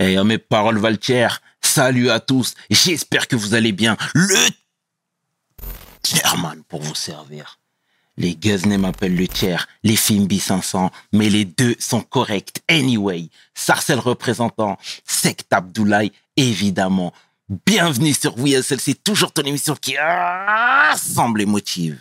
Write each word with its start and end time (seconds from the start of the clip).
Et 0.00 0.16
à 0.16 0.24
mes 0.24 0.38
paroles 0.38 0.78
Valtier, 0.78 1.28
salut 1.60 2.08
à 2.08 2.20
tous. 2.20 2.54
J'espère 2.70 3.28
que 3.28 3.36
vous 3.36 3.52
allez 3.52 3.72
bien. 3.72 3.98
Le 4.14 4.48
chairman 6.02 6.62
pour 6.66 6.80
vous 6.80 6.94
servir. 6.94 7.58
Les 8.16 8.34
Guzney 8.34 8.78
m'appellent 8.78 9.14
le 9.14 9.28
tiers, 9.28 9.68
les 9.82 9.96
Fimbi 9.96 10.40
500, 10.40 10.90
mais 11.12 11.28
les 11.28 11.44
deux 11.44 11.76
sont 11.78 12.00
corrects 12.00 12.62
anyway. 12.68 13.28
Sarcel 13.52 13.98
représentant, 13.98 14.78
Sect 15.04 15.52
Abdoulaye, 15.52 16.12
évidemment. 16.34 17.12
Bienvenue 17.66 18.14
sur 18.14 18.38
WSL, 18.38 18.80
c'est 18.80 19.04
toujours 19.04 19.32
ton 19.32 19.42
émission 19.42 19.76
qui 19.78 19.98
rassemble 19.98 21.42
et 21.42 21.46
motive. 21.46 21.98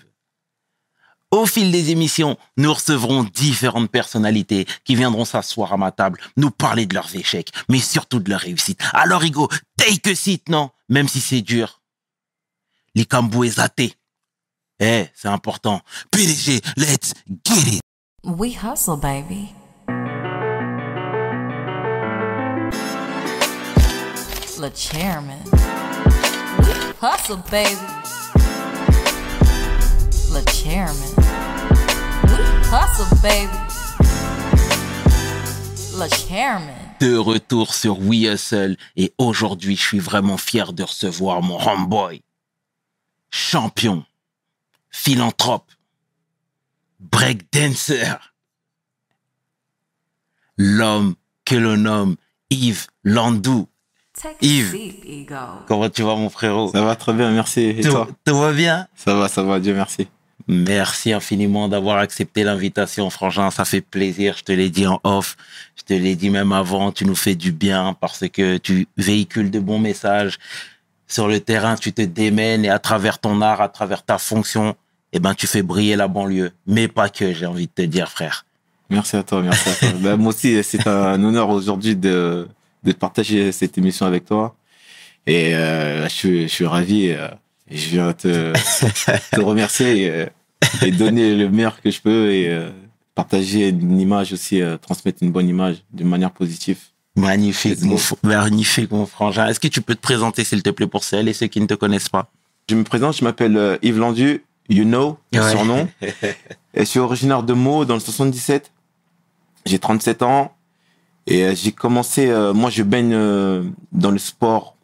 Au 1.31 1.45
fil 1.45 1.71
des 1.71 1.91
émissions, 1.91 2.37
nous 2.57 2.73
recevrons 2.73 3.23
différentes 3.23 3.91
personnalités 3.91 4.65
qui 4.83 4.95
viendront 4.95 5.25
s'asseoir 5.25 5.71
à 5.71 5.77
ma 5.77 5.91
table, 5.91 6.19
nous 6.37 6.49
parler 6.49 6.87
de 6.87 6.95
leurs 6.95 7.15
échecs, 7.15 7.51
mais 7.69 7.77
surtout 7.77 8.19
de 8.19 8.31
leurs 8.31 8.39
réussites. 8.39 8.81
Alors, 8.93 9.23
Igo, 9.23 9.47
take 9.77 10.09
a 10.09 10.15
seat, 10.15 10.49
non? 10.49 10.71
Même 10.89 11.07
si 11.07 11.21
c'est 11.21 11.41
dur. 11.41 11.81
Les 12.95 13.05
camboués 13.05 13.59
athées. 13.59 13.93
Eh, 14.79 15.05
c'est 15.13 15.27
important. 15.27 15.81
PDG, 16.09 16.61
let's 16.77 17.13
get 17.45 17.75
it. 17.75 17.81
We 18.23 18.55
hustle, 18.55 18.97
baby. 18.99 19.49
Le 24.59 24.69
chairman. 24.75 25.37
Hustle, 27.01 27.37
baby. 27.51 27.77
Le 30.31 30.41
chairman. 30.51 31.13
We 32.23 32.39
hustle, 32.71 33.15
baby. 33.21 33.57
Le 35.97 36.07
chairman. 36.27 36.75
De 36.99 37.15
retour 37.17 37.73
sur 37.73 37.99
We 37.99 38.25
Hustle 38.25 38.75
et 38.97 39.13
aujourd'hui, 39.17 39.75
je 39.77 39.81
suis 39.81 39.99
vraiment 39.99 40.37
fier 40.37 40.73
de 40.73 40.83
recevoir 40.83 41.41
mon 41.41 41.57
homeboy. 41.59 42.21
Champion. 43.31 44.03
Philanthrope. 44.89 45.71
Breakdancer. 46.99 48.15
L'homme 50.57 51.15
que 51.45 51.55
l'on 51.55 51.77
nomme 51.77 52.15
Yves 52.49 52.87
Landou. 53.03 53.67
Take 54.21 54.35
Yves. 54.41 54.67
a 54.67 54.71
seat, 54.71 55.03
ego. 55.05 55.35
Comment 55.67 55.89
tu 55.89 56.01
vas, 56.03 56.15
mon 56.15 56.29
frérot? 56.29 56.71
Ça 56.73 56.81
va 56.83 56.97
très 56.97 57.13
bien, 57.13 57.31
merci. 57.31 57.61
Et 57.61 57.81
Tout, 57.81 57.91
toi? 57.91 58.07
tout 58.25 58.37
va 58.37 58.51
bien? 58.51 58.87
Ça 58.93 59.15
va, 59.15 59.29
ça 59.29 59.43
va, 59.43 59.59
Dieu 59.61 59.73
merci. 59.73 60.09
Merci 60.51 61.13
infiniment 61.13 61.67
d'avoir 61.69 61.99
accepté 61.99 62.43
l'invitation, 62.43 63.07
Frangin. 63.11 63.51
Ça 63.51 63.65
fait 63.65 63.81
plaisir. 63.81 64.33
Je 64.35 64.43
te 64.43 64.51
l'ai 64.51 64.71
dit 64.71 64.87
en 64.87 64.99
off. 65.03 65.37
Je 65.75 65.83
te 65.83 65.93
l'ai 65.93 66.15
dit 66.15 66.31
même 66.31 66.51
avant. 66.53 66.91
Tu 66.91 67.05
nous 67.05 67.13
fais 67.15 67.35
du 67.35 67.51
bien 67.51 67.95
parce 68.01 68.27
que 68.27 68.57
tu 68.57 68.87
véhicules 68.97 69.51
de 69.51 69.59
bons 69.59 69.77
messages. 69.77 70.39
Sur 71.07 71.27
le 71.27 71.39
terrain, 71.39 71.75
tu 71.75 71.93
te 71.93 72.01
démènes 72.01 72.65
et 72.65 72.69
à 72.69 72.79
travers 72.79 73.19
ton 73.19 73.41
art, 73.41 73.61
à 73.61 73.69
travers 73.69 74.01
ta 74.03 74.17
fonction, 74.17 74.75
eh 75.13 75.19
ben, 75.19 75.35
tu 75.35 75.45
fais 75.45 75.61
briller 75.61 75.95
la 75.95 76.07
banlieue. 76.07 76.51
Mais 76.65 76.87
pas 76.87 77.09
que, 77.09 77.31
j'ai 77.31 77.45
envie 77.45 77.67
de 77.67 77.71
te 77.71 77.83
dire, 77.83 78.09
frère. 78.09 78.47
Merci 78.89 79.17
à 79.17 79.23
toi, 79.23 79.43
merci 79.43 79.69
à 79.69 79.73
toi. 79.75 79.89
Ben, 80.01 80.15
moi 80.15 80.29
aussi, 80.33 80.63
c'est 80.63 80.87
un 80.87 81.23
honneur 81.23 81.49
aujourd'hui 81.49 81.95
de, 81.95 82.47
de 82.83 82.91
partager 82.91 83.51
cette 83.51 83.77
émission 83.77 84.07
avec 84.07 84.25
toi. 84.25 84.55
Et 85.27 85.53
euh, 85.53 86.05
je, 86.05 86.13
suis, 86.13 86.41
je 86.43 86.53
suis 86.53 86.65
ravi. 86.65 87.11
euh, 87.11 87.27
et 87.71 87.77
je 87.77 87.89
viens 87.89 88.13
te, 88.13 88.51
te 89.35 89.41
remercier 89.41 90.05
et, 90.05 90.09
euh, 90.09 90.25
et 90.81 90.91
donner 90.91 91.35
le 91.35 91.49
meilleur 91.49 91.81
que 91.81 91.89
je 91.91 92.01
peux 92.01 92.31
et 92.31 92.49
euh, 92.49 92.69
partager 93.15 93.69
une 93.69 93.99
image 93.99 94.33
aussi, 94.33 94.61
euh, 94.61 94.77
transmettre 94.77 95.23
une 95.23 95.31
bonne 95.31 95.47
image 95.47 95.77
d'une 95.91 96.07
manière 96.09 96.31
positive. 96.31 96.77
Magnifique, 97.15 97.81
mon, 97.81 97.97
magnifique, 98.23 98.91
mon 98.91 99.05
frangin. 99.05 99.47
Est-ce 99.47 99.59
que 99.59 99.67
tu 99.67 99.81
peux 99.81 99.95
te 99.95 100.01
présenter, 100.01 100.43
s'il 100.43 100.63
te 100.63 100.69
plaît, 100.69 100.87
pour 100.87 101.03
celles 101.03 101.27
et 101.27 101.33
ceux 101.33 101.47
qui 101.47 101.59
ne 101.59 101.65
te 101.65 101.73
connaissent 101.73 102.09
pas? 102.09 102.31
Je 102.69 102.75
me 102.75 102.83
présente, 102.83 103.17
je 103.17 103.23
m'appelle 103.23 103.57
euh, 103.57 103.77
Yves 103.81 103.97
Landu, 103.97 104.43
you 104.69 104.83
know, 104.85 105.17
mon 105.33 105.41
Ouais. 105.41 105.51
surnom. 105.51 105.87
Et 106.75 106.81
je 106.81 106.85
suis 106.85 106.99
originaire 106.99 107.41
de 107.43 107.53
Meaux, 107.53 107.83
dans 107.83 107.95
le 107.95 107.99
77. 107.99 108.71
J'ai 109.65 109.79
37 109.79 110.21
ans. 110.21 110.53
Et 111.25 111.55
j'ai 111.55 111.71
commencé, 111.71 112.27
euh, 112.29 112.53
moi 112.53 112.69
je 112.69 112.83
baigne 112.83 113.13
euh, 113.13 113.63
dans 113.91 114.11
le 114.11 114.17
sport, 114.19 114.75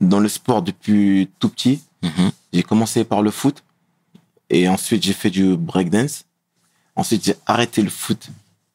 dans 0.00 0.18
le 0.20 0.28
sport 0.28 0.62
depuis 0.62 1.28
tout 1.38 1.48
petit. 1.48 1.82
Mhm. 2.02 2.30
J'ai 2.52 2.62
commencé 2.62 3.04
par 3.04 3.22
le 3.22 3.30
foot. 3.30 3.62
Et 4.52 4.68
ensuite 4.68 5.02
j'ai 5.02 5.12
fait 5.14 5.30
du 5.30 5.56
breakdance. 5.56 6.24
Ensuite 6.94 7.24
j'ai 7.24 7.34
arrêté 7.46 7.82
le 7.82 7.90
foot 7.90 8.28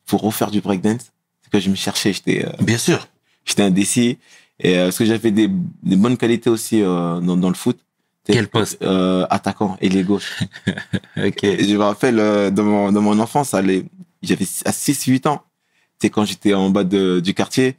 pour 0.06 0.22
refaire 0.22 0.52
du 0.52 0.60
breakdance. 0.60 1.12
Parce 1.42 1.52
que 1.52 1.60
je 1.60 1.70
me 1.70 1.76
cherchais, 1.76 2.12
j'étais 2.14 2.46
euh, 2.46 2.52
Bien 2.62 2.78
sûr. 2.78 3.08
j'étais 3.46 3.64
indécis. 3.64 4.18
Et 4.60 4.78
euh, 4.78 4.86
parce 4.86 4.98
que 4.98 5.06
j'avais 5.06 5.32
des, 5.32 5.48
des 5.84 5.96
bonnes 5.96 6.18
qualités 6.18 6.50
aussi 6.50 6.82
euh, 6.82 7.20
dans, 7.22 7.38
dans 7.38 7.50
le 7.50 7.56
foot. 7.56 7.80
Quel 8.26 8.50
poste? 8.50 8.82
euh, 8.82 9.26
Attaquant, 9.30 9.78
ailier 9.80 10.04
gauche. 10.04 10.44
Ok. 11.18 11.44
Et 11.46 11.64
je 11.64 11.76
me 11.78 11.84
rappelle, 11.84 12.20
euh, 12.20 12.50
dans, 12.52 12.64
mon, 12.64 12.92
dans 12.92 13.02
mon 13.02 13.18
enfance, 13.20 13.52
j'avais 13.52 13.86
à 14.66 14.72
6-8 14.72 15.28
ans. 15.30 15.42
C'est 16.02 16.10
quand 16.10 16.26
j'étais 16.26 16.54
en 16.54 16.70
bas 16.70 16.84
de, 16.84 17.22
du 17.22 17.34
quartier. 17.34 17.76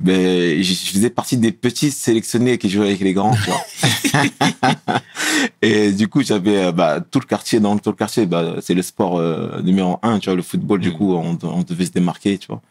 Ben, 0.00 0.62
je 0.62 0.72
je 0.72 0.90
faisais 0.92 1.10
partie 1.10 1.36
des 1.36 1.52
petits 1.52 1.90
sélectionnés 1.90 2.56
qui 2.56 2.70
jouaient 2.70 2.86
avec 2.86 3.00
les 3.00 3.12
grands. 3.12 3.34
tu 3.34 3.50
vois. 3.50 4.22
et 5.62 5.92
du 5.92 6.08
coup, 6.08 6.22
j'avais 6.22 6.56
euh, 6.64 6.72
bah, 6.72 7.00
tout 7.00 7.20
le 7.20 7.26
quartier. 7.26 7.60
Dans 7.60 7.76
tout 7.78 7.90
le 7.90 7.96
quartier, 7.96 8.24
bah, 8.26 8.56
c'est 8.62 8.72
le 8.74 8.82
sport 8.82 9.18
euh, 9.18 9.60
numéro 9.62 9.98
un. 10.02 10.18
Tu 10.18 10.26
vois, 10.30 10.36
le 10.36 10.42
football. 10.42 10.80
Du 10.80 10.88
Mm. 10.90 10.92
coup, 10.94 11.14
on, 11.14 11.38
on 11.42 11.62
devait 11.62 11.84
se 11.84 11.90
démarquer. 11.92 12.38
Tu 12.38 12.46
vois. 12.48 12.62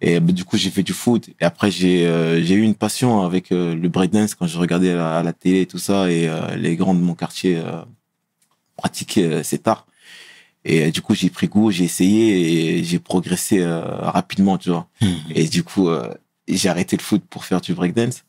Et 0.00 0.18
bah, 0.18 0.32
du 0.32 0.44
coup, 0.44 0.56
j'ai 0.56 0.70
fait 0.70 0.82
du 0.82 0.92
foot. 0.92 1.28
Et 1.40 1.44
après, 1.44 1.70
j'ai 1.70 2.04
euh, 2.06 2.42
j'ai 2.42 2.54
eu 2.54 2.62
une 2.62 2.74
passion 2.74 3.22
avec 3.22 3.52
euh, 3.52 3.74
le 3.76 3.88
breakdance 3.88 4.34
quand 4.34 4.46
je 4.48 4.58
regardais 4.58 4.90
à 4.90 4.96
la, 4.96 5.22
la 5.22 5.32
télé 5.32 5.60
et 5.62 5.66
tout 5.66 5.78
ça. 5.78 6.10
Et 6.10 6.28
les 6.56 6.74
grands 6.76 6.94
de 6.94 7.00
mon 7.00 7.14
quartier 7.14 7.62
pratiquaient 8.76 9.42
cet 9.44 9.68
art. 9.68 9.86
Et 10.64 10.90
du 10.90 11.00
coup, 11.00 11.14
j'ai 11.14 11.30
pris 11.30 11.46
goût, 11.46 11.70
j'ai 11.70 11.84
essayé 11.84 12.78
et 12.80 12.82
j'ai 12.84 12.98
progressé 12.98 13.64
rapidement, 13.64 14.58
tu 14.58 14.70
vois. 14.70 14.88
Mhm. 15.00 15.14
Et 15.36 15.44
du 15.46 15.62
coup, 15.62 15.88
j'ai 16.48 16.68
arrêté 16.68 16.96
le 16.96 17.02
foot 17.02 17.22
pour 17.28 17.44
faire 17.44 17.60
du 17.60 17.74
breakdance. 17.74 18.24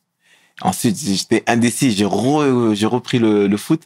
Ensuite, 0.62 0.98
j'étais 0.98 1.44
indécis, 1.48 1.92
j'ai 1.92 2.06
re- 2.06 2.74
j'ai 2.74 2.88
repris 2.88 3.20
le, 3.20 3.48
le 3.48 3.58
foot. 3.58 3.84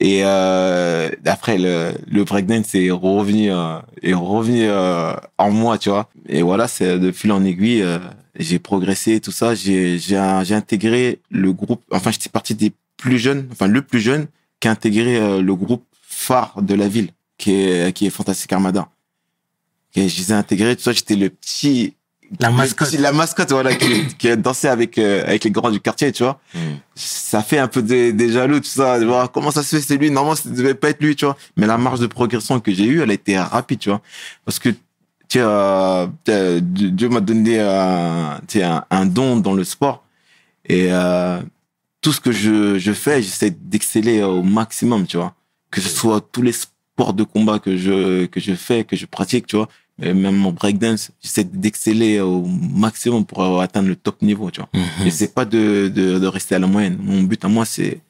Et 0.00 0.20
euh, 0.24 1.10
après, 1.26 1.58
le, 1.58 1.92
le 2.06 2.24
breakdance 2.24 2.74
est 2.74 2.90
revenu, 2.90 3.50
euh, 3.52 3.80
est 4.02 4.14
revenu 4.14 4.62
euh, 4.62 5.12
en 5.38 5.50
moi, 5.50 5.76
tu 5.78 5.88
vois. 5.88 6.08
Et 6.28 6.42
voilà, 6.42 6.68
c'est 6.68 6.98
de 6.98 7.10
fil 7.12 7.32
en 7.32 7.44
aiguille, 7.44 7.82
euh, 7.82 7.98
j'ai 8.38 8.58
progressé, 8.60 9.20
tout 9.20 9.32
ça. 9.32 9.54
J'ai 9.54 9.98
j'ai 9.98 10.20
j'ai 10.44 10.54
intégré 10.54 11.20
le 11.30 11.52
groupe. 11.52 11.82
Enfin, 11.90 12.10
j'étais 12.12 12.28
parti 12.28 12.54
des 12.54 12.72
plus 12.96 13.18
jeunes, 13.18 13.48
enfin 13.52 13.66
le 13.66 13.82
plus 13.82 14.00
jeune 14.00 14.26
qui 14.60 14.68
a 14.68 14.72
intégré 14.72 15.16
euh, 15.16 15.40
le 15.42 15.54
groupe 15.54 15.84
phare 16.02 16.62
de 16.62 16.74
la 16.74 16.88
ville, 16.88 17.10
qui 17.36 17.52
est 17.54 17.92
qui 17.92 18.06
est 18.06 18.10
Fantastic 18.10 18.52
Armada. 18.52 18.88
Et 19.94 20.08
je 20.08 20.18
les 20.18 20.30
ai 20.32 20.34
intégrés, 20.34 20.76
tout 20.76 20.82
ça. 20.82 20.92
J'étais 20.92 21.16
le 21.16 21.30
petit 21.30 21.94
La 22.40 22.50
mascotte. 22.50 22.92
la 22.92 23.12
mascotte, 23.12 23.50
voilà, 23.52 23.74
qui, 23.74 24.06
qui 24.16 24.28
a 24.28 24.36
dansé 24.36 24.68
avec, 24.68 24.98
euh, 24.98 25.24
avec 25.26 25.44
les 25.44 25.50
grands 25.50 25.70
du 25.70 25.80
quartier, 25.80 26.12
tu 26.12 26.22
vois. 26.22 26.40
Mhm. 26.54 26.78
Ça 26.94 27.42
fait 27.42 27.58
un 27.58 27.68
peu 27.68 27.82
des, 27.82 28.12
des 28.12 28.30
jaloux, 28.30 28.60
tout 28.60 28.66
ça. 28.66 28.98
de 29.00 29.06
voir 29.06 29.30
comment 29.32 29.50
ça 29.50 29.62
se 29.62 29.76
fait, 29.76 29.82
c'est 29.82 29.96
lui. 29.96 30.10
Normalement, 30.10 30.36
ça 30.36 30.48
devait 30.48 30.74
pas 30.74 30.90
être 30.90 31.00
lui, 31.02 31.16
tu 31.16 31.24
vois. 31.24 31.36
Mais 31.56 31.66
la 31.66 31.78
marge 31.78 32.00
de 32.00 32.06
progression 32.06 32.60
que 32.60 32.72
j'ai 32.72 32.84
eue, 32.84 33.00
elle 33.02 33.10
a 33.10 33.14
été 33.14 33.38
rapide, 33.38 33.78
tu 33.78 33.88
vois. 33.88 34.02
Parce 34.44 34.58
que, 34.58 34.70
tu 35.28 35.40
vois, 35.40 36.10
euh, 36.28 36.60
Dieu 36.62 37.08
m'a 37.08 37.20
donné 37.20 37.56
sais, 38.48 38.62
un, 38.62 38.84
un 38.90 39.06
don 39.06 39.36
dans 39.38 39.54
le 39.54 39.64
sport. 39.64 40.04
Et 40.66 40.88
euh, 40.90 41.40
tout 42.00 42.12
ce 42.12 42.20
que 42.20 42.32
je, 42.32 42.78
je 42.78 42.92
fais, 42.92 43.22
j'essaie 43.22 43.50
d'exceller 43.50 44.22
au 44.22 44.42
maximum, 44.42 45.06
tu 45.06 45.16
vois. 45.16 45.34
Que 45.70 45.80
ce 45.80 45.88
soit 45.88 46.20
tous 46.32 46.42
les 46.42 46.52
sports 46.52 47.14
de 47.14 47.24
combat 47.24 47.58
que 47.58 47.76
je, 47.76 48.26
que 48.26 48.40
je 48.40 48.54
fais, 48.54 48.84
que 48.84 48.96
je 48.96 49.06
pratique, 49.06 49.46
tu 49.46 49.56
vois. 49.56 49.68
Et 50.00 50.14
même 50.14 50.36
mon 50.36 50.52
breakdance, 50.52 51.10
j'essaie 51.20 51.44
d'exceller 51.44 52.20
au 52.20 52.44
maximum 52.46 53.24
pour 53.24 53.60
atteindre 53.60 53.88
le 53.88 53.96
top 53.96 54.22
niveau, 54.22 54.50
tu 54.50 54.60
vois. 54.60 54.68
Mhm. 54.74 55.10
C'est 55.10 55.34
pas 55.34 55.44
de, 55.44 55.90
de, 55.92 56.18
de 56.18 56.26
rester 56.26 56.54
à 56.54 56.58
la 56.60 56.66
moyenne. 56.68 56.98
Mon 57.02 57.22
but 57.22 57.44
à 57.44 57.48
moi, 57.48 57.64
c'est 57.64 58.00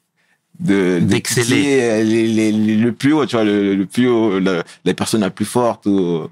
de 0.59 0.99
D'exceller. 1.01 1.45
d'étudier 1.47 2.03
les, 2.03 2.27
les, 2.27 2.51
les- 2.51 2.75
le 2.75 2.91
plus 2.91 3.13
haut, 3.13 3.25
tu 3.25 3.35
vois, 3.35 3.43
le, 3.45 3.75
le 3.75 3.85
plus 3.85 4.07
haut, 4.07 4.39
la, 4.39 4.63
la 4.85 4.93
personne 4.93 5.21
la 5.21 5.29
plus 5.31 5.45
forte 5.45 5.85
ou, 5.87 6.27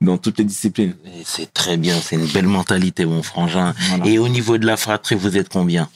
dans 0.00 0.16
toutes 0.18 0.38
les 0.38 0.44
disciplines. 0.44 0.94
Et 1.06 1.22
C'est 1.24 1.52
très 1.52 1.76
bien, 1.76 1.96
c'est 2.00 2.16
une 2.16 2.26
belle 2.26 2.46
mentalité, 2.46 3.04
mon 3.04 3.22
frangin. 3.22 3.74
Voilà. 3.88 4.06
Et 4.06 4.18
au 4.18 4.28
niveau 4.28 4.56
de 4.56 4.64
la 4.66 4.76
fratrie, 4.76 5.14
vous 5.16 5.36
êtes 5.36 5.48
combien? 5.50 5.88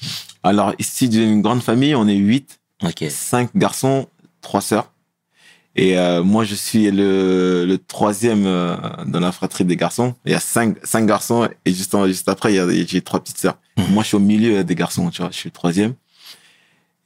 Alors, 0.42 0.74
ici, 0.78 1.08
d'une 1.08 1.40
grande 1.42 1.62
famille, 1.62 1.94
on 1.94 2.06
est 2.08 2.16
huit, 2.16 2.58
Ok. 2.82 3.04
cinq 3.08 3.50
garçons, 3.54 4.08
trois 4.42 4.60
sœurs. 4.62 4.90
Et 5.76 5.96
euh, 5.98 6.22
moi, 6.22 6.44
je 6.44 6.54
suis 6.54 6.90
le, 6.90 7.64
le 7.64 7.78
troisième 7.78 8.44
euh, 8.46 8.76
dans 9.06 9.20
la 9.20 9.30
fratrie 9.32 9.64
des 9.64 9.76
garçons. 9.76 10.14
Il 10.26 10.32
y 10.32 10.34
a 10.34 10.40
cinq, 10.40 10.76
cinq 10.84 11.06
garçons 11.06 11.48
et 11.64 11.72
juste, 11.72 11.94
en- 11.94 12.06
juste 12.06 12.28
après, 12.28 12.52
il 12.52 12.56
y 12.56 12.58
a, 12.58 12.68
j'ai 12.86 13.00
trois 13.02 13.20
petites 13.20 13.38
sœurs. 13.38 13.56
Mhm. 13.76 13.86
Moi, 13.90 14.02
je 14.02 14.08
suis 14.08 14.16
au 14.16 14.20
milieu 14.20 14.64
des 14.64 14.74
garçons, 14.74 15.08
tu 15.10 15.22
vois. 15.22 15.30
Je 15.30 15.36
suis 15.36 15.48
le 15.48 15.52
troisième. 15.54 15.94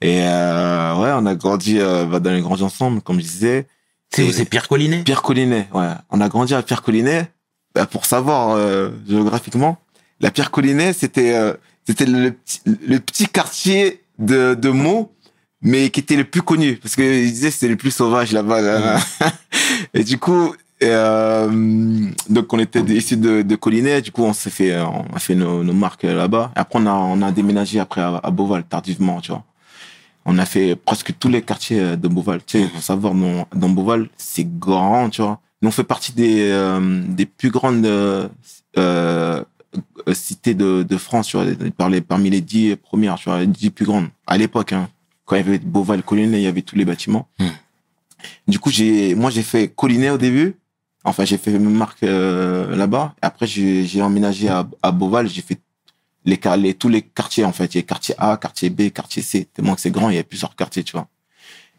Et 0.01 0.21
euh, 0.23 0.95
ouais, 0.97 1.11
on 1.15 1.27
a 1.27 1.35
grandi 1.35 1.79
euh, 1.79 2.05
bah, 2.07 2.21
dans 2.21 2.33
les 2.33 2.41
grands 2.41 2.61
ensemble, 2.63 3.01
comme 3.03 3.19
je 3.21 3.25
disais. 3.27 3.67
C'est 4.11 4.31
c'est 4.33 4.45
Pierre 4.45 4.69
Collinet? 4.69 5.03
Pierre 5.03 5.23
Collinet, 5.23 5.69
ouais. 5.75 5.89
On 6.11 6.21
a 6.21 6.29
grandi 6.29 6.55
à 6.55 6.63
Pierre 6.63 6.83
Collinet, 6.83 7.29
bah, 7.75 7.87
pour 7.87 8.05
savoir 8.07 8.51
euh, 8.57 8.91
géographiquement. 9.09 9.79
la 10.21 10.31
Pierre 10.31 10.51
Collinet, 10.51 10.93
c'était 10.93 11.35
euh, 11.35 11.55
c'était 11.87 12.07
le, 12.07 12.31
petit- 12.33 12.61
le 12.67 12.99
petit 13.01 13.27
quartier 13.27 14.03
de, 14.19 14.55
de 14.55 14.69
Meaux, 14.71 15.13
mais 15.65 15.91
qui 15.91 15.99
était 16.01 16.15
le 16.17 16.25
plus 16.25 16.43
connu, 16.43 16.77
parce 16.77 16.95
qu'ils 16.95 17.33
disaient 17.33 17.49
que 17.49 17.55
c'était 17.55 17.69
le 17.69 17.77
plus 17.77 17.91
sauvage 17.91 18.31
là-bas. 18.33 18.61
là. 18.61 19.01
Et 19.95 20.05
du 20.05 20.19
coup, 20.19 20.55
euh, 20.83 22.09
donc 22.29 22.53
on 22.53 22.59
était 22.59 22.81
issus 22.83 23.17
de, 23.17 23.43
de 23.43 23.57
Collinet, 23.57 24.03
du 24.03 24.13
coup 24.13 24.23
on 24.25 24.33
s'est 24.33 24.51
fait, 24.51 24.73
euh, 24.73 24.85
on 24.85 25.17
a 25.17 25.19
fait 25.19 25.35
nos, 25.35 25.65
nos 25.65 25.73
marques 25.73 26.03
là-bas. 26.05 26.53
Après 26.55 26.79
on 26.79 26.87
a, 26.87 26.93
on 26.93 27.21
a 27.23 27.33
déménagé 27.33 27.81
après 27.81 28.01
à, 28.03 28.21
à 28.23 28.31
Beauval, 28.31 28.65
tardivement, 28.65 29.21
tu 29.21 29.31
vois. 29.33 29.43
On 30.27 30.39
a 30.39 30.47
fait 30.47 30.75
presque 30.77 31.13
tous 31.19 31.29
les 31.29 31.43
quartiers 31.43 31.81
euh, 31.81 31.97
de 31.97 32.09
Beauval. 32.09 32.41
Tu 32.47 32.61
sais, 32.63 32.69
faut 32.69 32.81
savoir, 32.81 33.15
dans, 33.15 33.47
dans 33.55 33.69
Beauval, 33.69 34.09
c'est 34.17 34.47
grand, 34.59 35.11
tu 35.11 35.21
vois. 35.23 35.41
Nous, 35.63 35.69
on 35.69 35.73
fait 35.73 35.85
partie 35.85 36.13
des, 36.13 36.51
euh, 36.51 37.03
des 37.09 37.27
plus 37.27 37.51
grandes 37.51 37.85
euh, 37.87 38.27
euh, 38.79 39.43
cités 40.13 40.55
de, 40.55 40.83
de 40.83 40.97
France, 40.97 41.29
tu 41.29 41.37
vois, 41.37 41.47
par 41.77 41.89
les- 41.91 42.01
parmi 42.01 42.31
les 42.31 42.41
dix 42.41 42.77
premières, 42.77 43.17
tu 43.17 43.29
vois, 43.29 43.41
les 43.41 43.47
dix 43.47 43.71
plus 43.71 43.85
grandes. 43.87 44.09
À 44.27 44.37
l'époque, 44.39 44.73
hein, 44.73 44.89
quand 45.25 45.37
il 45.37 45.39
y 45.39 45.49
avait 45.49 45.59
Beauval, 45.59 46.03
Collinet, 46.03 46.39
il 46.41 46.45
y 46.45 46.47
avait 46.47 46.63
tous 46.63 46.77
les 46.77 46.85
bâtiments. 46.85 47.29
Hmm. 47.39 47.49
Du 48.49 48.59
coup, 48.59 48.71
j'ai, 48.71 49.15
moi, 49.15 49.31
j'ai 49.31 49.43
fait 49.43 49.69
Collinet 49.69 50.11
au 50.11 50.19
début. 50.19 50.57
Enfin, 51.05 51.25
j'ai 51.25 51.37
fait 51.39 51.51
mes 51.51 51.59
marques 51.59 52.03
euh, 52.03 52.75
là-bas. 52.77 53.15
Après, 53.21 53.47
j'ai, 53.47 54.01
emménagé 54.03 54.49
à, 54.49 54.67
à 54.83 54.91
Beauval. 54.91 55.29
J'ai 55.29 55.43
fait 55.43 55.59
les, 56.25 56.75
tous 56.75 56.89
les 56.89 57.03
quartiers, 57.03 57.45
en 57.45 57.53
fait. 57.53 57.75
Il 57.75 57.79
y 57.79 57.81
a 57.81 57.83
quartier 57.83 58.15
A, 58.19 58.37
quartier 58.39 58.71
B, 58.71 58.91
quartier 58.91 59.23
C. 59.23 59.47
Tellement 59.53 59.75
que 59.75 59.81
c'est 59.83 59.91
grand, 59.91 60.09
il 60.11 60.17
y 60.17 60.19
a 60.19 60.25
plusieurs 60.25 60.57
quartiers, 60.57 60.83
tu 60.83 60.93
vois. 60.93 61.09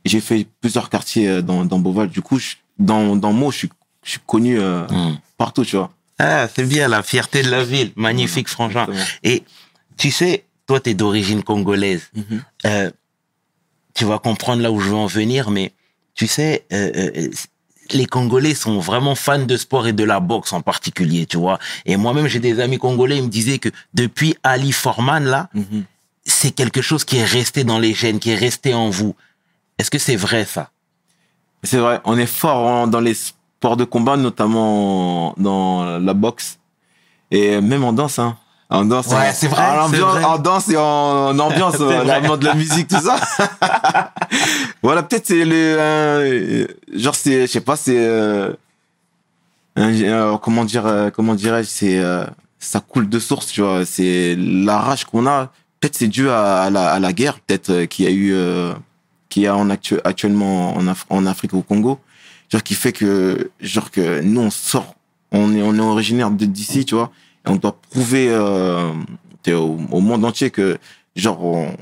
J'ai 0.05 0.21
fait 0.21 0.45
plusieurs 0.61 0.89
quartiers 0.91 1.27
euh, 1.29 1.41
dans, 1.41 1.65
dans 1.65 1.79
Beauval. 1.79 2.09
Du 2.09 2.21
coup, 2.21 2.37
je- 2.37 2.55
dans, 2.77 3.15
dans 3.15 3.33
Meaux, 3.33 3.51
je 3.51 3.57
suis, 3.57 3.69
je 4.03 4.11
suis 4.11 4.19
connu 4.25 4.59
euh, 4.59 4.85
Hmm. 4.87 5.15
partout, 5.37 5.65
tu 5.65 5.75
vois. 5.77 5.91
Ah, 6.19 6.47
c'est 6.53 6.67
bien 6.67 6.87
la 6.87 7.01
fierté 7.03 7.41
de 7.41 7.49
la 7.49 7.63
ville. 7.63 7.91
Magnifique, 7.95 8.47
frangin. 8.47 8.87
Et 9.23 9.43
tu 9.97 10.11
sais, 10.11 10.45
toi, 10.67 10.79
t'es 10.79 10.93
d'origine 10.93 11.41
congolaise. 11.43 12.09
Mhm. 12.15 12.43
Euh, 12.67 12.91
tu 13.95 14.05
vas 14.05 14.19
comprendre 14.19 14.61
là 14.61 14.71
où 14.71 14.79
je 14.79 14.89
veux 14.89 14.95
en 14.95 15.07
venir, 15.07 15.49
mais 15.49 15.71
tu 16.13 16.27
sais, 16.27 16.65
euh, 16.71 16.91
euh, 16.95 17.29
les 17.91 18.05
Congolais 18.05 18.53
sont 18.53 18.79
vraiment 18.79 19.15
fans 19.15 19.45
de 19.45 19.57
sport 19.57 19.87
et 19.87 19.93
de 19.93 20.03
la 20.03 20.19
boxe 20.19 20.53
en 20.53 20.61
particulier, 20.61 21.25
tu 21.25 21.37
vois. 21.37 21.57
Et 21.85 21.97
moi-même, 21.97 22.27
j'ai 22.27 22.39
des 22.39 22.59
amis 22.59 22.77
congolais, 22.77 23.17
ils 23.17 23.23
me 23.23 23.29
disaient 23.29 23.59
que 23.59 23.69
depuis 23.93 24.35
Ali 24.43 24.71
Forman, 24.71 25.23
là, 25.23 25.49
Mhm. 25.53 25.83
c'est 26.25 26.51
quelque 26.51 26.81
chose 26.81 27.03
qui 27.05 27.17
est 27.17 27.25
resté 27.25 27.63
dans 27.63 27.79
les 27.79 27.93
gènes, 27.93 28.19
qui 28.19 28.31
est 28.31 28.35
resté 28.35 28.73
en 28.73 28.89
vous. 28.89 29.15
Est-ce 29.77 29.91
que 29.91 29.99
c'est 29.99 30.15
vrai, 30.15 30.45
ça? 30.45 30.71
C'est 31.63 31.77
vrai, 31.77 31.99
on 32.05 32.17
est 32.17 32.25
fort 32.25 32.87
dans 32.87 32.99
les 32.99 33.13
sports 33.13 33.77
de 33.77 33.85
combat, 33.85 34.17
notamment 34.17 35.33
dans 35.37 35.99
la 35.99 36.13
boxe. 36.13 36.59
Et 37.31 37.59
même 37.61 37.83
en 37.83 37.93
danse, 37.93 38.19
hein. 38.19 38.37
En 38.69 38.83
danse, 38.85 39.07
Ouais, 39.07 39.29
en- 39.29 39.33
c'est 39.33 39.47
vrai, 39.47 39.63
En, 39.63 39.85
ambiance- 39.85 40.11
vrai. 40.13 40.23
en 40.23 40.37
danse 40.39 40.69
et 40.69 40.77
en, 40.77 41.37
ambiance, 41.37 41.75
C'est 41.77 41.83
euh, 41.83 42.03
l'ambiance 42.03 42.39
de 42.39 42.45
la 42.45 42.55
musique, 42.55 42.87
tout 42.87 42.99
ça. 42.99 43.17
voilà, 44.81 45.03
peut-être 45.03 45.27
c'est 45.27 45.45
le, 45.45 45.53
euh, 45.55 46.67
genre 46.93 47.15
c'est, 47.15 47.41
je 47.45 47.51
sais 47.51 47.61
pas, 47.61 47.75
c'est, 47.75 47.95
euh, 47.97 48.51
euh, 49.77 50.37
comment 50.37 50.65
dire, 50.65 50.85
euh, 50.85 51.09
comment 51.09 51.35
dirais-je, 51.35 51.67
c'est, 51.69 51.99
euh, 51.99 52.25
ça 52.59 52.79
coule 52.79 53.09
de 53.09 53.19
source, 53.19 53.47
tu 53.47 53.61
vois. 53.61 53.85
C'est 53.85 54.35
la 54.37 54.79
rage 54.79 55.05
qu'on 55.05 55.27
a. 55.27 55.51
Peut-être 55.79 55.95
c'est 55.95 56.07
dû 56.07 56.29
à, 56.29 56.63
à 56.63 56.69
la, 56.69 56.91
à 56.93 56.99
la 56.99 57.13
guerre, 57.13 57.39
peut-être 57.41 57.83
qu'il 57.85 58.05
y 58.05 58.07
a 58.07 58.11
eu, 58.11 58.33
euh, 58.33 58.73
qu'il 59.29 59.43
y 59.43 59.47
a 59.47 59.55
en 59.55 59.69
actu- 59.69 59.99
actuellement 60.03 60.75
en, 60.75 60.85
Af- 60.87 61.05
en 61.09 61.25
Afrique 61.27 61.53
au 61.53 61.61
Congo, 61.61 61.99
genre 62.51 62.63
qui 62.63 62.73
fait 62.73 62.93
que, 62.93 63.51
genre 63.59 63.91
que 63.91 64.21
nous 64.21 64.41
on 64.41 64.49
sort, 64.49 64.95
on 65.31 65.53
est, 65.53 65.61
on 65.61 65.75
est 65.75 65.79
originaire 65.81 66.31
de- 66.31 66.45
d'ici, 66.45 66.85
tu 66.85 66.95
vois, 66.95 67.11
et 67.45 67.49
on 67.49 67.55
doit 67.55 67.77
prouver 67.89 68.29
euh, 68.29 68.91
au, 69.47 69.77
au 69.91 69.99
monde 69.99 70.25
entier 70.25 70.49
que, 70.49 70.77
genre, 71.15 71.43
on, 71.43 71.75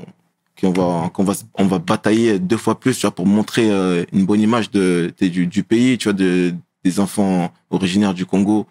qu'on 0.60 0.72
va, 0.72 1.10
qu'on 1.12 1.24
va, 1.24 1.34
on 1.54 1.66
va 1.66 1.78
batailler 1.78 2.38
deux 2.38 2.56
fois 2.56 2.78
plus, 2.78 2.94
tu 2.94 3.02
vois, 3.02 3.14
pour 3.14 3.26
montrer 3.26 3.70
euh, 3.70 4.04
une 4.12 4.24
bonne 4.24 4.40
image 4.40 4.70
de, 4.70 5.12
du, 5.20 5.46
du 5.46 5.62
pays, 5.62 5.98
tu 5.98 6.04
vois, 6.04 6.12
de, 6.12 6.54
des 6.84 7.00
enfants 7.00 7.52
originaires 7.70 8.14
du 8.14 8.26
Congo, 8.26 8.66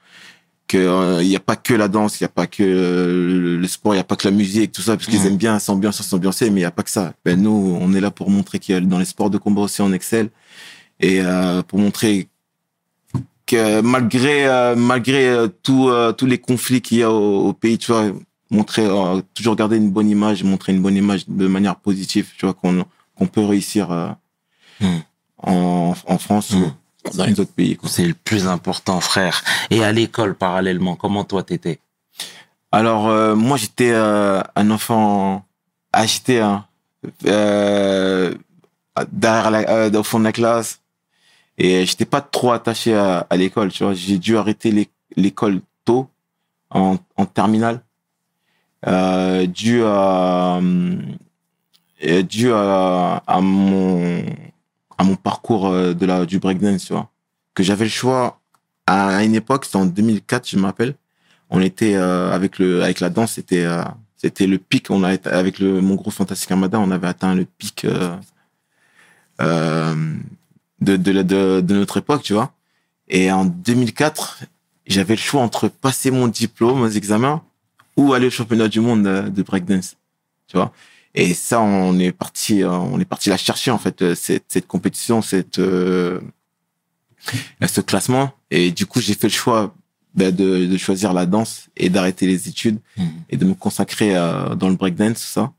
que 0.67 0.77
euh, 0.77 1.21
il 1.21 1.27
y 1.27 1.35
a 1.35 1.39
pas 1.39 1.55
que 1.55 1.73
la 1.73 1.87
danse, 1.87 2.19
il 2.19 2.23
y 2.23 2.25
a 2.25 2.29
pas 2.29 2.47
que 2.47 2.63
euh, 2.63 3.41
le, 3.41 3.57
le 3.57 3.67
sport, 3.67 3.93
il 3.93 3.97
y 3.97 3.99
a 3.99 4.03
pas 4.03 4.15
que 4.15 4.27
la 4.27 4.33
musique, 4.33 4.71
tout 4.71 4.81
ça, 4.81 4.95
parce 4.95 5.07
qu'ils 5.07 5.25
aiment 5.25 5.37
bien 5.37 5.59
s'ambiancer, 5.59 6.03
s'ambiancer, 6.03 6.49
mais 6.49 6.61
il 6.61 6.63
y 6.63 6.67
a 6.67 6.71
pas 6.71 6.83
que 6.83 6.89
ça. 6.89 7.13
Ben 7.25 7.41
nous, 7.41 7.77
on 7.79 7.93
est 7.93 8.01
là 8.01 8.11
pour 8.11 8.29
montrer 8.29 8.59
qu'il 8.59 8.73
y 8.73 8.77
a 8.77 8.81
dans 8.81 8.99
les 8.99 9.05
sports 9.05 9.29
de 9.29 9.37
combat 9.37 9.61
aussi 9.63 9.81
on 9.81 9.91
excelle. 9.91 10.29
Et 10.99 11.21
euh, 11.21 11.61
pour 11.63 11.79
montrer 11.79 12.29
malgré 13.81 14.47
euh, 14.47 14.75
malgré 14.75 15.27
euh, 15.29 15.47
tout, 15.63 15.89
euh, 15.89 16.11
tous 16.11 16.25
les 16.25 16.37
conflits 16.37 16.81
qu'il 16.81 16.99
y 16.99 17.03
a 17.03 17.11
au, 17.11 17.47
au 17.47 17.53
pays, 17.53 17.77
tu 17.77 17.91
vois, 17.91 18.05
montrer 18.49 18.85
euh, 18.85 19.21
toujours 19.33 19.55
garder 19.55 19.77
une 19.77 19.89
bonne 19.91 20.09
image, 20.09 20.43
montrer 20.43 20.73
une 20.73 20.81
bonne 20.81 20.95
image 20.97 21.25
de 21.27 21.47
manière 21.47 21.75
positive, 21.75 22.29
tu 22.37 22.45
vois, 22.45 22.53
qu'on 22.53 22.85
qu'on 23.15 23.27
peut 23.27 23.43
réussir 23.45 23.91
euh, 23.91 24.09
Hmm. 24.79 24.99
en, 25.37 25.93
en 26.07 26.17
France 26.17 26.51
Hmm. 26.51 26.63
ou 26.63 27.17
dans 27.17 27.25
les 27.25 27.39
autres 27.39 27.53
pays. 27.53 27.77
C'est 27.85 28.07
le 28.07 28.15
plus 28.15 28.47
important, 28.47 28.99
frère. 29.01 29.43
Et 29.69 29.83
à 29.83 29.91
l'école, 29.91 30.33
parallèlement, 30.35 30.95
comment 30.95 31.23
toi 31.23 31.43
t'étais? 31.43 31.79
Alors, 32.71 33.07
euh, 33.07 33.35
moi, 33.35 33.57
j'étais 33.57 33.91
euh, 33.91 34.41
un 34.55 34.71
enfant 34.71 35.45
agité, 35.93 36.39
hein, 36.39 36.65
euh, 37.27 38.33
derrière 39.11 39.51
la, 39.51 39.59
euh, 39.69 39.91
au 39.91 40.03
fond 40.03 40.19
de 40.19 40.23
la 40.23 40.31
classe. 40.31 40.79
Et 41.57 41.85
j'étais 41.85 42.05
pas 42.05 42.21
trop 42.21 42.51
attaché 42.51 42.95
à, 42.95 43.27
à 43.29 43.37
l'école, 43.37 43.71
tu 43.71 43.83
vois. 43.83 43.93
J'ai 43.93 44.17
dû 44.17 44.37
arrêter 44.37 44.71
l'é- 44.71 44.89
l'école 45.15 45.61
tôt, 45.85 46.09
en, 46.71 46.97
en 47.17 47.25
terminale, 47.25 47.81
euh, 48.87 49.45
dû 49.45 49.83
à, 49.83 50.57
euh, 50.57 52.21
dû 52.23 52.51
à, 52.51 53.23
à 53.27 53.41
mon, 53.41 54.23
à 54.97 55.03
mon 55.03 55.15
parcours 55.15 55.67
euh, 55.67 55.93
de 55.93 56.05
la, 56.05 56.25
du 56.25 56.39
breakdance, 56.39 56.85
tu 56.85 56.93
vois. 56.93 57.09
Que 57.53 57.63
j'avais 57.63 57.85
le 57.85 57.89
choix 57.91 58.39
à 58.87 59.23
une 59.23 59.35
époque, 59.35 59.65
c'était 59.65 59.77
en 59.77 59.85
2004, 59.85 60.49
je 60.49 60.57
me 60.57 60.65
rappelle 60.65 60.95
on 61.49 61.61
était 61.61 61.95
euh, 61.95 62.31
avec 62.31 62.57
le 62.59 62.81
avec 62.83 62.99
la 62.99 63.09
danse 63.09 63.33
c'était 63.33 63.63
euh, 63.65 63.83
c'était 64.17 64.47
le 64.47 64.57
pic 64.57 64.89
on 64.89 65.03
a 65.03 65.09
avec 65.29 65.59
le 65.59 65.81
mon 65.81 65.95
groupe 65.95 66.13
fantastique 66.13 66.51
armada 66.51 66.79
on 66.79 66.89
avait 66.89 67.07
atteint 67.07 67.35
le 67.35 67.45
pic 67.45 67.85
euh, 67.85 68.15
euh, 69.41 70.15
de, 70.83 70.97
de 70.97 71.21
de 71.23 71.61
de 71.61 71.73
notre 71.75 71.97
époque 71.97 72.23
tu 72.23 72.33
vois. 72.33 72.53
Et 73.07 73.31
en 73.31 73.45
2004 73.45 74.43
j'avais 74.85 75.15
le 75.15 75.19
choix 75.19 75.41
entre 75.41 75.67
passer 75.67 76.11
mon 76.11 76.27
diplôme 76.27 76.81
aux 76.81 76.89
examens 76.89 77.41
ou 77.95 78.13
aller 78.13 78.27
au 78.27 78.31
championnat 78.31 78.67
du 78.67 78.79
monde 78.79 79.03
de, 79.03 79.43
breakdance 79.43 79.95
tu 80.47 80.57
vois. 80.57 80.71
Et 81.15 81.33
ça 81.33 81.61
on 81.61 81.97
est 81.99 82.11
parti 82.11 82.63
on 82.65 82.99
est 82.99 83.05
parti 83.05 83.29
la 83.29 83.37
chercher 83.37 83.71
en 83.71 83.77
fait 83.77 84.01
euh, 84.01 84.15
cette 84.15 84.45
cette 84.47 84.67
compétition 84.67 85.21
cette 85.21 85.59
euh, 85.59 86.19
ce 87.65 87.81
classement. 87.81 88.31
Et 88.51 88.71
du 88.71 88.85
coup 88.85 88.99
j'ai 88.99 89.13
fait 89.13 89.27
le 89.27 89.33
choix 89.33 89.73
ben, 90.15 90.33
de, 90.35 90.65
de 90.67 90.77
choisir 90.77 91.13
la 91.13 91.25
danse 91.25 91.69
et 91.75 91.89
d'arrêter 91.89 92.27
les 92.27 92.47
études 92.47 92.79
Mhm. 92.97 93.09
et 93.29 93.37
de 93.37 93.45
me 93.45 93.53
consacrer 93.55 94.15
euh, 94.15 94.55
dans 94.55 94.69
le 94.69 94.75
breakdance 94.75 95.21
tout 95.21 95.33
ça 95.39 95.51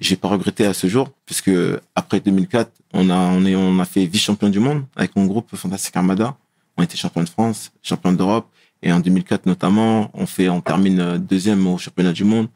j'ai 0.00 0.16
pas 0.16 0.28
regretté 0.28 0.64
à 0.64 0.74
ce 0.74 0.86
jour 0.86 1.10
puisque 1.26 1.50
après 1.94 2.20
2004 2.20 2.70
on 2.92 3.10
a 3.10 3.16
on 3.16 3.44
est 3.44 3.56
on 3.56 3.78
a 3.78 3.84
fait 3.84 4.06
vice 4.06 4.22
champion 4.22 4.48
du 4.48 4.60
monde 4.60 4.84
avec 4.96 5.16
mon 5.16 5.26
groupe 5.26 5.54
Fantastic 5.54 5.96
Armada. 5.96 6.36
On 6.76 6.82
était 6.82 6.96
champion 6.96 7.22
de 7.22 7.28
France 7.28 7.72
champion 7.82 8.12
d'Europe. 8.12 8.46
Et 8.82 8.92
en 8.92 9.00
2004 9.00 9.46
notamment 9.46 10.10
on 10.14 10.26
fait 10.26 10.48
on 10.48 10.60
termine 10.60 11.18
deuxième 11.18 11.66
au 11.66 11.78
championnat 11.78 12.12
du 12.12 12.24
monde. 12.24 12.48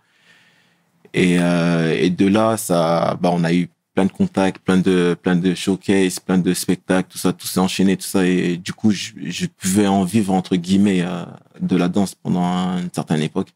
Et 1.14 1.38
euh, 1.40 1.94
et 1.98 2.10
de 2.10 2.26
là 2.26 2.56
ça 2.56 3.18
bah 3.20 3.30
on 3.32 3.42
a 3.44 3.52
eu 3.52 3.68
plein 3.94 4.06
de 4.06 4.12
contacts 4.12 4.58
plein 4.58 4.78
de 4.78 5.16
plein 5.20 5.36
de 5.36 5.54
showcases 5.54 6.20
plein 6.20 6.38
de 6.38 6.54
spectacles 6.54 7.08
tout 7.10 7.18
ça 7.18 7.32
tout 7.32 7.46
s'est 7.46 7.60
enchaîné 7.60 7.96
tout 7.96 8.06
ça. 8.06 8.24
Et 8.24 8.56
du 8.56 8.72
coup 8.72 8.92
je, 8.92 9.10
je 9.26 9.46
pouvais 9.46 9.88
en 9.88 10.04
vivre 10.04 10.32
entre 10.32 10.54
guillemets 10.56 11.02
euh, 11.02 11.24
de 11.60 11.76
la 11.76 11.88
danse 11.88 12.14
pendant 12.14 12.78
une 12.78 12.90
certaine 12.92 13.20
époque. 13.20 13.48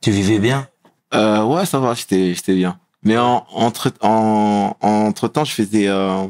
Tu 0.00 0.10
vivais 0.10 0.38
bien? 0.38 0.68
Euh, 1.14 1.44
ouais, 1.44 1.66
ça 1.66 1.78
va, 1.78 1.94
j'étais, 1.94 2.34
j'étais 2.34 2.54
bien. 2.54 2.78
Mais 3.02 3.16
en, 3.16 3.46
entre, 3.52 3.92
en, 4.00 4.76
entre 4.80 5.28
temps, 5.28 5.44
je 5.44 5.52
faisais, 5.52 5.88
euh, 5.88 6.26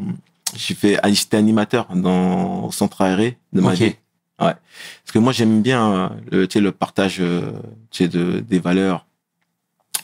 j'ai 0.54 0.74
fait, 0.74 0.98
ah, 1.02 1.10
j'étais 1.10 1.36
animateur 1.36 1.86
dans, 1.94 2.64
au 2.64 2.72
centre 2.72 3.00
aéré 3.02 3.38
de 3.52 3.60
ma 3.60 3.72
Ok. 3.72 3.78
vie. 3.78 3.84
Ouais. 4.40 4.54
Parce 5.04 5.12
que 5.12 5.18
moi, 5.18 5.32
j'aime 5.32 5.62
bien, 5.62 5.92
euh, 5.92 6.08
le, 6.30 6.46
tu 6.48 6.54
sais, 6.54 6.60
le 6.60 6.70
partage, 6.72 7.16
euh, 7.20 7.52
tu 7.90 8.04
sais, 8.04 8.08
de, 8.08 8.38
des 8.40 8.58
valeurs, 8.60 9.06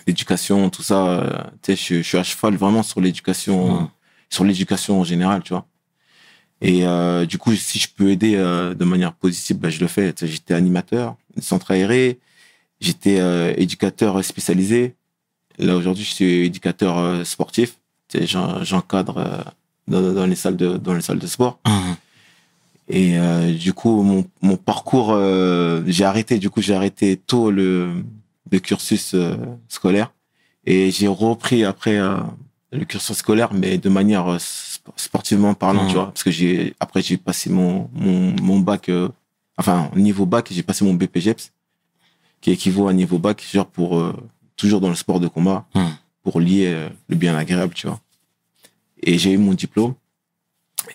l'éducation, 0.06 0.68
tout 0.70 0.82
ça. 0.82 1.06
euh, 1.06 1.38
tu 1.62 1.76
sais, 1.76 1.94
je, 1.96 2.02
je 2.02 2.08
suis 2.08 2.18
à 2.18 2.22
cheval 2.24 2.56
vraiment 2.56 2.82
sur 2.82 3.00
l'éducation, 3.00 3.90
sur 4.30 4.44
l'éducation 4.44 5.00
en 5.00 5.04
général, 5.04 5.42
tu 5.42 5.50
vois. 5.52 5.66
Et 6.60 6.86
euh, 6.86 7.26
du 7.26 7.36
coup, 7.38 7.54
si 7.54 7.78
je 7.78 7.88
peux 7.94 8.10
aider 8.10 8.34
euh, 8.36 8.74
de 8.74 8.84
manière 8.84 9.12
positive, 9.12 9.58
ben, 9.58 9.70
je 9.70 9.80
le 9.80 9.86
fais. 9.86 10.14
J'étais 10.22 10.54
animateur, 10.54 11.14
centre 11.40 11.70
aéré, 11.72 12.18
j'étais 12.84 13.18
euh, 13.20 13.52
éducateur 13.56 14.22
spécialisé. 14.24 14.94
Là 15.58 15.76
aujourd'hui, 15.76 16.04
je 16.04 16.12
suis 16.12 16.46
éducateur 16.46 16.98
euh, 16.98 17.24
sportif. 17.24 17.76
J'encadre 18.12 19.18
euh, 19.18 19.38
dans, 19.88 20.12
dans 20.12 20.26
les 20.26 20.36
salles 20.36 20.56
de 20.56 20.76
dans 20.76 20.94
les 20.94 21.00
salles 21.00 21.18
de 21.18 21.26
sport. 21.26 21.58
Mhm. 21.66 21.96
Et 22.88 23.18
euh, 23.18 23.52
du 23.54 23.72
coup, 23.72 24.02
mon, 24.02 24.26
mon 24.42 24.56
parcours, 24.56 25.10
euh, 25.12 25.82
j'ai 25.86 26.04
arrêté. 26.04 26.38
Du 26.38 26.50
coup, 26.50 26.60
j'ai 26.60 26.74
arrêté 26.74 27.16
tôt 27.16 27.50
le, 27.50 28.04
le 28.50 28.58
cursus 28.60 29.14
euh, 29.14 29.36
scolaire 29.68 30.12
et 30.66 30.90
j'ai 30.90 31.06
repris 31.08 31.64
après 31.64 31.96
euh, 31.98 32.16
le 32.72 32.84
cursus 32.84 33.16
scolaire, 33.16 33.54
mais 33.54 33.78
de 33.78 33.88
manière 33.88 34.26
sp- 34.36 34.92
sportivement 34.96 35.54
parlant, 35.54 35.82
Mhm. 35.84 35.88
tu 35.88 35.94
vois, 35.94 36.06
parce 36.06 36.22
que 36.24 36.30
j'ai 36.30 36.74
après 36.78 37.00
j'ai 37.00 37.16
passé 37.16 37.48
mon 37.48 37.88
mon, 37.94 38.34
mon 38.42 38.58
bac, 38.60 38.88
euh, 38.90 39.08
enfin 39.56 39.90
niveau 39.96 40.26
bac, 40.26 40.48
j'ai 40.50 40.62
passé 40.62 40.84
mon 40.84 40.92
BPGEPS, 40.94 41.52
qui 42.44 42.50
équivaut 42.50 42.88
à 42.88 42.92
niveau 42.92 43.18
bac, 43.18 43.42
genre 43.50 43.66
pour 43.66 43.98
euh, 43.98 44.12
toujours 44.54 44.82
dans 44.82 44.90
le 44.90 44.94
sport 44.94 45.18
de 45.18 45.28
combat, 45.28 45.64
Mhm. 45.74 45.96
pour 46.22 46.40
lier 46.40 46.66
euh, 46.66 46.90
le 47.08 47.16
bien 47.16 47.34
agréable, 47.38 47.72
tu 47.72 47.86
vois. 47.86 48.00
Et 49.02 49.16
j'ai 49.16 49.32
eu 49.32 49.38
mon 49.38 49.54
diplôme. 49.54 49.94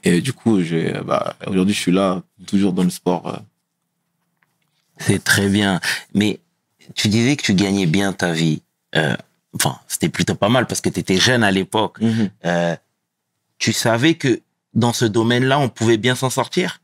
Et 0.03 0.21
du 0.21 0.31
coup, 0.31 0.61
j'ai, 0.61 0.93
bah, 1.03 1.35
aujourd'hui, 1.47 1.73
je 1.73 1.79
suis 1.79 1.91
là, 1.91 2.21
toujours 2.45 2.71
dans 2.73 2.83
le 2.83 2.91
sport. 2.91 3.25
euh, 3.27 3.37
C'est 4.99 5.23
très 5.23 5.49
bien. 5.49 5.79
Mais 6.13 6.39
tu 6.93 7.07
disais 7.07 7.35
que 7.35 7.41
tu 7.43 7.55
gagnais 7.55 7.87
bien 7.87 8.13
ta 8.13 8.31
vie. 8.31 8.61
Enfin, 9.55 9.79
c'était 9.87 10.09
plutôt 10.09 10.35
pas 10.35 10.49
mal 10.49 10.67
parce 10.67 10.81
que 10.81 10.89
tu 10.89 10.99
étais 10.99 11.17
jeune 11.17 11.43
à 11.43 11.49
l'époque. 11.49 11.97
Euh, 12.45 12.75
tu 13.57 13.73
savais 13.73 14.13
que 14.13 14.41
dans 14.75 14.93
ce 14.93 15.05
domaine-là, 15.05 15.57
on 15.59 15.69
pouvait 15.69 15.97
bien 15.97 16.13
s'en 16.13 16.29
sortir? 16.29 16.79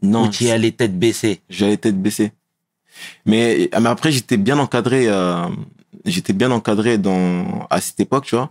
Non, 0.00 0.24
Ou 0.24 0.28
tu 0.30 0.44
y 0.44 0.50
allais 0.50 0.72
tête 0.72 0.98
baissée? 0.98 1.42
J'allais 1.50 1.76
tête 1.76 2.00
baissée. 2.00 2.32
Mais, 3.26 3.70
mais 3.80 3.88
après, 3.88 4.12
j'étais 4.12 4.36
bien 4.36 4.58
encadré. 4.58 5.06
euh, 5.08 5.46
j'étais 6.04 6.32
bien 6.32 6.50
encadré 6.50 6.98
dans 6.98 7.66
à 7.70 7.80
cette 7.80 8.00
époque, 8.00 8.24
tu 8.26 8.34
vois. 8.36 8.50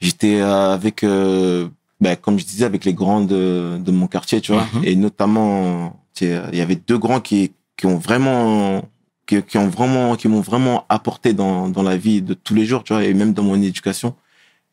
J'étais 0.00 0.40
euh, 0.40 0.72
avec, 0.74 1.02
euh, 1.04 1.68
ben, 2.00 2.16
comme 2.16 2.38
je 2.38 2.44
disais, 2.44 2.64
avec 2.64 2.84
les 2.84 2.94
grands 2.94 3.20
de, 3.20 3.78
de 3.78 3.90
mon 3.92 4.06
quartier, 4.06 4.40
tu 4.40 4.52
vois. 4.52 4.66
Mhm. 4.74 4.84
Et 4.84 4.96
notamment, 4.96 6.00
tu 6.14 6.26
sais, 6.26 6.40
il 6.52 6.58
y 6.58 6.62
avait 6.62 6.76
deux 6.76 6.98
grands 6.98 7.20
qui 7.20 7.52
qui 7.76 7.86
ont 7.86 7.98
vraiment 7.98 8.82
qui, 9.26 9.40
qui 9.42 9.56
ont 9.58 9.68
vraiment 9.68 10.16
qui 10.16 10.26
m'ont 10.28 10.40
vraiment 10.40 10.84
apporté 10.88 11.32
dans 11.32 11.68
dans 11.68 11.82
la 11.82 11.96
vie 11.96 12.22
de 12.22 12.34
tous 12.34 12.54
les 12.54 12.64
jours, 12.66 12.82
tu 12.84 12.92
vois, 12.92 13.04
et 13.04 13.14
même 13.14 13.32
dans 13.32 13.42
mon 13.44 13.60
éducation. 13.60 14.14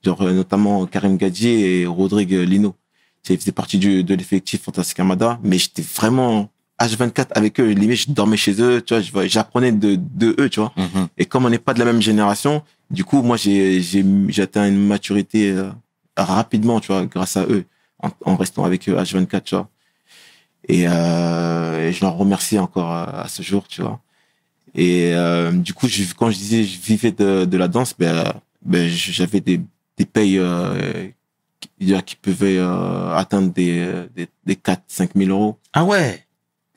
Genre 0.04 0.22
euh, 0.22 0.34
notamment 0.34 0.86
Karim 0.86 1.18
Gadji 1.18 1.50
et 1.50 1.86
Rodrigue 1.88 2.32
Lino. 2.34 2.76
Tu 3.24 3.30
sais, 3.30 3.34
Ils 3.36 3.40
faisaient 3.40 3.52
partie 3.52 3.80
du, 3.80 4.04
de 4.04 4.14
l'effectif 4.16 4.62
Fantastic 4.64 5.00
Armada, 5.00 5.40
mais 5.44 5.58
j'étais 5.58 5.82
vraiment 5.82 6.50
H24 6.80 7.28
avec 7.32 7.60
eux. 7.60 7.70
Limite, 7.70 8.08
je 8.08 8.12
dormais 8.12 8.38
chez 8.38 8.62
eux, 8.62 8.82
tu 8.82 8.96
vois, 9.12 9.28
j'apprenais 9.28 9.72
de, 9.72 9.96
de 9.96 10.36
eux, 10.40 10.50
tu 10.50 10.60
vois. 10.60 10.74
Mhm. 10.78 11.08
Et 11.18 11.26
comme 11.26 11.46
on 11.46 11.50
n'est 11.50 11.60
pas 11.60 11.74
de 11.74 11.80
la 11.80 11.86
même 11.86 12.02
génération, 12.02 12.64
du 12.92 13.04
coup, 13.04 13.22
moi, 13.22 13.38
j'ai, 13.38 13.82
j'ai, 13.82 14.04
atteint 14.42 14.68
une 14.68 14.86
maturité 14.86 15.52
euh, 15.52 15.70
rapidement, 16.18 16.80
tu 16.80 16.88
vois, 16.88 17.06
grâce 17.06 17.38
à 17.38 17.44
eux, 17.44 17.66
en, 18.02 18.10
en 18.26 18.36
restant 18.36 18.64
avec 18.66 18.88
eux 18.90 18.96
H24, 18.96 19.42
tu 19.44 19.56
vois. 19.56 19.70
Et, 20.68 20.86
euh, 20.88 21.88
et 21.88 21.94
je 21.94 22.02
leur 22.02 22.16
remercie 22.18 22.60
encore 22.60 22.92
à, 22.92 23.22
à 23.22 23.28
ce 23.28 23.42
jour, 23.42 23.68
tu 23.68 23.82
vois. 23.82 24.02
Et 24.76 25.12
euh, 25.14 25.52
du 25.52 25.74
coup, 25.74 25.88
je, 25.88 26.04
quand 26.14 26.30
je 26.30 26.38
disais 26.38 26.64
je 26.64 26.80
vivais 26.80 27.12
de, 27.12 27.46
de 27.46 27.58
la 27.58 27.68
danse, 27.68 27.96
ben, 27.98 28.34
ben 28.62 28.90
j'avais 28.90 29.40
des, 29.40 29.62
des 29.98 30.06
payes 30.06 30.38
euh, 30.38 31.08
qui, 31.62 31.94
qui 32.06 32.16
pouvaient 32.18 32.58
euh, 32.58 33.16
atteindre 33.16 33.54
des, 33.54 34.06
des, 34.16 34.28
des 34.46 34.56
4 34.58 34.84
5 34.88 35.12
000 35.16 35.30
euros. 35.30 35.58
Ah 35.72 35.86
ouais? 35.86 36.25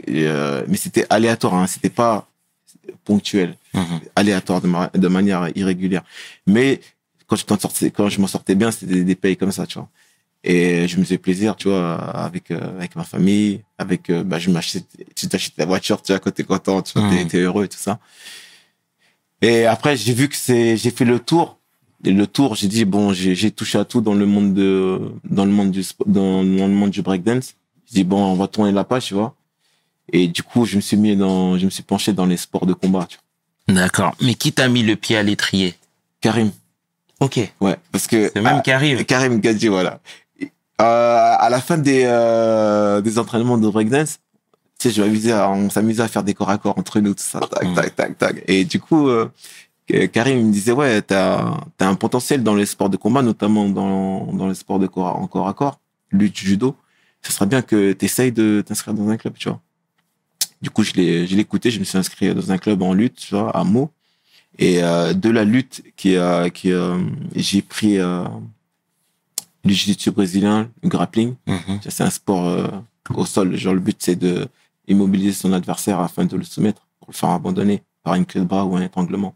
Et, 0.07 0.27
euh, 0.27 0.63
mais 0.69 0.77
c'était 0.77 1.07
aléatoire, 1.11 1.55
hein, 1.55 1.67
c'était 1.67 1.91
pas 1.91 2.29
ponctuel 3.05 3.57
Mhm. 3.75 4.01
aléatoire 4.17 4.61
de, 4.61 4.67
ma- 4.69 4.91
de 4.95 5.09
manière 5.09 5.49
irrégulière. 5.57 6.03
Mais 6.47 6.81
quand 7.27 7.37
je 7.37 7.45
m'en 7.51 7.59
sortais, 7.59 7.91
quand 7.91 8.09
je 8.09 8.21
m'en 8.21 8.27
sortais 8.27 8.55
bien, 8.55 8.71
c'était 8.71 8.95
des, 8.95 9.05
des 9.05 9.15
pays 9.15 9.37
comme 9.37 9.53
ça, 9.53 9.67
tu 9.67 9.79
vois. 9.79 9.89
Et 10.45 10.87
je 10.89 10.97
me 10.99 11.05
faisais 11.05 11.19
plaisir, 11.19 11.57
tu 11.57 11.69
vois, 11.69 11.97
avec 11.97 12.51
euh, 12.53 12.77
avec 12.79 12.95
ma 12.97 13.03
famille, 13.05 13.61
avec 13.77 14.09
euh, 14.09 14.23
bah 14.23 14.39
je 14.39 14.51
m'achetais, 14.51 14.83
tu 15.17 15.27
t'achètes 15.29 15.55
la 15.59 15.67
voiture, 15.67 16.01
tu 16.01 16.13
vois, 16.13 16.21
quand 16.21 16.31
t'es 16.31 16.45
content, 16.45 16.81
tu 16.81 16.99
vois, 16.99 17.09
t'es 17.29 17.39
heureux 17.39 17.65
et 17.65 17.69
tout 17.69 17.77
ça. 17.79 17.99
Et 19.43 19.67
après 19.67 19.97
j'ai 19.97 20.13
vu 20.15 20.29
que 20.29 20.37
c'est, 20.37 20.77
j'ai 20.77 20.91
fait 20.91 21.05
le 21.05 21.19
tour. 21.21 21.59
Et 22.05 22.13
le 22.13 22.29
tour, 22.29 22.55
j'ai 22.55 22.69
dit 22.69 22.85
bon, 22.85 23.13
j'ai 23.13 23.51
touché 23.51 23.77
à 23.79 23.85
tout 23.85 24.01
dans 24.01 24.15
le 24.15 24.25
monde 24.27 24.55
de, 24.55 25.01
dans 25.25 25.45
le 25.45 25.51
monde 25.51 25.73
du, 25.73 25.83
dans 26.07 26.43
le 26.43 26.69
monde 26.69 26.91
du 26.91 27.03
breakdance. 27.03 27.55
J'ai 27.87 27.95
dit 27.97 28.05
bon, 28.05 28.23
on 28.25 28.35
va 28.37 28.47
tourner 28.47 28.71
la 28.71 28.85
page, 28.85 29.07
tu 29.07 29.15
vois. 29.15 29.35
Et 30.13 30.29
du 30.29 30.43
coup, 30.43 30.65
je 30.65 30.77
me 30.77 30.81
suis 30.81 30.97
mis 30.97 31.17
dans, 31.17 31.59
je 31.59 31.65
me 31.67 31.71
suis 31.71 31.83
penché 31.83 32.13
dans 32.13 32.27
les 32.27 32.37
sports 32.37 32.67
de 32.67 32.73
combat, 32.75 33.07
tu 33.09 33.19
vois. 33.69 33.83
D'accord. 33.83 34.15
Mais 34.23 34.35
qui 34.35 34.53
t'a 34.53 34.69
mis 34.69 34.83
le 34.83 34.97
pied 34.97 35.17
à 35.17 35.23
l'étrier? 35.23 35.75
Karim. 36.21 36.51
Ok. 37.21 37.39
Ouais, 37.61 37.77
parce 37.93 38.07
que 38.07 38.31
C'est 38.33 38.41
même 38.41 38.57
ah, 38.59 38.61
Karim. 38.63 39.05
Karim 39.05 39.41
Gadji, 39.41 39.69
voilà. 39.69 40.01
Euh, 40.81 41.35
à 41.39 41.49
la 41.51 41.61
fin 41.61 41.77
des 41.77 42.05
euh, 42.07 43.01
des 43.01 43.19
entraînements 43.19 43.59
de 43.59 43.69
breakdance, 43.69 44.19
tu 44.79 44.89
sais, 44.89 44.95
je 44.95 45.03
m'amusais, 45.03 45.33
à- 45.33 45.51
on 45.51 45.69
s'amusait 45.71 46.03
à 46.03 46.09
faire 46.09 46.23
des 46.23 46.35
corps 46.35 46.51
à 46.51 46.59
corps 46.59 46.79
entre 46.79 47.01
nous, 47.01 47.15
tout 47.15 47.23
ça, 47.25 47.41
tac, 47.41 47.65
Mm. 47.65 47.75
tac, 47.75 47.97
tac, 47.97 48.19
tac. 48.19 48.45
Et 48.47 48.65
du 48.65 48.79
coup, 48.81 49.09
euh, 49.09 49.29
Karim 50.13 50.47
me 50.47 50.53
disait, 50.53 50.71
ouais, 50.73 51.03
t'as 51.03 51.57
as 51.81 51.87
un 51.87 51.95
potentiel 51.97 52.45
dans 52.45 52.55
les 52.55 52.67
sports 52.67 52.91
de 52.91 52.97
combat, 52.97 53.23
notamment 53.23 53.69
dans 53.69 54.27
dans 54.33 54.47
les 54.49 54.55
sports 54.55 54.79
de 54.79 54.87
corps 54.87 55.17
en 55.17 55.27
corps 55.27 55.49
à 55.49 55.53
corps, 55.55 55.81
lutte, 56.13 56.37
judo. 56.39 56.77
Ce 57.23 57.33
serait 57.33 57.47
bien 57.47 57.61
que 57.63 57.93
t'essayes 57.93 58.31
de 58.31 58.63
t'inscrire 58.65 58.95
dans 58.95 59.09
un 59.09 59.17
club, 59.17 59.35
tu 59.37 59.49
vois. 59.49 59.61
Du 60.61 60.71
coup, 60.71 60.83
je 60.83 60.93
l'ai 60.95 61.27
je 61.27 61.35
l'ai 61.35 61.43
écouté, 61.43 61.71
je 61.71 61.79
me 61.79 61.85
suis 61.85 61.99
inscrit 61.99 62.35
dans 62.35 62.51
un 62.51 62.59
club 62.59 62.83
en 62.83 62.93
lutte, 62.93 63.17
tu 63.17 63.35
vois, 63.35 63.51
à 63.57 63.65
Meaux. 63.65 63.91
Et 64.59 64.83
euh, 64.83 65.15
de 65.15 65.31
la 65.31 65.45
lutte, 65.45 65.83
qui, 65.97 66.17
euh, 66.17 66.49
qui 66.49 66.73
euh, 66.73 66.99
j'ai 67.37 67.63
pris 67.63 67.99
euh, 67.99 68.25
le 69.65 69.71
jiu-jitsu 69.71 70.11
brésilien, 70.11 70.69
le 70.83 70.89
grappling. 70.89 71.35
Mhm. 71.47 71.81
C'est 71.89 72.03
un 72.03 72.11
sport 72.11 72.71
au 73.15 73.25
sol. 73.25 73.57
Genre, 73.57 73.75
le 73.75 73.81
but, 73.81 73.97
c'est 74.01 74.17
de 74.17 74.49
immobiliser 74.89 75.33
son 75.33 75.53
adversaire 75.53 76.01
afin 76.01 76.25
de 76.25 76.37
le 76.37 76.45
soumettre 76.45 76.87
pour 76.99 77.11
le 77.11 77.15
faire 77.15 77.31
abandonner 77.31 77.83
par 78.03 78.15
une 78.15 78.27
clé 78.27 78.41
de 78.41 78.47
bras 78.47 78.65
ou 78.65 78.75
un 78.75 78.83
étranglement. 78.83 79.35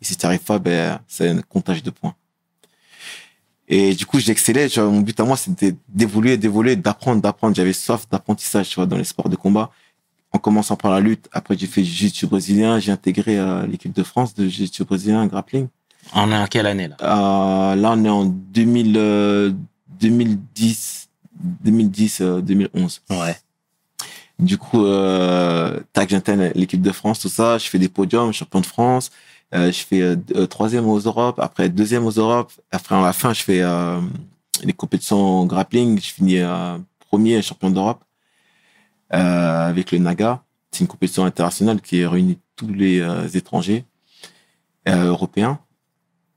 Et 0.00 0.04
si 0.04 0.16
tu 0.16 0.24
arrives 0.24 0.40
pas, 0.40 0.58
ben, 0.58 1.00
c'est 1.08 1.28
un 1.28 1.42
comptage 1.42 1.82
de 1.82 1.90
points. 1.90 2.14
Et 3.68 3.94
du 3.94 4.04
coup, 4.04 4.18
j'excellais. 4.18 4.68
Vois, 4.68 4.84
mon 4.84 5.00
but 5.00 5.18
à 5.20 5.24
moi, 5.24 5.36
c'était 5.36 5.74
d'évoluer, 5.88 6.36
d'évoluer, 6.36 6.76
d'apprendre, 6.76 7.22
d'apprendre. 7.22 7.54
J'avais 7.54 7.72
soif 7.72 8.08
d'apprentissage, 8.08 8.68
tu 8.68 8.74
vois, 8.76 8.86
dans 8.86 8.96
les 8.96 9.04
sports 9.04 9.28
de 9.28 9.36
combat. 9.36 9.70
En 10.32 10.38
commençant 10.38 10.76
par 10.76 10.92
la 10.92 11.00
lutte, 11.00 11.28
après 11.32 11.56
j'ai 11.58 11.66
fait 11.66 11.82
jiu-jitsu 11.82 12.26
brésilien, 12.26 12.78
j'ai 12.78 12.92
intégré 12.92 13.38
euh, 13.38 13.66
l'équipe 13.66 13.92
de 13.92 14.02
France 14.04 14.34
de 14.34 14.44
jiu-jitsu 14.44 14.84
brésilien 14.84 15.26
grappling. 15.26 15.66
On 16.14 16.30
est 16.30 16.36
en 16.36 16.46
quelle 16.46 16.66
année 16.66 16.88
là? 16.88 16.96
Euh, 17.02 17.74
là, 17.74 17.92
on 17.96 18.04
est 18.04 18.08
en 18.08 18.24
2000, 18.24 18.94
euh, 18.96 19.52
2010, 20.00 21.08
2010, 21.64 22.20
euh, 22.20 22.40
2011. 22.40 23.02
Ouais. 23.10 23.36
Du 24.38 24.56
coup, 24.56 24.84
euh, 24.84 25.80
tac, 25.92 26.08
j'intègre 26.08 26.50
l'équipe 26.54 26.80
de 26.80 26.92
France, 26.92 27.20
tout 27.20 27.28
ça. 27.28 27.58
Je 27.58 27.66
fais 27.68 27.78
des 27.78 27.88
podiums, 27.88 28.32
champion 28.32 28.60
de 28.60 28.66
France. 28.66 29.10
Euh, 29.54 29.70
je 29.70 29.84
fais 29.84 30.00
euh, 30.00 30.46
troisième 30.46 30.86
aux 30.86 30.98
Europes, 31.00 31.38
après 31.40 31.68
deuxième 31.68 32.06
aux 32.06 32.12
Europes. 32.12 32.52
Après, 32.70 32.94
à 32.94 33.02
la 33.02 33.12
fin, 33.12 33.32
je 33.34 33.42
fais 33.42 33.60
euh, 33.62 34.00
les 34.62 34.72
compétitions 34.72 35.44
grappling. 35.44 36.00
Je 36.00 36.12
finis 36.12 36.38
euh, 36.38 36.78
premier 37.10 37.42
champion 37.42 37.70
d'Europe 37.70 38.02
avec 39.10 39.92
le 39.92 39.98
Naga. 39.98 40.42
C'est 40.70 40.80
une 40.80 40.86
compétition 40.86 41.24
internationale 41.24 41.80
qui 41.80 42.04
réunit 42.06 42.38
tous 42.56 42.72
les 42.72 43.00
euh, 43.00 43.26
étrangers 43.28 43.84
euh, 44.88 45.06
européens. 45.06 45.58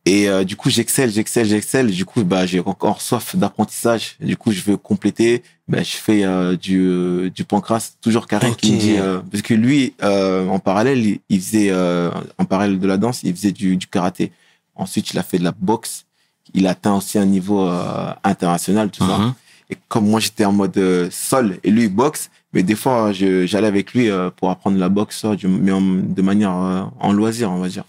Et 0.06 0.27
euh, 0.27 0.44
du 0.44 0.58
coup, 0.58 0.70
j'excelle, 0.70 1.12
j'excelle, 1.12 1.48
j'excelle. 1.48 1.89
Du 1.89 2.03
coup, 2.03 2.24
bah, 2.24 2.46
j'ai 2.46 2.60
encore 2.60 3.01
soif 3.01 3.38
d'apprentissage. 3.38 4.18
Du 4.20 4.36
coup, 4.36 4.51
je 4.51 4.62
veux 4.62 4.75
compléter. 4.75 5.44
Bah, 5.70 5.82
je 5.82 5.96
fais 5.96 6.25
euh, 6.25 6.58
du 6.58 6.82
euh, 6.82 7.30
du 7.30 7.46
pancras. 7.46 7.94
Toujours 8.01 8.27
Karim 8.27 8.53
qui 8.56 8.74
me 8.74 8.80
dit 8.80 8.98
euh, 8.98 9.22
parce 9.32 9.42
que 9.44 9.53
lui, 9.53 9.94
euh, 10.03 10.46
en 10.48 10.60
parallèle, 10.60 11.20
il, 11.30 11.42
faisait 11.42 11.70
euh, 11.72 12.12
en 12.38 12.44
parallèle 12.44 12.80
de 12.80 12.88
la 12.88 12.98
danse, 12.98 13.24
il 13.24 13.34
faisait 13.34 13.53
du, 13.53 13.77
du 13.77 13.88
karaté. 13.88 14.34
Ensuite, 14.75 15.12
il 15.12 15.20
a 15.20 15.24
fait 15.24 15.39
de 15.39 15.46
la 15.46 15.53
boxe. 15.53 16.06
Il 16.53 16.68
a 16.68 16.72
atteint 16.72 16.96
aussi 16.96 17.18
un 17.18 17.25
niveau 17.25 17.65
euh, 17.65 18.13
international, 18.25 18.92
tout 18.92 19.08
ça. 19.08 19.18
Mhm. 19.18 19.34
Et 19.70 19.77
comme 19.88 20.10
moi, 20.10 20.20
j'étais 20.20 20.44
en 20.44 20.51
mode 20.51 20.77
euh, 20.77 21.08
sol 21.12 21.60
et 21.63 21.72
lui, 21.72 21.88
boxe, 21.88 22.30
mais 22.54 22.64
des 22.64 22.76
fois, 22.76 23.12
je- 23.14 23.46
j'allais 23.46 23.68
avec 23.68 23.94
lui 23.94 24.10
euh, 24.10 24.30
pour 24.30 24.50
apprendre 24.50 24.78
la 24.78 24.90
boxe, 24.90 25.26
mais 25.44 25.72
en- 25.72 25.82
de 25.82 26.22
manière 26.22 26.56
euh, 26.56 26.84
en 27.00 27.12
loisir, 27.14 27.52
on 27.52 27.58
va 27.60 27.70
dire. 27.70 27.86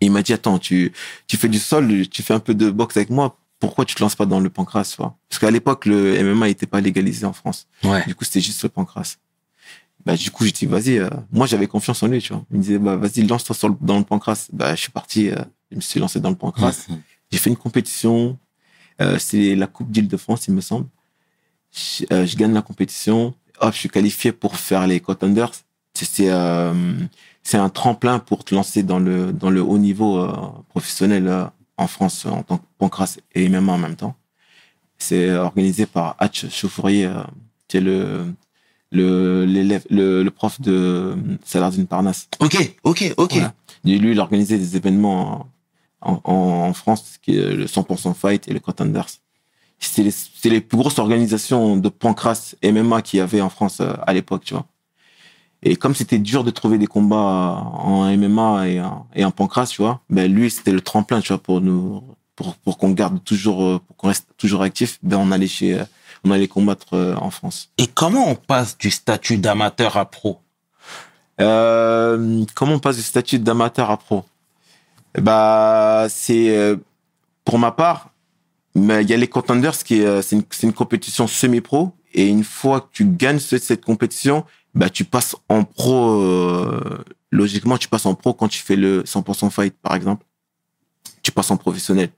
Et 0.00 0.06
il 0.06 0.12
m'a 0.12 0.22
dit, 0.22 0.32
attends, 0.32 0.58
tu, 0.58 0.92
tu 1.26 1.36
fais 1.36 1.48
du 1.48 1.58
sol, 1.58 2.08
tu 2.08 2.22
fais 2.22 2.32
un 2.34 2.40
peu 2.40 2.54
de 2.54 2.70
boxe 2.70 2.96
avec 2.96 3.10
moi, 3.10 3.36
pourquoi 3.58 3.84
tu 3.84 3.94
te 3.94 4.02
lances 4.02 4.14
pas 4.16 4.24
dans 4.26 4.40
le 4.40 4.48
pancras, 4.48 4.84
tu 4.84 4.96
vois 4.96 5.16
Parce 5.28 5.38
qu'à 5.38 5.50
l'époque, 5.50 5.84
le 5.84 6.14
MMA 6.22 6.46
n'était 6.46 6.66
pas 6.66 6.80
légalisé 6.80 7.26
en 7.26 7.32
France. 7.34 7.66
Ouais. 7.84 8.04
Du 8.06 8.14
coup, 8.14 8.24
c'était 8.24 8.40
juste 8.40 8.62
le 8.62 8.70
pancras. 8.70 9.16
Bah, 10.06 10.16
du 10.16 10.30
coup, 10.30 10.46
j'ai 10.46 10.52
dit, 10.52 10.64
vas-y, 10.64 10.96
euh, 10.98 11.10
moi, 11.30 11.46
j'avais 11.46 11.66
confiance 11.66 12.02
en 12.02 12.06
lui, 12.06 12.20
tu 12.22 12.32
vois. 12.32 12.42
Il 12.50 12.56
me 12.56 12.62
disait, 12.62 12.78
bah, 12.78 12.96
vas-y, 12.96 13.22
lance-toi 13.26 13.54
sur 13.54 13.68
le- 13.68 13.76
dans 13.82 13.98
le 13.98 14.04
pancras. 14.04 14.48
Bah, 14.54 14.74
je 14.74 14.80
suis 14.80 14.90
parti, 14.90 15.28
euh, 15.28 15.36
je 15.70 15.76
me 15.76 15.80
suis 15.82 16.00
lancé 16.00 16.20
dans 16.20 16.30
le 16.30 16.36
pancras. 16.36 16.72
J'ai 17.30 17.36
fait 17.38 17.50
une 17.50 17.56
compétition. 17.56 18.38
Euh, 19.02 19.18
c'est 19.18 19.54
la 19.54 19.66
Coupe 19.66 19.90
d'Île-de-France, 19.90 20.48
il 20.48 20.54
me 20.54 20.62
semble. 20.62 20.86
Je, 21.72 22.04
euh, 22.12 22.24
je 22.26 22.34
gagne 22.36 22.54
la 22.54 22.62
compétition. 22.62 23.34
Hop, 23.60 23.72
je 23.74 23.78
suis 23.78 23.88
qualifié 23.88 24.32
pour 24.32 24.56
faire 24.56 24.86
les 24.86 25.00
contenders. 25.00 25.52
C'est 25.94 26.06
c'est, 26.06 26.30
euh, 26.30 26.72
c'est 27.42 27.58
un 27.58 27.68
tremplin 27.68 28.18
pour 28.18 28.44
te 28.44 28.54
lancer 28.54 28.82
dans 28.82 28.98
le 28.98 29.32
dans 29.32 29.50
le 29.50 29.62
haut 29.62 29.78
niveau 29.78 30.18
euh, 30.18 30.32
professionnel 30.68 31.28
euh, 31.28 31.44
en 31.76 31.86
France 31.86 32.26
en 32.26 32.42
tant 32.42 32.58
que 32.58 32.64
pancras 32.78 33.18
et 33.34 33.48
MMA 33.48 33.72
en 33.72 33.78
même 33.78 33.96
temps. 33.96 34.14
C'est 34.98 35.30
organisé 35.32 35.86
par 35.86 36.16
Hatch 36.18 36.48
Chauffourier, 36.50 37.10
qui 37.68 37.78
est 37.78 37.80
le 37.80 38.26
le 38.92 39.44
l'élève 39.46 39.84
le, 39.90 40.22
le 40.22 40.30
prof 40.30 40.60
de 40.60 41.16
Saladin 41.44 41.84
Parnasse. 41.84 42.28
Ok, 42.40 42.76
ok, 42.84 43.14
ok. 43.16 43.32
Voilà. 43.32 43.54
Et 43.84 43.98
lui, 43.98 44.12
il 44.12 44.20
organisait 44.20 44.58
des 44.58 44.76
événements 44.76 45.48
en, 46.02 46.20
en, 46.24 46.34
en 46.68 46.72
France, 46.74 47.18
qui 47.22 47.36
est 47.38 47.54
le 47.54 47.66
100% 47.66 48.14
Fight 48.14 48.46
et 48.48 48.52
le 48.52 48.60
Contenders. 48.60 49.06
C'était 49.80 50.02
les, 50.02 50.10
c'était 50.10 50.50
les 50.50 50.60
plus 50.60 50.76
grosses 50.76 50.98
organisations 50.98 51.76
de 51.76 51.88
pancras 51.88 52.54
MMA 52.62 53.02
qu'il 53.02 53.18
y 53.18 53.20
avait 53.20 53.40
en 53.40 53.48
France 53.48 53.80
euh, 53.80 53.94
à 54.06 54.12
l'époque, 54.12 54.44
tu 54.44 54.54
vois. 54.54 54.66
Et 55.62 55.76
comme 55.76 55.94
c'était 55.94 56.18
dur 56.18 56.44
de 56.44 56.50
trouver 56.50 56.78
des 56.78 56.86
combats 56.86 57.62
en 57.72 58.04
MMA 58.16 58.68
et 58.68 58.80
en, 58.80 59.06
et 59.14 59.24
en 59.24 59.30
pancras, 59.30 59.66
tu 59.66 59.82
vois, 59.82 60.00
ben 60.08 60.30
lui, 60.32 60.50
c'était 60.50 60.72
le 60.72 60.80
tremplin, 60.80 61.20
tu 61.20 61.28
vois, 61.28 61.42
pour 61.42 61.60
nous, 61.60 62.02
pour, 62.36 62.54
pour 62.56 62.78
qu'on 62.78 62.90
garde 62.90 63.22
toujours, 63.24 63.64
euh, 63.64 63.80
pour 63.86 63.96
qu'on 63.96 64.08
reste 64.08 64.28
toujours 64.38 64.62
actif, 64.62 64.98
ben 65.02 65.18
on 65.18 65.30
allait 65.30 65.46
chez, 65.46 65.78
euh, 65.78 65.84
on 66.24 66.30
allait 66.30 66.48
combattre 66.48 67.16
en 67.20 67.30
France. 67.30 67.70
Et 67.76 67.86
comment 67.86 68.28
on 68.28 68.34
passe 68.34 68.78
du 68.78 68.90
statut 68.90 69.36
d'amateur 69.36 69.96
à 69.96 70.04
pro? 70.04 70.40
Euh, 71.40 72.44
comment 72.54 72.74
on 72.74 72.78
passe 72.78 72.96
du 72.96 73.02
statut 73.02 73.38
d'amateur 73.38 73.90
à 73.90 73.96
pro? 73.98 74.24
Bah, 75.18 76.06
c'est 76.08 76.76
pour 77.44 77.58
ma 77.58 77.72
part, 77.72 78.10
mais 78.74 79.02
il 79.02 79.10
y 79.10 79.14
a 79.14 79.16
les 79.16 79.28
contenders 79.28 79.76
qui 79.78 80.02
euh, 80.02 80.22
c'est 80.22 80.36
une, 80.36 80.44
une 80.62 80.72
compétition 80.72 81.26
semi-pro 81.26 81.92
et 82.14 82.26
une 82.26 82.44
fois 82.44 82.80
que 82.82 82.88
tu 82.92 83.04
gagnes 83.04 83.38
ce- 83.38 83.58
cette 83.58 83.84
compétition, 83.84 84.44
bah 84.74 84.90
tu 84.90 85.04
passes 85.04 85.36
en 85.48 85.64
pro. 85.64 86.20
euh, 86.22 87.04
logiquement, 87.32 87.78
tu 87.78 87.88
passes 87.88 88.06
en 88.06 88.14
pro 88.14 88.34
quand 88.34 88.48
tu 88.48 88.60
fais 88.60 88.76
le 88.76 89.02
100% 89.04 89.50
fight, 89.50 89.74
par 89.82 89.94
exemple. 89.94 90.24
Tu 91.22 91.32
passes 91.32 91.50
en 91.50 91.56
professionnel. 91.56 92.10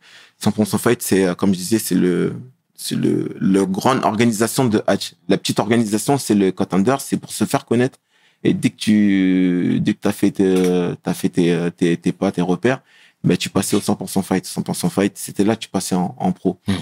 100% 0.43 0.79
fight, 0.79 1.03
c'est 1.03 1.25
euh, 1.27 1.35
comme 1.35 1.53
je 1.53 1.59
disais, 1.59 1.79
c'est 1.79 1.95
le 1.95 2.35
c'est 2.75 2.97
le, 2.97 3.35
le 3.39 3.65
grande 3.67 4.05
organisation 4.05 4.65
de 4.65 4.83
Hatch. 4.87 5.15
La 5.29 5.39
petite 5.39 5.61
organisation, 5.61 6.19
c'est 6.19 6.35
le 6.35 6.51
contender, 6.53 6.97
c'est 7.01 7.17
pour 7.17 7.33
se 7.33 7.45
faire 7.45 7.65
connaître. 7.65 7.99
Et 8.45 8.55
dès 8.55 8.71
que 8.71 8.77
tu, 8.77 9.79
dès 9.81 9.95
que 9.95 10.01
t'as 10.01 10.11
fait 10.13 10.33
tes, 10.33 10.93
t'as 11.03 11.15
fait 11.15 11.29
tes, 11.29 11.69
tes, 11.77 11.97
tes 11.97 12.11
pas, 12.13 12.33
tes 12.33 12.43
repères, 12.43 12.83
ben, 13.25 13.37
tu 13.37 13.51
passais 13.51 13.77
au 13.77 13.81
100% 13.81 14.23
fight. 14.23 14.45
100% 14.45 14.91
fight, 14.91 15.17
c'était 15.17 15.45
là 15.45 15.57
que 15.57 15.61
tu 15.61 15.69
passais 15.69 15.95
en, 15.95 16.15
en 16.19 16.33
pro. 16.33 16.59
Mm. 16.67 16.73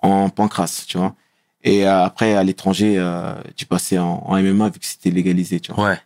En 0.00 0.30
pancras, 0.30 0.84
tu 0.86 0.98
vois. 0.98 1.14
Et 1.64 1.86
euh, 1.86 2.04
après, 2.04 2.34
à 2.34 2.44
l'étranger, 2.44 2.94
euh, 2.98 3.34
tu 3.56 3.66
passais 3.66 3.98
en, 3.98 4.22
en 4.24 4.40
MMA 4.40 4.68
vu 4.68 4.78
que 4.78 4.86
c'était 4.86 5.10
légalisé, 5.10 5.58
tu 5.60 5.72
vois. 5.72 5.90
Ouais. 5.90 6.00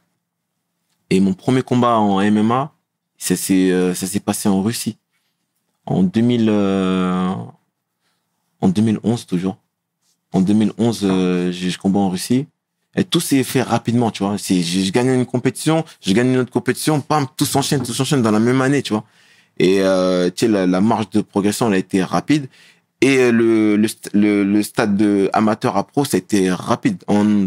Et 1.11 1.21
mon 1.21 1.35
premier 1.35 1.63
combat 1.63 1.99
en 1.99 2.23
MMA, 2.31 2.73
ça 3.19 3.37
s'est, 3.37 3.71
euh, 3.71 3.95
ça 3.95 4.07
s'est 4.07 4.21
passé 4.21 4.49
en 4.49 4.63
Russie. 4.63 4.97
En 5.85 6.03
2000, 6.03 6.47
euh, 6.49 7.35
en 8.63 8.69
2011 8.69 9.27
toujours. 9.27 9.59
En 10.33 10.41
2011, 10.41 11.01
euh, 11.03 11.53
j'ai 11.53 11.69
je 11.69 11.79
combat 11.79 12.01
en 12.01 12.09
Russie. 12.09 12.47
Et 12.97 13.05
tout 13.05 13.21
s'est 13.21 13.45
fait 13.45 13.61
rapidement, 13.61 14.11
tu 14.11 14.23
vois. 14.23 14.39
Je, 14.39 14.55
je 14.63 14.91
gagne 14.91 15.09
une 15.09 15.27
compétition, 15.27 15.85
je 16.01 16.13
gagne 16.15 16.29
une 16.29 16.39
autre 16.39 16.51
compétition, 16.51 17.01
pam, 17.03 17.27
tout 17.37 17.45
s'enchaîne, 17.45 17.83
tout 17.83 17.93
s'enchaîne 17.93 18.23
dans 18.23 18.31
la 18.31 18.41
même 18.41 18.63
année, 18.63 18.83
tu 18.83 18.95
vois. 18.95 19.05
Et 19.62 19.81
euh, 19.81 20.28
tu 20.31 20.47
sais, 20.47 20.49
la, 20.50 20.66
la 20.66 20.81
marge 20.81 21.09
de 21.11 21.21
progression, 21.21 21.69
elle 21.69 21.75
a 21.75 21.78
été 21.78 22.02
rapide. 22.02 22.49
Et 23.00 23.31
le, 23.31 23.76
le, 23.76 23.88
le, 24.12 24.42
le 24.45 24.62
stade 24.62 24.97
de 24.97 25.31
amateur 25.33 25.76
à 25.76 25.85
pro, 25.87 26.04
ça 26.04 26.16
a 26.16 26.19
été 26.19 26.50
rapide. 26.50 27.02
En, 27.07 27.47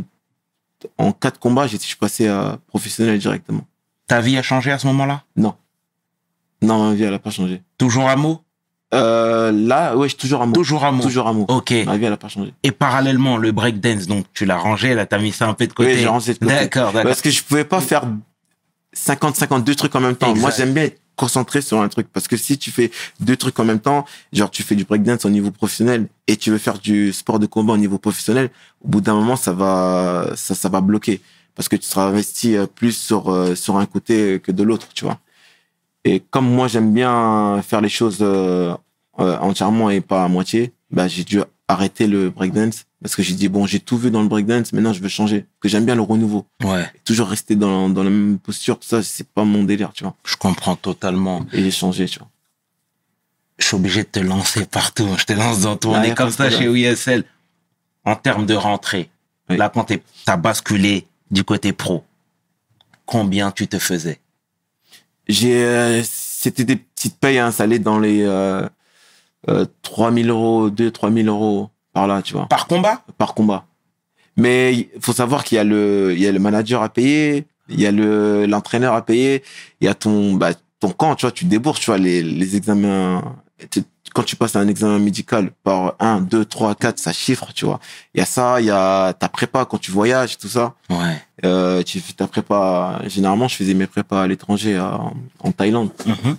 en 0.97 1.11
quatre 1.11 1.39
combats, 1.39 1.67
je 1.67 1.77
suis 1.77 1.95
passé 1.97 2.27
à 2.27 2.57
professionnel 2.67 3.19
directement. 3.19 3.65
Ta 4.07 4.21
vie 4.21 4.37
a 4.37 4.43
changé 4.43 4.71
à 4.71 4.77
ce 4.79 4.87
moment-là? 4.87 5.23
Non. 5.35 5.55
Non, 6.61 6.87
ma 6.89 6.93
vie, 6.95 7.03
elle 7.03 7.13
a 7.13 7.19
pas 7.19 7.31
changé. 7.31 7.61
Toujours 7.77 8.07
à 8.09 8.15
mot 8.15 8.41
Euh, 8.93 9.51
là, 9.51 9.95
ouais, 9.97 10.07
je 10.07 10.13
suis 10.13 10.17
toujours 10.19 10.41
amour. 10.41 10.53
Toujours 10.53 10.85
à 10.85 10.91
mot. 10.91 11.03
Toujours 11.03 11.27
amour. 11.27 11.49
Ok. 11.49 11.73
Ma 11.85 11.97
vie, 11.97 12.05
elle 12.05 12.13
a 12.13 12.17
pas 12.17 12.29
changé. 12.29 12.53
Et 12.63 12.71
parallèlement, 12.71 13.35
le 13.37 13.51
breakdance, 13.51 14.07
donc 14.07 14.25
tu 14.33 14.45
l'as 14.45 14.57
rangé, 14.57 14.93
là, 14.93 15.05
t'as 15.05 15.17
mis 15.19 15.31
ça 15.33 15.47
un 15.47 15.53
peu 15.53 15.67
de 15.67 15.73
côté. 15.73 15.93
Oui, 15.93 15.99
j'ai 15.99 16.07
rangé 16.07 16.33
de 16.33 16.39
côté. 16.39 16.53
D'accord, 16.53 16.93
d'accord. 16.93 17.09
Parce 17.09 17.21
que 17.21 17.29
je 17.29 17.43
pouvais 17.43 17.65
pas 17.65 17.81
faire 17.81 18.03
50, 18.93 19.35
52 19.35 19.75
trucs 19.75 19.95
en 19.95 19.99
même 20.01 20.15
temps. 20.15 20.33
Moi, 20.35 20.51
j'aime 20.55 20.73
bien 20.73 20.83
être 20.83 21.01
concentré 21.15 21.61
sur 21.61 21.81
un 21.81 21.87
truc. 21.89 22.07
Parce 22.11 22.27
que 22.27 22.37
si 22.37 22.57
tu 22.57 22.71
fais 22.71 22.91
deux 23.19 23.37
trucs 23.37 23.59
en 23.59 23.65
même 23.65 23.79
temps, 23.79 24.05
genre 24.33 24.51
tu 24.51 24.63
fais 24.63 24.75
du 24.75 24.85
breakdance 24.85 25.25
au 25.25 25.29
niveau 25.29 25.51
professionnel 25.51 26.07
et 26.27 26.37
tu 26.37 26.51
veux 26.51 26.57
faire 26.57 26.79
du 26.79 27.13
sport 27.13 27.39
de 27.39 27.45
combat 27.45 27.73
au 27.73 27.77
niveau 27.77 27.97
professionnel, 27.97 28.49
au 28.83 28.87
bout 28.89 29.01
d'un 29.01 29.15
moment, 29.15 29.35
ça 29.35 29.53
va, 29.53 30.31
ça, 30.35 30.55
ça 30.55 30.69
va 30.69 30.81
bloquer. 30.81 31.21
Parce 31.55 31.69
que 31.69 31.75
tu 31.77 31.87
seras 31.87 32.07
investi 32.07 32.57
euh, 32.57 32.67
plus 32.67 32.91
sur, 32.91 33.31
euh, 33.31 33.55
sur 33.55 33.77
un 33.77 33.85
côté 33.85 34.41
que 34.41 34.51
de 34.51 34.63
l'autre, 34.63 34.89
tu 34.93 35.05
vois. 35.05 35.19
Et 36.05 36.19
comme 36.19 36.47
moi, 36.47 36.67
j'aime 36.67 36.93
bien 36.93 37.61
faire 37.63 37.81
les 37.81 37.89
choses 37.89 38.19
euh, 38.21 38.73
euh, 39.19 39.37
entièrement 39.39 39.89
et 39.89 40.01
pas 40.01 40.23
à 40.23 40.27
moitié, 40.27 40.71
bah, 40.91 41.07
j'ai 41.07 41.23
dû 41.23 41.41
arrêter 41.67 42.07
le 42.07 42.29
breakdance 42.29 42.85
parce 43.01 43.15
que 43.15 43.23
j'ai 43.23 43.33
dit, 43.35 43.47
bon, 43.49 43.65
j'ai 43.65 43.79
tout 43.79 43.97
vu 43.97 44.09
dans 44.11 44.21
le 44.21 44.27
breakdance, 44.27 44.73
maintenant 44.73 44.93
je 44.93 44.99
veux 45.01 45.09
changer. 45.09 45.41
Parce 45.41 45.61
que 45.61 45.69
j'aime 45.69 45.85
bien 45.85 45.95
le 45.95 46.01
renouveau 46.01 46.45
Ouais, 46.63 46.89
toujours 47.03 47.27
rester 47.27 47.55
dans, 47.55 47.89
dans 47.89 48.03
la 48.03 48.09
même 48.09 48.39
posture, 48.39 48.79
tout 48.79 48.87
ça, 48.87 49.03
c'est 49.03 49.27
pas 49.27 49.43
mon 49.43 49.63
délire, 49.63 49.91
tu 49.93 50.03
vois. 50.03 50.15
je 50.25 50.35
comprends 50.37 50.75
totalement. 50.75 51.45
Et 51.53 51.61
j'ai 51.63 51.71
changé, 51.71 52.05
tu 52.07 52.19
vois. 52.19 52.29
Je 53.57 53.65
suis 53.67 53.75
obligé 53.75 54.03
de 54.03 54.07
te 54.09 54.19
lancer 54.19 54.65
partout. 54.65 55.07
Je 55.17 55.23
te 55.23 55.33
lance 55.33 55.61
dans 55.61 55.77
tout. 55.77 55.89
On 55.89 55.93
Ah, 55.95 56.05
est 56.05 56.13
comme 56.15 56.29
ça 56.31 56.49
chez. 56.49 56.65
USL. 56.65 57.23
En 58.03 58.15
termes 58.15 58.45
de 58.45 58.53
rentrée, 58.53 59.09
Oui. 59.49 59.57
là, 59.57 59.69
quand 59.73 59.91
t'as 60.25 60.37
basculé 60.37 61.07
du 61.31 61.43
côté 61.43 61.71
pro, 61.73 62.03
combien 63.05 63.51
tu 63.51 63.67
te 63.67 63.79
faisais? 63.79 64.19
J'ai, 65.27 65.63
euh, 65.63 66.01
c'était 66.03 66.65
des 66.65 66.75
petites 66.75 67.17
payes, 67.17 67.39
hein, 67.39 67.51
ça 67.51 67.63
allait 67.63 67.79
dans 67.79 67.97
les 67.99 68.21
euh, 68.23 68.67
euh, 69.49 69.65
3000 69.83 70.29
euros, 70.29 70.69
2 70.69 70.91
3000 70.91 71.27
euros 71.27 71.69
par 71.93 72.07
là, 72.07 72.21
tu 72.21 72.33
vois, 72.33 72.47
Par 72.47 72.67
combat? 72.67 73.01
Par 73.17 73.33
combat. 73.33 73.65
Mais 74.37 74.73
il 74.73 74.89
faut 75.01 75.13
savoir 75.13 75.43
qu'il 75.43 75.55
y 75.55 75.59
a 75.59 75.63
le, 75.63 76.13
il 76.13 76.19
y 76.21 76.27
a 76.27 76.31
le 76.31 76.39
manager 76.39 76.81
à 76.83 76.89
payer, 76.89 77.45
il 77.69 77.79
y 77.79 77.87
a 77.87 77.91
le, 77.91 78.45
l'entraîneur 78.45 78.93
à 78.93 79.05
payer, 79.05 79.43
il 79.81 79.85
y 79.85 79.87
a 79.87 79.93
ton, 79.95 80.33
bah, 80.33 80.51
ton 80.79 80.89
camp, 80.89 81.15
tu 81.15 81.25
vois, 81.25 81.31
tu 81.31 81.45
débourses, 81.45 81.79
tu 81.79 81.85
vois, 81.87 81.97
les, 81.97 82.21
les 82.21 82.55
examens, 82.57 83.23
tu- 83.71 83.83
quand 84.13 84.23
tu 84.23 84.35
passes 84.35 84.55
un 84.55 84.67
examen 84.67 84.99
médical 84.99 85.51
par 85.63 85.95
1, 85.99 86.21
2, 86.21 86.45
3, 86.45 86.75
4, 86.75 86.99
ça 86.99 87.11
chiffre, 87.13 87.51
tu 87.53 87.65
vois. 87.65 87.79
Il 88.13 88.19
y 88.19 88.21
a 88.21 88.25
ça, 88.25 88.59
il 88.61 88.65
y 88.67 88.71
a 88.71 89.13
ta 89.13 89.27
prépa 89.29 89.65
quand 89.65 89.77
tu 89.77 89.91
voyages, 89.91 90.37
tout 90.37 90.47
ça. 90.47 90.73
Ouais. 90.89 91.21
Euh, 91.43 91.81
tu 91.83 91.99
fais 91.99 92.13
ta 92.13 92.25
prépa. 92.27 93.01
Généralement, 93.07 93.47
je 93.49 93.55
faisais 93.55 93.73
mes 93.73 93.87
prépas 93.87 94.21
à 94.23 94.27
l'étranger, 94.27 94.77
à- 94.77 94.99
en 95.39 95.51
Thaïlande. 95.51 95.89
Mhm. 96.05 96.37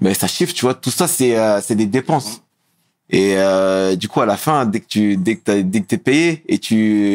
Mais 0.00 0.14
ça 0.14 0.26
chiffre, 0.26 0.52
tu 0.52 0.64
vois. 0.64 0.74
Tout 0.74 0.90
ça, 0.90 1.06
c'est 1.08 1.36
euh, 1.36 1.60
c'est 1.60 1.76
des 1.76 1.86
dépenses. 1.86 2.42
Et 3.10 3.34
euh, 3.36 3.96
du 3.96 4.08
coup, 4.08 4.22
à 4.22 4.26
la 4.26 4.36
fin, 4.36 4.64
dès 4.64 4.80
que 4.80 4.86
tu 4.88 5.16
dès 5.16 5.36
que 5.36 5.60
dès 5.60 5.80
que 5.82 5.86
t'es 5.86 5.98
payé 5.98 6.42
et 6.48 6.58
tu 6.58 7.06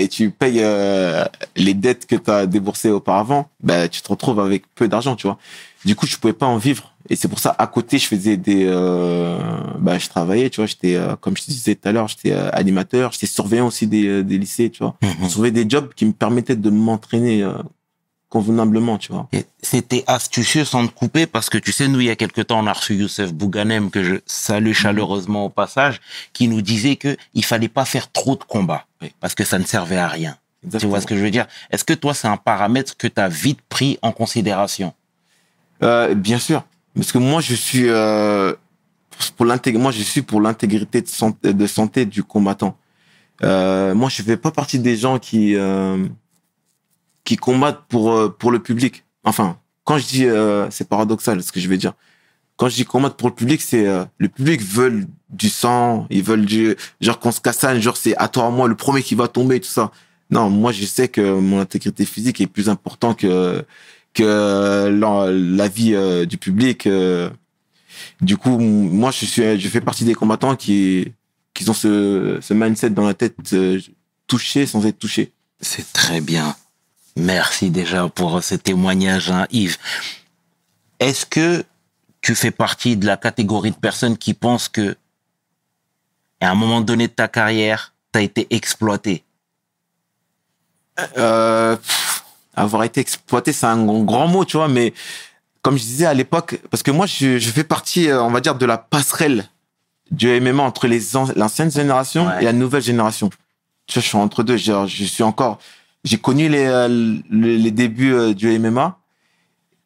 et 0.00 0.08
tu 0.08 0.30
payes 0.30 0.60
euh, 0.62 1.24
les 1.56 1.74
dettes 1.74 2.06
que 2.06 2.14
t'as 2.16 2.46
déboursées 2.46 2.90
auparavant, 2.90 3.48
bah 3.62 3.88
tu 3.88 4.00
te 4.00 4.08
retrouves 4.08 4.38
avec 4.40 4.62
peu 4.74 4.86
d'argent, 4.88 5.16
tu 5.16 5.26
vois. 5.26 5.38
Du 5.84 5.96
coup, 5.96 6.06
je 6.06 6.16
pouvais 6.16 6.32
pas 6.32 6.46
en 6.46 6.56
vivre. 6.56 6.92
Et 7.10 7.16
c'est 7.16 7.28
pour 7.28 7.38
ça, 7.38 7.54
à 7.58 7.66
côté, 7.66 7.98
je 7.98 8.06
faisais 8.06 8.38
des, 8.38 8.64
euh, 8.66 9.36
bah, 9.78 9.98
je 9.98 10.08
travaillais, 10.08 10.48
tu 10.48 10.60
vois. 10.62 10.66
J'étais, 10.66 10.94
euh, 10.94 11.16
comme 11.16 11.36
je 11.36 11.42
te 11.42 11.50
disais 11.50 11.74
tout 11.74 11.86
à 11.86 11.92
l'heure, 11.92 12.08
j'étais 12.08 12.32
euh, 12.32 12.48
animateur, 12.54 13.12
j'étais 13.12 13.26
surveillant 13.26 13.66
aussi 13.66 13.86
des, 13.86 14.06
euh, 14.06 14.22
des 14.22 14.38
lycées, 14.38 14.70
tu 14.70 14.82
vois 14.82 14.96
Mhm. 15.02 15.28
trouver 15.28 15.50
des 15.50 15.66
jobs 15.68 15.92
qui 15.94 16.06
me 16.06 16.12
permettaient 16.12 16.56
de 16.56 16.70
m'entraîner 16.70 17.42
euh, 17.42 17.52
convenablement, 18.34 18.98
tu 18.98 19.12
vois. 19.12 19.28
C'était 19.62 20.02
astucieux 20.08 20.64
sans 20.64 20.86
te 20.88 20.92
couper 20.92 21.24
parce 21.26 21.48
que 21.48 21.56
tu 21.56 21.70
sais, 21.70 21.86
nous, 21.86 22.00
il 22.00 22.06
y 22.08 22.10
a 22.10 22.16
quelque 22.16 22.42
temps, 22.42 22.58
on 22.58 22.66
a 22.66 22.72
reçu 22.72 22.94
Youssef 22.96 23.32
Bouganem, 23.32 23.90
que 23.94 24.02
je 24.02 24.16
salue 24.26 24.72
chaleureusement 24.72 25.44
au 25.44 25.48
passage, 25.48 26.00
qui 26.32 26.48
nous 26.48 26.60
disait 26.60 26.96
que 26.96 27.16
il 27.34 27.44
fallait 27.44 27.68
pas 27.68 27.84
faire 27.84 28.10
trop 28.10 28.34
de 28.34 28.42
combats 28.42 28.86
Oui. 29.00 29.12
parce 29.20 29.36
que 29.36 29.44
ça 29.44 29.58
ne 29.60 29.64
servait 29.64 29.98
à 29.98 30.08
rien. 30.08 30.36
Tu 30.80 30.86
vois 30.86 31.00
ce 31.00 31.06
que 31.06 31.14
je 31.16 31.20
veux 31.20 31.30
dire? 31.30 31.46
Est-ce 31.70 31.84
que 31.84 31.94
toi, 31.94 32.12
c'est 32.12 32.26
un 32.26 32.36
paramètre 32.36 32.96
que 32.96 33.06
tu 33.06 33.20
as 33.20 33.28
vite 33.28 33.60
pris 33.68 33.98
en 34.02 34.10
considération? 34.12 34.94
Euh, 35.82 36.14
bien 36.14 36.40
sûr, 36.40 36.64
parce 36.96 37.12
que 37.12 37.18
moi 37.18 37.40
je 37.40 37.54
suis 37.54 37.86
euh, 37.88 38.52
pour 39.36 39.46
l'intég- 39.46 39.76
moi 39.78 39.92
je 39.92 40.02
suis 40.02 40.22
pour 40.22 40.40
l'intégrité 40.40 41.02
de 41.02 41.08
santé, 41.08 41.52
de 41.52 41.66
santé 41.66 42.04
du 42.06 42.22
combattant. 42.24 42.76
Euh, 43.42 43.94
moi 43.94 44.08
je 44.08 44.22
fais 44.22 44.36
pas 44.36 44.50
partie 44.50 44.78
des 44.78 44.96
gens 44.96 45.18
qui 45.18 45.54
qui 47.24 47.36
combattent 47.36 47.84
pour 47.88 48.12
euh, 48.12 48.28
pour 48.28 48.50
le 48.50 48.58
public. 48.60 49.04
Enfin, 49.24 49.58
quand 49.84 49.98
je 49.98 50.06
dis 50.06 50.24
euh, 50.26 50.70
c'est 50.70 50.88
paradoxal 50.88 51.42
ce 51.42 51.52
que 51.52 51.60
je 51.60 51.68
vais 51.68 51.76
dire. 51.78 51.94
Quand 52.56 52.68
je 52.68 52.76
dis 52.76 52.84
combattre 52.84 53.16
pour 53.16 53.28
le 53.28 53.34
public, 53.34 53.60
c'est 53.60 53.86
euh, 53.86 54.04
le 54.18 54.28
public 54.28 54.62
veut 54.62 55.06
du 55.30 55.48
sang, 55.48 56.06
ils 56.10 56.22
veulent 56.22 56.46
du 56.46 56.76
genre 57.00 57.18
qu'on 57.18 57.32
se 57.32 57.40
cassane, 57.40 57.80
genre 57.80 57.96
c'est 57.96 58.16
à 58.16 58.28
toi 58.28 58.46
à 58.46 58.50
moi 58.50 58.68
le 58.68 58.76
premier 58.76 59.02
qui 59.02 59.14
va 59.14 59.26
tomber 59.28 59.58
tout 59.60 59.68
ça. 59.68 59.90
Non, 60.30 60.50
moi 60.50 60.72
je 60.72 60.84
sais 60.84 61.08
que 61.08 61.20
mon 61.40 61.60
intégrité 61.60 62.04
physique 62.04 62.40
est 62.40 62.46
plus 62.46 62.68
important 62.68 63.14
que 63.14 63.64
que 64.14 64.88
la, 64.88 65.32
la 65.32 65.68
vie 65.68 65.94
euh, 65.94 66.24
du 66.26 66.38
public. 66.38 66.86
euh. 66.86 67.28
Du 68.20 68.36
coup, 68.36 68.58
moi, 68.58 69.10
je 69.10 69.24
suis, 69.24 69.60
je 69.60 69.68
fais 69.68 69.80
partie 69.80 70.04
des 70.04 70.14
combattants 70.14 70.56
qui, 70.56 71.12
qui 71.52 71.68
ont 71.68 71.74
ce, 71.74 72.38
ce 72.40 72.54
mindset 72.54 72.90
dans 72.90 73.06
la 73.06 73.14
tête, 73.14 73.36
euh, 73.52 73.80
toucher 74.26 74.66
sans 74.66 74.84
être 74.86 74.98
touché. 74.98 75.32
C'est 75.60 75.92
très 75.92 76.20
bien. 76.20 76.56
Merci 77.16 77.70
déjà 77.70 78.08
pour 78.08 78.42
ce 78.42 78.54
témoignage, 78.54 79.30
hein, 79.30 79.46
Yves. 79.50 79.78
Est-ce 80.98 81.26
que 81.26 81.64
tu 82.20 82.34
fais 82.34 82.50
partie 82.50 82.96
de 82.96 83.06
la 83.06 83.16
catégorie 83.16 83.70
de 83.70 83.76
personnes 83.76 84.16
qui 84.16 84.34
pensent 84.34 84.68
que, 84.68 84.96
à 86.40 86.50
un 86.50 86.54
moment 86.54 86.80
donné 86.80 87.06
de 87.08 87.12
ta 87.12 87.28
carrière, 87.28 87.92
tu 88.12 88.18
as 88.18 88.22
été 88.22 88.46
exploité? 88.50 89.22
Euh, 91.18 91.76
pff, 91.76 92.24
avoir 92.54 92.84
été 92.84 93.00
exploité, 93.00 93.52
c'est 93.52 93.66
un 93.66 93.84
grand, 94.04 94.28
mot, 94.28 94.44
tu 94.44 94.56
vois, 94.56 94.68
mais 94.68 94.92
comme 95.62 95.76
je 95.76 95.82
disais 95.82 96.06
à 96.06 96.14
l'époque, 96.14 96.60
parce 96.70 96.82
que 96.82 96.90
moi, 96.90 97.06
je, 97.06 97.38
je 97.38 97.50
fais 97.50 97.64
partie, 97.64 98.08
euh, 98.08 98.22
on 98.22 98.30
va 98.30 98.40
dire, 98.40 98.54
de 98.54 98.66
la 98.66 98.78
passerelle 98.78 99.48
du 100.10 100.28
MMA 100.40 100.62
entre 100.62 100.86
l'ancienne 101.36 101.70
génération 101.70 102.26
Ouais. 102.26 102.42
et 102.42 102.44
la 102.44 102.52
nouvelle 102.52 102.82
génération. 102.82 103.30
Tu 103.86 103.94
vois, 103.94 104.02
je 104.02 104.08
suis 104.08 104.16
entre 104.18 104.42
deux. 104.42 104.56
Genre, 104.56 104.86
je 104.86 105.04
suis 105.04 105.22
encore, 105.22 105.58
j'ai 106.04 106.18
connu 106.18 106.48
les, 106.48 106.66
euh, 106.66 106.88
les, 107.30 107.58
les 107.58 107.70
débuts 107.70 108.14
euh, 108.14 108.34
du 108.34 108.58
MMA. 108.58 108.98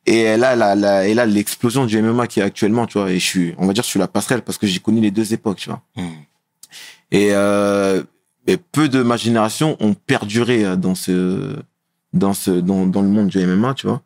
Et 0.06 0.36
là, 0.36 0.56
la, 0.56 0.74
la, 0.74 1.06
et 1.06 1.14
là, 1.14 1.26
l'explosion 1.26 1.84
du 1.84 2.00
MMA 2.00 2.26
qui 2.26 2.40
est 2.40 2.42
actuellement, 2.42 2.86
tu 2.86 2.98
vois, 2.98 3.10
et 3.10 3.18
je 3.18 3.24
suis, 3.24 3.54
on 3.58 3.66
va 3.66 3.74
dire, 3.74 3.84
je 3.84 3.88
suis 3.88 3.98
la 3.98 4.08
passerelle 4.08 4.40
parce 4.42 4.56
que 4.56 4.66
j'ai 4.66 4.80
connu 4.80 5.00
les 5.00 5.10
deux 5.10 5.34
époques, 5.34 5.58
tu 5.58 5.68
vois. 5.68 5.82
Hmm. 5.96 6.08
Et, 7.10 7.28
euh, 7.32 8.02
et 8.46 8.56
peu 8.56 8.88
de 8.88 9.02
ma 9.02 9.18
génération 9.18 9.76
ont 9.80 9.94
perduré 9.94 10.64
euh, 10.64 10.76
dans 10.76 10.94
ce, 10.94 11.56
dans 12.14 12.32
ce, 12.32 12.50
dans, 12.50 12.86
dans 12.86 13.02
le 13.02 13.08
monde 13.08 13.28
du 13.28 13.38
MMA, 13.38 13.74
tu 13.74 13.86
vois. 13.86 14.02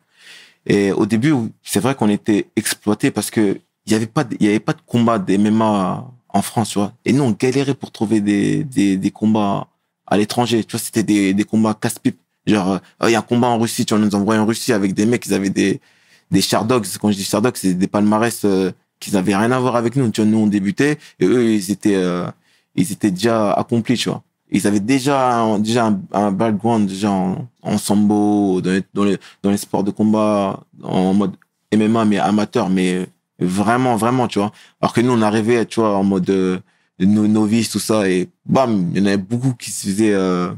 Et 0.65 0.91
au 0.91 1.05
début, 1.05 1.33
c'est 1.63 1.79
vrai 1.79 1.95
qu'on 1.95 2.09
était 2.09 2.47
exploité 2.55 3.09
parce 3.09 3.31
que 3.31 3.59
il 3.85 3.91
y 3.91 3.95
avait 3.95 4.07
pas, 4.07 4.25
il 4.39 4.45
y 4.45 4.49
avait 4.49 4.59
pas 4.59 4.73
de 4.73 4.81
combat 4.85 5.19
des 5.19 5.37
MMA 5.37 6.05
en 6.29 6.41
France, 6.41 6.69
tu 6.69 6.79
vois. 6.79 6.93
Et 7.05 7.13
nous, 7.13 7.23
on 7.23 7.31
galérait 7.31 7.75
pour 7.75 7.91
trouver 7.91 8.21
des, 8.21 8.63
des, 8.63 8.97
des 8.97 9.11
combats 9.11 9.67
à 10.13 10.17
l'étranger. 10.17 10.63
Tu 10.63 10.71
vois, 10.71 10.79
c'était 10.79 11.01
des, 11.03 11.33
des 11.33 11.43
combats 11.43 11.73
casse-pipe. 11.73 12.19
Genre, 12.45 12.73
euh, 13.01 13.09
il 13.09 13.11
y 13.11 13.15
a 13.15 13.19
un 13.19 13.23
combat 13.23 13.47
en 13.47 13.57
Russie, 13.57 13.83
tu 13.85 13.95
vois, 13.95 14.03
on 14.03 14.05
nous 14.05 14.15
envoyait 14.15 14.39
en 14.39 14.45
Russie 14.45 14.71
avec 14.71 14.93
des 14.93 15.07
mecs, 15.07 15.25
ils 15.25 15.33
avaient 15.33 15.49
des, 15.49 15.81
des 16.29 16.41
Shardogs. 16.41 16.85
Quand 17.01 17.11
je 17.11 17.17
dis 17.17 17.23
Shardogs, 17.23 17.55
c'est 17.55 17.73
des 17.73 17.87
palmarès 17.87 18.45
euh, 18.45 18.71
qui 18.99 19.11
n'avaient 19.11 19.35
rien 19.35 19.51
à 19.51 19.59
voir 19.59 19.75
avec 19.75 19.95
nous. 19.95 20.09
Tu 20.11 20.21
vois, 20.21 20.29
nous, 20.29 20.37
on 20.37 20.47
débutait 20.47 20.99
et 21.19 21.25
eux, 21.25 21.53
ils 21.53 21.71
étaient, 21.71 21.95
euh, 21.95 22.27
ils 22.75 22.91
étaient 22.91 23.09
déjà 23.09 23.53
accomplis, 23.53 23.97
tu 23.97 24.09
vois. 24.09 24.21
Ils 24.51 24.67
avaient 24.67 24.79
déjà, 24.79 25.57
déjà 25.57 25.87
un, 25.87 25.99
un 26.11 26.31
background 26.31 26.87
déjà 26.87 27.09
en, 27.09 27.47
en 27.63 27.77
sambo, 27.79 28.61
dans 28.61 28.69
les, 28.69 29.17
dans, 29.41 29.49
les, 29.49 29.57
sports 29.57 29.83
de 29.83 29.89
combat, 29.89 30.59
en 30.83 31.15
mode 31.15 31.35
MMA, 31.75 32.05
mais 32.05 32.19
amateur, 32.19 32.69
mais 32.69 33.07
vraiment, 33.39 33.95
vraiment, 33.95 34.27
tu 34.27 34.37
vois. 34.37 34.51
Alors 34.79 34.93
que 34.93 35.01
nous, 35.01 35.11
on 35.11 35.23
arrivait, 35.23 35.65
tu 35.65 35.79
vois, 35.79 35.97
en 35.97 36.03
mode 36.03 36.61
euh, 37.01 37.05
no- 37.05 37.27
novice, 37.27 37.69
tout 37.69 37.79
ça, 37.79 38.09
et 38.09 38.29
bam, 38.45 38.91
il 38.93 38.99
y 38.99 39.01
en 39.01 39.05
avait 39.05 39.17
beaucoup 39.17 39.53
qui 39.53 39.71
se 39.71 39.87
faisaient, 39.87 40.13
euh, 40.13 40.51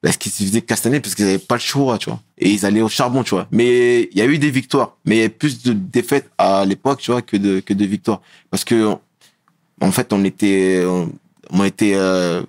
parce 0.00 0.16
qu'ils 0.16 0.32
se 0.32 0.42
faisaient 0.42 0.62
castaner 0.62 1.00
parce 1.00 1.14
qu'ils 1.14 1.24
n'avaient 1.26 1.38
pas 1.38 1.54
le 1.56 1.60
choix, 1.60 1.98
tu 1.98 2.10
vois. 2.10 2.20
Et 2.38 2.50
ils 2.50 2.66
allaient 2.66 2.82
au 2.82 2.88
charbon, 2.88 3.22
tu 3.22 3.30
vois. 3.30 3.46
Mais 3.52 4.08
il 4.12 4.18
y 4.18 4.20
a 4.20 4.26
eu 4.26 4.38
des 4.38 4.50
victoires, 4.50 4.96
mais 5.04 5.16
il 5.18 5.20
y 5.20 5.24
a 5.24 5.28
plus 5.28 5.62
de 5.62 5.72
défaites 5.72 6.30
à 6.38 6.64
l'époque, 6.64 7.00
tu 7.00 7.10
vois, 7.12 7.22
que 7.22 7.36
de, 7.36 7.60
que 7.60 7.72
de 7.74 7.84
victoires. 7.84 8.20
Parce 8.50 8.64
que, 8.64 8.96
en 9.80 9.92
fait, 9.92 10.12
on 10.12 10.24
était, 10.24 10.84
on, 10.86 11.12
on 11.50 11.64
était, 11.64 11.92
euh, 11.94 12.42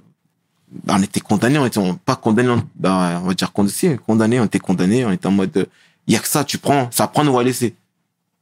bah, 0.83 0.95
on 0.97 1.03
était 1.03 1.19
condamnés, 1.19 1.59
on 1.59 1.65
était 1.65 1.81
pas 2.05 2.15
condamnés, 2.15 2.49
on, 2.49 2.63
bah, 2.75 3.21
on 3.23 3.27
va 3.27 3.33
dire 3.35 3.51
condamnés, 3.51 3.97
condamnés, 4.05 4.39
on 4.39 4.45
était 4.45 4.59
condamnés, 4.59 5.05
on 5.05 5.11
était 5.11 5.27
en 5.27 5.31
mode, 5.31 5.67
il 6.07 6.13
y 6.13 6.17
a 6.17 6.19
que 6.19 6.27
ça, 6.27 6.43
tu 6.43 6.57
prends, 6.57 6.89
ça 6.91 7.07
prend 7.07 7.27
ou 7.27 7.37
à 7.37 7.43
laisser. 7.43 7.75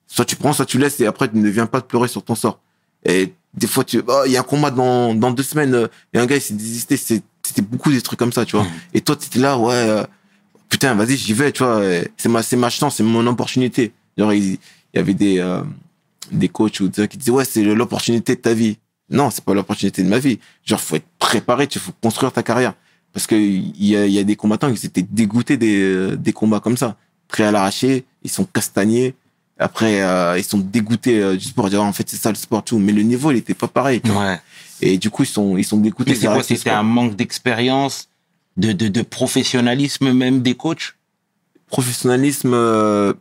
Soit 0.08 0.26
tu 0.26 0.36
prends, 0.36 0.54
soit 0.54 0.66
tu 0.66 0.78
laisses 0.78 1.00
et 1.02 1.06
après 1.06 1.30
tu 1.30 1.38
ne 1.38 1.50
viens 1.50 1.66
pas 1.68 1.82
te 1.82 1.88
pleurer 1.88 2.08
sur 2.08 2.24
ton 2.24 2.36
sort. 2.36 2.60
Et 3.06 3.34
des 3.54 3.68
fois, 3.68 3.84
tu, 3.84 4.02
oh, 4.06 4.24
il 4.26 4.32
y 4.32 4.38
a 4.38 4.42
un 4.42 4.44
combat 4.44 4.72
dans, 4.72 5.14
dans 5.14 5.32
deux 5.32 5.44
semaines, 5.44 5.74
euh, 5.74 5.88
il 6.14 6.18
y 6.18 6.20
a 6.20 6.24
un 6.24 6.26
gars, 6.26 6.38
il 6.38 6.42
s'est 6.42 6.54
désisté, 6.54 6.98
c'était 6.98 7.62
beaucoup 7.62 7.92
des 7.92 8.02
trucs 8.02 8.20
comme 8.20 8.34
ça, 8.34 8.46
tu 8.46 8.56
vois. 8.56 8.66
Mhm. 8.66 8.72
Et 8.94 9.02
toi, 9.02 9.16
tu 9.16 9.28
étais 9.28 9.40
là, 9.40 9.58
ouais, 9.58 9.74
euh, 9.74 10.04
putain, 10.70 10.94
vas-y, 10.96 11.18
j'y 11.18 11.34
vais, 11.34 11.52
tu 11.52 11.64
vois, 11.64 11.82
c'est 12.18 12.30
ma, 12.30 12.44
c'est 12.44 12.56
ma 12.56 12.70
chance, 12.70 12.96
c'est 12.96 13.04
mon 13.04 13.26
opportunité. 13.28 13.92
Genre, 14.18 14.34
il, 14.34 14.58
y 14.94 15.00
avait 15.00 15.14
des, 15.14 15.40
euh, 15.40 15.62
des 16.32 16.50
coachs 16.50 16.80
ou 16.80 16.88
des 16.88 17.04
gens 17.04 17.08
qui 17.08 17.18
disaient, 17.18 17.32
ouais, 17.32 17.46
c'est 17.46 17.64
l'opportunité 17.64 18.36
de 18.36 18.42
ta 18.42 18.54
vie. 18.54 18.78
Non, 19.10 19.30
c'est 19.30 19.44
pas 19.44 19.54
l'opportunité 19.54 20.04
de 20.04 20.08
ma 20.08 20.20
vie. 20.20 20.40
Genre, 20.64 20.80
faut 20.80 20.96
être 20.96 21.08
préparé, 21.20 21.68
tu 21.68 21.80
faut 21.80 21.92
construire 22.02 22.32
ta 22.32 22.44
carrière. 22.44 22.74
Parce 23.14 23.28
que 23.28 23.36
il 23.36 23.86
y 23.86 23.98
a, 23.98 24.06
il 24.06 24.14
y 24.14 24.20
a 24.20 24.24
des 24.24 24.38
combattants 24.38 24.74
qui 24.74 24.86
étaient 24.86 25.02
dégoûtés 25.02 25.58
des, 25.58 25.82
euh, 25.82 26.16
des 26.16 26.32
combats 26.32 26.62
comme 26.62 26.78
ça. 26.78 26.96
Prêts 27.28 27.44
à 27.44 27.52
l'arracher, 27.52 28.06
ils 28.24 28.30
sont 28.30 28.46
castagnés. 28.46 29.16
Après, 29.62 30.02
euh, 30.02 30.38
ils 30.38 30.44
sont 30.44 30.58
dégoûtés 30.58 31.20
euh, 31.22 31.36
du 31.38 31.46
sport. 31.46 31.70
Ah, 31.72 31.80
en 31.82 31.94
fait, 31.94 32.10
c'est 32.10 32.18
ça 32.18 32.30
le 32.30 32.36
sport, 32.36 32.64
tout. 32.64 32.80
Mais 32.80 32.92
le 32.92 33.04
niveau, 33.04 33.32
il 33.32 33.38
était 33.38 33.54
pas 33.54 33.68
pareil. 33.68 34.02
tu 34.02 34.10
vois. 34.10 34.22
Ouais. 34.24 34.40
Et 34.82 34.98
du 34.98 35.10
coup, 35.12 35.24
ils 35.24 35.28
sont, 35.28 35.56
ils 35.58 35.64
sont 35.64 35.78
dégoûtés. 35.78 36.12
C'est 36.16 36.26
quoi 36.34 36.44
C'était 36.44 36.70
un 36.72 36.84
manque 36.84 37.16
d'expérience, 37.16 38.10
de, 38.58 38.72
de, 38.72 38.88
de 38.88 39.02
professionnalisme 39.04 40.12
même 40.12 40.42
des 40.42 40.56
coachs? 40.56 40.96
Professionnalisme, 41.68 42.52
euh, 42.54 43.14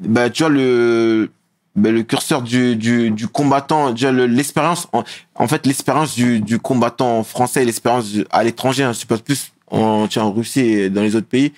bah, 0.00 0.30
tu 0.30 0.42
vois, 0.44 0.50
le, 0.50 1.30
bah, 1.74 1.90
le 1.90 2.02
curseur 2.02 2.42
du, 2.42 2.76
du, 2.76 3.10
du 3.10 3.26
combattant, 3.26 3.90
déjà 3.90 4.12
le- 4.12 4.26
l'expérience, 4.26 4.86
en, 4.92 5.02
en 5.34 5.48
fait, 5.48 5.66
l'expérience 5.66 6.14
du, 6.14 6.40
du 6.40 6.58
combattant 6.58 7.24
français 7.24 7.64
l'expérience 7.64 8.10
à 8.30 8.44
l'étranger, 8.44 8.84
hein, 8.84 8.92
je 8.92 8.98
suppose 8.98 9.22
plus 9.22 9.50
en, 9.70 10.06
tu 10.06 10.18
vois, 10.20 10.28
en 10.28 10.32
Russie 10.32 10.60
et 10.60 10.90
dans 10.90 11.02
les 11.02 11.16
autres 11.16 11.26
pays, 11.26 11.52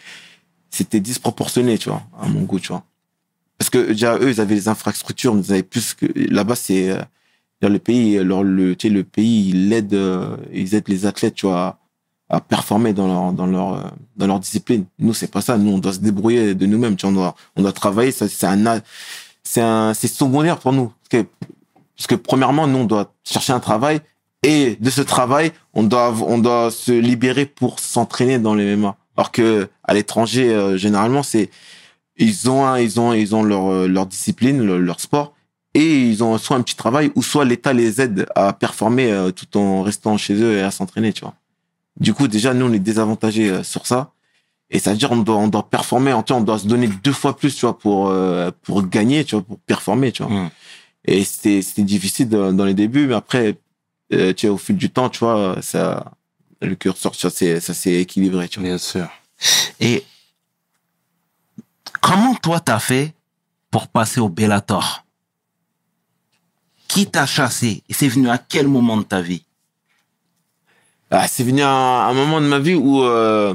c'était 0.71 1.01
disproportionné, 1.01 1.77
tu 1.77 1.89
vois, 1.91 2.03
à 2.23 2.27
mon 2.29 2.43
goût, 2.43 2.61
tu 2.61 2.69
vois. 2.69 2.85
Parce 3.61 3.69
que 3.69 3.89
déjà, 3.89 4.17
eux, 4.17 4.31
ils 4.31 4.41
avaient 4.41 4.55
les 4.55 4.69
infrastructures, 4.69 5.37
ils 5.37 5.53
avaient 5.53 5.63
plus 5.63 5.93
que, 5.93 6.07
là-bas, 6.17 6.55
c'est, 6.55 6.93
euh, 6.93 7.03
le 7.61 7.79
pays, 7.79 8.17
leur, 8.25 8.43
le, 8.43 8.75
tu 8.75 8.89
sais, 8.89 8.95
le 8.95 9.05
pays, 9.05 9.51
il 9.51 9.71
aide, 9.75 9.93
euh, 9.93 10.39
ils 10.51 10.75
aident 10.75 10.89
les 10.89 11.05
athlètes, 11.05 11.35
tu 11.35 11.45
vois, 11.45 11.79
à 12.31 12.41
performer 12.41 12.95
dans 12.95 13.07
leur 13.07 13.33
dans 13.33 13.47
leur 13.47 13.75
euh, 13.75 13.83
dans 14.17 14.29
leur 14.29 14.41
discipline. 14.41 14.87
Nous 14.99 15.13
c'est 15.13 15.31
pas 15.31 15.43
ça. 15.43 15.59
Nous 15.59 15.73
on 15.73 15.79
doit 15.79 15.93
se 15.93 15.99
débrouiller 15.99 16.55
de 16.55 16.65
nous-mêmes. 16.65 16.97
Tu 16.97 17.05
vois, 17.05 17.11
on 17.11 17.15
doit 17.15 17.35
on 17.57 17.63
doit 17.63 17.73
travailler. 17.73 18.13
Ça 18.13 18.29
c'est 18.29 18.47
un 18.47 18.81
c'est 19.43 19.61
un 19.61 19.93
c'est 19.93 20.09
secondaire 20.09 20.59
pour 20.59 20.73
nous. 20.73 20.93
Parce 21.11 21.25
que 21.25 21.29
parce 21.97 22.07
que 22.07 22.15
premièrement 22.15 22.67
nous 22.67 22.79
on 22.79 22.85
doit 22.85 23.13
chercher 23.25 23.53
un 23.53 23.61
travail 23.61 24.01
et 24.43 24.77
de 24.81 24.89
ce 24.89 25.03
travail 25.03 25.53
on 25.75 25.83
doit 25.83 26.15
on 26.23 26.39
doit 26.39 26.71
se 26.71 26.93
libérer 26.93 27.45
pour 27.45 27.81
s'entraîner 27.81 28.39
dans 28.39 28.55
les 28.55 28.77
MMA. 28.77 28.97
Alors 29.17 29.33
que 29.33 29.69
à 29.83 29.93
l'étranger 29.93 30.55
euh, 30.55 30.79
généralement 30.79 31.23
c'est 31.23 31.51
ils 32.21 32.49
ont 32.51 32.65
un, 32.65 32.79
ils 32.79 33.01
ont 33.01 33.13
ils 33.13 33.35
ont 33.35 33.43
leur 33.43 33.67
euh, 33.73 33.89
leur 33.89 34.07
discipline 34.07 34.63
leur, 34.63 34.79
leur 34.79 35.01
sport 35.01 35.35
et 35.75 36.09
ils 36.09 36.23
ont 36.23 36.37
soit 36.39 36.57
un 36.57 36.63
petit 36.63 36.77
travail 36.77 37.11
ou 37.15 37.23
soit 37.23 37.45
l'État 37.45 37.73
les 37.73 38.01
aide 38.01 38.27
à 38.35 38.53
performer 38.53 39.11
euh, 39.11 39.31
tout 39.31 39.57
en 39.57 39.83
restant 39.83 40.17
chez 40.17 40.35
eux 40.35 40.57
et 40.57 40.61
à 40.61 40.71
s'entraîner. 40.71 41.13
Tu 41.13 41.21
vois. 41.23 41.35
Du 41.99 42.15
coup, 42.15 42.29
déjà, 42.29 42.55
nous, 42.55 42.67
on 42.67 42.73
est 42.73 42.79
désavantagés 42.81 43.51
euh, 43.51 43.63
sur 43.63 43.87
ça. 43.87 44.13
Et 44.71 44.79
ça 44.79 44.93
veut 44.93 44.97
dire 44.97 45.11
on 45.11 45.17
doit, 45.17 45.37
on 45.37 45.49
doit 45.49 45.69
performer, 45.69 46.13
en 46.13 46.25
on 46.31 46.41
doit 46.43 46.59
se 46.59 46.67
donner 46.67 46.89
deux 47.03 47.13
fois 47.13 47.37
plus, 47.37 47.55
tu 47.57 47.63
vois, 47.67 47.77
pour, 47.77 48.09
euh, 48.09 48.51
pour 48.63 48.87
gagner, 48.87 49.25
tu 49.25 49.35
vois, 49.35 49.45
pour 49.45 49.59
performer, 49.59 50.13
tu 50.13 50.23
vois. 50.23 50.33
Mm. 50.33 50.51
Et 51.07 51.25
c'était, 51.25 51.63
c'était 51.63 51.83
difficile 51.83 52.29
dans, 52.29 52.53
dans 52.53 52.65
les 52.65 52.75
débuts, 52.75 53.07
mais 53.09 53.15
après, 53.15 53.57
euh, 54.13 54.33
tu 54.33 54.47
vois, 54.47 54.55
au 54.55 54.59
fil 54.59 54.77
du 54.77 54.89
temps, 54.91 55.09
tu 55.09 55.21
vois, 55.21 55.57
ça, 55.61 56.13
le 56.63 56.77
curseur, 56.77 57.13
vois, 57.21 57.31
c'est- 57.31 57.59
ça 57.59 57.75
s'est 57.75 57.95
équilibré, 57.95 58.49
tu 58.49 58.61
vois. 58.61 58.69
Bien 58.69 58.79
sûr. 58.79 59.09
Et 59.81 60.05
comment 62.01 62.35
toi 62.35 62.61
t'as 62.61 62.79
fait 62.79 63.15
pour 63.71 63.89
passer 63.89 64.21
au 64.21 64.29
Bellator? 64.29 65.05
Qui 66.89 67.07
t'a 67.07 67.25
chassé? 67.27 67.83
Et 67.89 67.95
c'est 67.95 68.09
venu 68.09 68.29
à 68.29 68.39
quel 68.39 68.67
moment 68.67 68.97
de 68.97 69.03
ta 69.05 69.21
vie? 69.21 69.45
Ah, 71.11 71.27
c'est 71.29 71.45
venu 71.45 71.63
un, 71.63 71.69
un 71.69 72.13
moment 72.13 72.41
de 72.41 72.47
ma 72.47 72.59
vie 72.59 72.75
où 72.75 73.03
euh, 73.03 73.55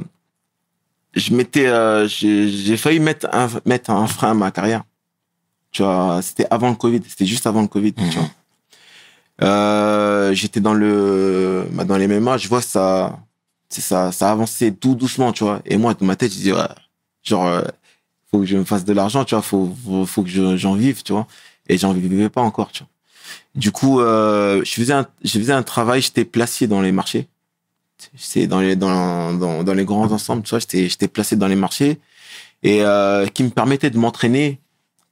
je 1.14 1.34
m'étais, 1.34 1.68
euh, 1.68 2.08
j'ai 2.08 2.78
failli 2.78 3.00
mettre 3.00 3.28
un, 3.34 3.48
mettre 3.66 3.90
un 3.92 4.08
frein 4.08 4.32
à 4.32 4.34
ma 4.34 4.52
carrière. 4.52 4.84
Tu 5.72 5.84
vois, 5.84 6.22
c'était 6.22 6.48
avant 6.50 6.70
le 6.70 6.76
Covid, 6.76 7.02
c'était 7.08 7.26
juste 7.26 7.48
avant 7.48 7.62
le 7.62 7.68
Covid, 7.68 7.94
Mhm. 7.98 8.10
tu 8.10 8.18
vois. 8.20 8.30
Euh, 9.42 10.34
j'étais 10.34 10.62
dans 10.62 10.74
le, 10.74 11.68
bah, 11.72 11.84
dans 11.84 11.98
les 11.98 12.08
MMA, 12.08 12.38
je 12.38 12.48
vois 12.48 12.62
ça, 12.62 13.20
c'est 13.68 13.82
ça, 13.82 14.14
ça 14.14 14.32
avançait 14.32 14.72
tout 14.72 14.96
doucement, 14.96 15.34
tu 15.34 15.44
vois. 15.44 15.62
Et 15.66 15.76
moi, 15.78 15.94
dans 15.94 16.06
ma 16.06 16.16
tête, 16.16 16.32
je 16.34 16.38
dis, 16.40 16.54
ouais, 16.54 16.60
genre, 17.22 17.46
euh, 17.48 17.62
faut 18.36 18.42
que 18.42 18.46
je 18.46 18.58
me 18.58 18.64
fasse 18.66 18.86
de 18.86 18.94
l'argent, 18.94 19.24
tu 19.26 19.36
vois, 19.36 19.42
faut, 19.42 19.74
faut, 19.86 20.06
faut 20.06 20.24
que 20.24 20.30
je- 20.30 20.58
j'en 20.58 20.74
vive, 20.76 21.04
tu 21.04 21.14
vois. 21.14 21.28
Et 21.68 21.78
j'en 21.78 21.94
vivais 21.94 22.30
pas 22.30 22.42
encore, 22.42 22.72
tu 22.72 22.84
vois. 22.84 22.90
Du 23.56 23.72
coup, 23.72 24.02
euh, 24.02 24.62
je 24.66 24.72
faisais 24.72 24.94
un, 24.94 25.08
je 25.24 25.40
faisais 25.40 25.54
un 25.54 25.64
travail, 25.64 26.02
j'étais 26.02 26.26
placé 26.26 26.68
dans 26.68 26.82
les 26.82 26.92
marchés. 26.92 27.28
C'est 28.18 28.48
dans 28.48 28.60
les, 28.60 28.76
dans, 28.76 29.34
dans, 29.34 29.64
dans 29.64 29.74
les 29.74 29.86
grands 29.86 30.12
ensembles, 30.12 30.44
tu 30.44 30.50
vois, 30.52 30.60
j'étais, 30.60 30.90
j'étais 30.90 31.08
placé 31.08 31.36
dans 31.38 31.48
les 31.48 31.56
marchés 31.56 32.00
et 32.64 32.84
euh, 32.84 33.26
qui 33.28 33.44
me 33.44 33.50
permettait 33.50 33.90
de 33.90 33.98
m'entraîner 33.98 34.60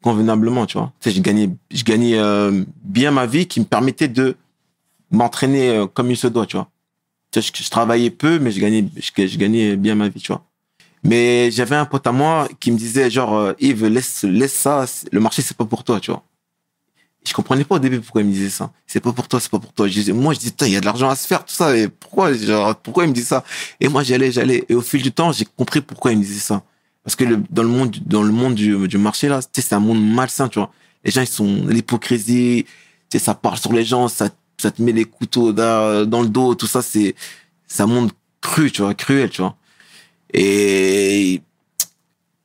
convenablement, 0.03 0.65
tu 0.65 0.77
vois. 0.77 0.91
Tu 0.99 1.11
je 1.11 1.21
gagnais, 1.21 1.49
je 1.71 1.83
gagnais 1.83 2.17
euh, 2.17 2.63
bien 2.83 3.11
ma 3.11 3.25
vie, 3.25 3.47
qui 3.47 3.59
me 3.61 3.65
permettait 3.65 4.09
de 4.09 4.35
m'entraîner 5.11 5.85
comme 5.93 6.11
il 6.11 6.17
se 6.17 6.27
doit, 6.27 6.45
tu 6.45 6.57
vois. 6.57 6.69
Tu 7.31 7.41
je 7.41 7.69
travaillais 7.69 8.11
peu, 8.11 8.37
mais 8.39 8.51
je 8.51 8.59
gagnais, 8.59 8.85
je, 8.97 9.27
je 9.27 9.37
gagnais 9.37 9.75
bien 9.77 9.95
ma 9.95 10.09
vie, 10.09 10.19
tu 10.21 10.31
vois. 10.33 10.43
Mais 11.03 11.51
j'avais 11.51 11.75
un 11.75 11.85
pote 11.85 12.07
à 12.07 12.11
moi 12.11 12.47
qui 12.59 12.71
me 12.71 12.77
disait 12.77 13.09
genre 13.09 13.35
euh, 13.35 13.53
Yves 13.59 13.85
laisse 13.87 14.23
laisse 14.23 14.53
ça, 14.53 14.85
le 15.11 15.19
marché 15.19 15.41
c'est 15.41 15.57
pas 15.57 15.65
pour 15.65 15.83
toi, 15.83 15.99
tu 15.99 16.11
vois. 16.11 16.23
Je 17.25 17.33
comprenais 17.33 17.63
pas 17.63 17.75
au 17.75 17.79
début 17.79 17.99
pourquoi 18.01 18.21
il 18.21 18.27
me 18.27 18.33
disait 18.33 18.49
ça. 18.49 18.71
C'est 18.85 18.99
pas 18.99 19.13
pour 19.13 19.27
toi, 19.27 19.39
c'est 19.39 19.51
pas 19.51 19.59
pour 19.59 19.73
toi. 19.73 19.87
Moi 20.13 20.33
je 20.33 20.39
putain, 20.39 20.67
il 20.67 20.73
y 20.73 20.75
a 20.75 20.81
de 20.81 20.85
l'argent 20.85 21.09
à 21.09 21.15
se 21.15 21.27
faire 21.27 21.43
tout 21.45 21.53
ça 21.53 21.75
et 21.77 21.87
pourquoi 21.87 22.33
genre 22.33 22.75
pourquoi 22.77 23.03
il 23.05 23.09
me 23.09 23.13
dit 23.13 23.23
ça? 23.23 23.43
Et 23.79 23.87
moi 23.89 24.03
j'allais 24.03 24.31
j'allais 24.31 24.65
et 24.69 24.75
au 24.75 24.81
fil 24.81 25.01
du 25.01 25.11
temps, 25.11 25.31
j'ai 25.31 25.45
compris 25.45 25.81
pourquoi 25.81 26.11
il 26.11 26.17
me 26.17 26.23
disait 26.23 26.39
ça. 26.39 26.63
Parce 27.03 27.17
que 27.17 27.25
le, 27.25 27.43
dans 27.49 27.63
le 27.63 27.69
monde 27.69 27.97
dans 28.05 28.23
le 28.23 28.31
monde 28.31 28.55
du, 28.55 28.87
du 28.87 28.97
marché 28.97 29.27
là, 29.27 29.41
tu 29.41 29.61
sais 29.61 29.67
c'est 29.67 29.75
un 29.75 29.79
monde 29.79 30.01
malsain, 30.01 30.47
tu 30.47 30.59
vois. 30.59 30.71
Les 31.03 31.11
gens 31.11 31.21
ils 31.21 31.27
sont 31.27 31.65
l'hypocrisie, 31.67 32.65
tu 33.09 33.17
sais 33.17 33.23
ça 33.23 33.33
parle 33.35 33.57
sur 33.57 33.73
les 33.73 33.83
gens, 33.83 34.07
ça 34.07 34.29
ça 34.57 34.71
te 34.71 34.81
met 34.81 34.93
les 34.93 35.05
couteaux 35.05 35.51
dans, 35.51 36.07
dans 36.07 36.21
le 36.21 36.29
dos, 36.29 36.55
tout 36.55 36.67
ça 36.67 36.81
c'est 36.81 37.15
un 37.79 37.87
monde 37.87 38.11
cru, 38.39 38.71
tu 38.71 38.81
vois, 38.81 38.93
cruel, 38.93 39.29
tu 39.29 39.41
vois. 39.41 39.57
Et, 40.33 41.41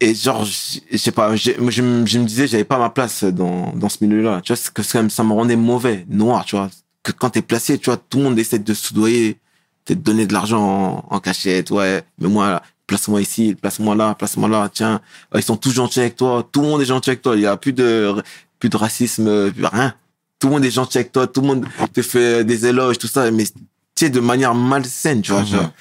et 0.00 0.14
genre, 0.14 0.44
je 0.44 0.96
sais 0.96 1.10
pas, 1.12 1.34
je, 1.34 1.52
je, 1.68 1.82
me- 1.82 2.04
disais, 2.24 2.46
j'avais 2.46 2.64
pas 2.64 2.78
ma 2.78 2.90
place 2.90 3.24
dans, 3.24 3.72
dans 3.74 3.88
ce 3.88 4.04
milieu-là. 4.04 4.40
Tu 4.42 4.52
vois, 4.52 4.62
que 4.72 4.82
ça, 4.82 5.08
ça 5.08 5.24
me 5.24 5.32
rendait 5.32 5.56
mauvais, 5.56 6.04
noir, 6.08 6.44
tu 6.44 6.56
vois. 6.56 6.70
Que 7.02 7.12
quand 7.12 7.30
t'es 7.30 7.42
placé, 7.42 7.78
tu 7.78 7.86
vois, 7.86 7.96
tout 7.96 8.18
le 8.18 8.24
monde 8.24 8.38
essaie 8.38 8.58
de 8.58 8.74
soudoyer, 8.74 9.38
de 9.86 9.94
te 9.94 9.98
donner 9.98 10.26
de 10.26 10.32
l'argent 10.34 11.04
en, 11.10 11.14
en 11.16 11.20
cachette, 11.20 11.70
ouais. 11.70 12.02
Mais 12.18 12.28
moi, 12.28 12.62
place-moi 12.86 13.20
ici, 13.22 13.56
place-moi 13.60 13.94
là, 13.96 14.14
place-moi 14.14 14.48
là, 14.48 14.68
tiens. 14.72 15.00
Ils 15.34 15.42
sont 15.42 15.56
tous 15.56 15.72
gentils 15.72 16.00
avec 16.00 16.16
toi, 16.16 16.46
tout 16.52 16.60
le 16.60 16.68
monde 16.68 16.82
est 16.82 16.86
gentil 16.86 17.10
avec 17.10 17.22
toi. 17.22 17.34
Il 17.36 17.42
y 17.42 17.46
a 17.46 17.56
plus 17.56 17.72
de, 17.72 18.14
plus 18.58 18.68
de 18.68 18.76
racisme, 18.76 19.50
rien. 19.62 19.94
Tout 20.38 20.46
le 20.48 20.52
monde 20.54 20.64
est 20.64 20.70
gentil 20.70 20.98
avec 20.98 21.10
toi, 21.10 21.26
tout 21.26 21.40
le 21.40 21.46
monde 21.48 21.66
te 21.92 22.02
fait 22.02 22.44
des 22.44 22.66
éloges, 22.66 22.98
tout 22.98 23.08
ça, 23.08 23.28
mais 23.32 23.44
tu 23.44 23.52
sais, 23.96 24.10
de 24.10 24.20
manière 24.20 24.54
malsaine, 24.54 25.22
tu 25.22 25.32
vois. 25.32 25.40
Mhm. 25.40 25.46
genre. 25.48 25.72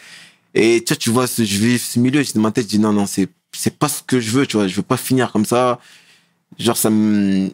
Et 0.60 0.84
tu 0.84 1.12
vois, 1.12 1.28
je 1.28 1.44
vis 1.44 1.78
ce 1.78 2.00
milieu, 2.00 2.24
dans 2.34 2.42
ma 2.42 2.52
tête, 2.52 2.64
je 2.66 2.70
dis 2.70 2.80
non, 2.80 2.92
non, 2.92 3.06
c'est, 3.06 3.30
c'est 3.52 3.78
pas 3.78 3.88
ce 3.88 4.02
que 4.02 4.20
je 4.20 4.32
veux, 4.32 4.48
tu 4.48 4.58
vois. 4.58 4.68
Je 4.68 4.76
veux 4.76 4.82
pas 4.82 4.98
finir 4.98 5.32
comme 5.32 5.46
ça. 5.46 5.80
Genre, 6.58 6.76
ça 6.78 6.90
me, 6.90 7.50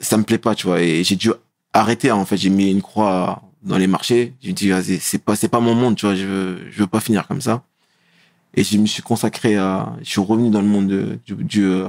ça 0.00 0.16
me 0.16 0.22
plaît 0.24 0.38
pas, 0.38 0.54
tu 0.54 0.66
vois. 0.66 0.80
Et 0.82 1.04
j'ai 1.04 1.16
dû 1.16 1.32
arrêter, 1.74 2.10
en 2.10 2.24
fait. 2.24 2.38
J'ai 2.38 2.48
mis 2.48 2.70
une 2.70 2.80
croix 2.80 3.42
dans 3.62 3.76
les 3.76 3.86
marchés. 3.86 4.32
J'ai 4.40 4.54
dit, 4.54 4.70
vas-y, 4.70 4.98
c'est 5.00 5.18
pas, 5.18 5.36
c'est 5.36 5.48
pas 5.48 5.60
mon 5.60 5.74
monde, 5.74 5.96
tu 5.96 6.06
vois. 6.06 6.14
Je 6.14 6.24
veux, 6.24 6.70
je 6.70 6.78
veux 6.80 6.86
pas 6.86 7.00
finir 7.00 7.28
comme 7.28 7.42
ça. 7.42 7.62
Et 8.54 8.64
je 8.64 8.78
me 8.78 8.86
suis 8.86 9.02
consacré 9.02 9.56
à, 9.58 9.94
je 10.02 10.08
suis 10.10 10.20
revenu 10.22 10.50
dans 10.50 10.62
le 10.62 10.68
monde 10.68 10.88
de- 10.88 11.18
du, 11.26 11.34
du, 11.44 11.64
euh, 11.66 11.88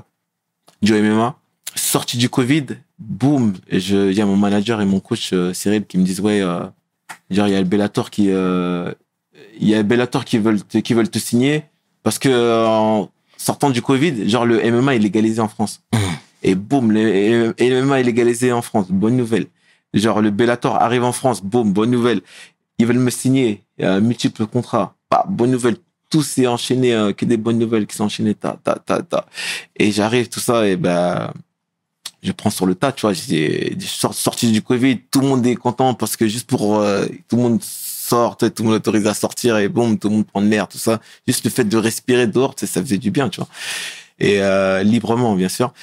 du 0.81 0.93
MMA. 0.93 1.37
Sorti 1.75 2.17
du 2.17 2.29
Covid, 2.29 2.65
boum, 2.99 3.53
et 3.69 3.79
je, 3.79 4.09
il 4.11 4.17
y 4.17 4.21
a 4.21 4.25
mon 4.25 4.35
manager 4.37 4.81
et 4.81 4.85
mon 4.85 4.99
coach, 4.99 5.31
euh, 5.33 5.53
Cyril, 5.53 5.85
qui 5.85 5.97
me 5.97 6.03
disent, 6.03 6.19
ouais, 6.19 6.41
euh, 6.41 6.65
genre, 7.29 7.47
il 7.47 7.53
y 7.53 7.55
a 7.55 7.59
le 7.61 7.67
Bellator 7.67 8.09
qui, 8.11 8.27
euh, 8.31 8.93
il 9.61 9.69
y 9.69 9.75
a 9.75 9.83
Bellator 9.83 10.25
qui 10.25 10.37
veulent 10.37 10.63
te, 10.63 10.79
qui 10.79 10.93
veulent 10.93 11.09
te 11.09 11.19
signer 11.19 11.63
parce 12.03 12.19
que 12.19 12.29
euh, 12.29 12.65
en 12.67 13.09
sortant 13.37 13.69
du 13.69 13.81
Covid, 13.81 14.27
genre 14.29 14.45
le 14.45 14.59
MMA 14.71 14.95
est 14.95 14.99
légalisé 14.99 15.39
en 15.41 15.47
France. 15.47 15.81
Mhm. 15.93 15.99
Et 16.43 16.55
boum, 16.55 16.91
le 16.91 17.53
MMA 17.59 17.99
est 17.99 18.03
légalisé 18.03 18.51
en 18.51 18.61
France. 18.63 18.87
Bonne 18.89 19.15
nouvelle. 19.15 19.45
Genre 19.93 20.21
le 20.21 20.31
Bellator 20.31 20.75
arrive 20.81 21.03
en 21.03 21.11
France. 21.11 21.43
Boum, 21.43 21.71
bonne 21.71 21.91
nouvelle. 21.91 22.21
Ils 22.79 22.85
veulent 22.87 22.97
me 22.97 23.11
signer. 23.11 23.63
A 23.81 23.99
multiples 23.99 24.47
contrats. 24.47 24.95
Bah, 25.09 25.25
bonne 25.29 25.51
nouvelle. 25.51 25.77
Tout 26.09 26.23
s'est 26.23 26.47
enchaîné, 26.47 26.93
euh, 26.93 27.13
que 27.13 27.25
des 27.25 27.37
bonnes 27.37 27.57
nouvelles 27.59 27.85
qui 27.87 27.95
sont 27.95 28.05
enchaînées. 28.05 28.33
Ta, 28.35 28.57
ta, 28.63 28.75
ta, 28.75 29.01
ta. 29.03 29.27
Et 29.77 29.91
j'arrive, 29.91 30.27
tout 30.29 30.39
ça, 30.39 30.67
et 30.67 30.75
ben, 30.75 31.31
je 32.23 32.31
prends 32.31 32.49
sur 32.49 32.65
le 32.65 32.75
tas, 32.75 32.91
tu 32.91 33.01
vois. 33.01 33.13
J'ai 33.13 33.75
j'ai 33.79 33.87
sor- 33.87 34.13
sorti 34.13 34.51
du 34.51 34.61
Covid. 34.61 34.99
Tout 35.11 35.21
le 35.21 35.27
monde 35.27 35.45
est 35.45 35.55
content 35.55 35.93
parce 35.93 36.17
que 36.17 36.27
juste 36.27 36.49
pour, 36.49 36.79
euh, 36.79 37.05
tout 37.29 37.35
le 37.37 37.41
monde 37.43 37.59
tout 38.11 38.63
le 38.63 38.63
monde 38.63 38.73
est 38.73 38.77
autorisé 38.77 39.07
à 39.07 39.13
sortir 39.13 39.57
et 39.57 39.67
boum, 39.67 39.97
tout 39.97 40.09
le 40.09 40.15
monde 40.15 40.25
prend 40.25 40.41
de 40.41 40.47
l'air, 40.47 40.67
tout 40.67 40.77
ça. 40.77 40.99
Juste 41.27 41.43
le 41.43 41.49
fait 41.49 41.63
de 41.63 41.77
respirer 41.77 42.27
dehors, 42.27 42.53
ça 42.57 42.67
faisait 42.67 42.97
du 42.97 43.11
bien, 43.11 43.29
tu 43.29 43.39
vois. 43.39 43.49
Et 44.19 44.41
euh, 44.41 44.83
librement, 44.83 45.35
bien 45.35 45.49
sûr. 45.49 45.73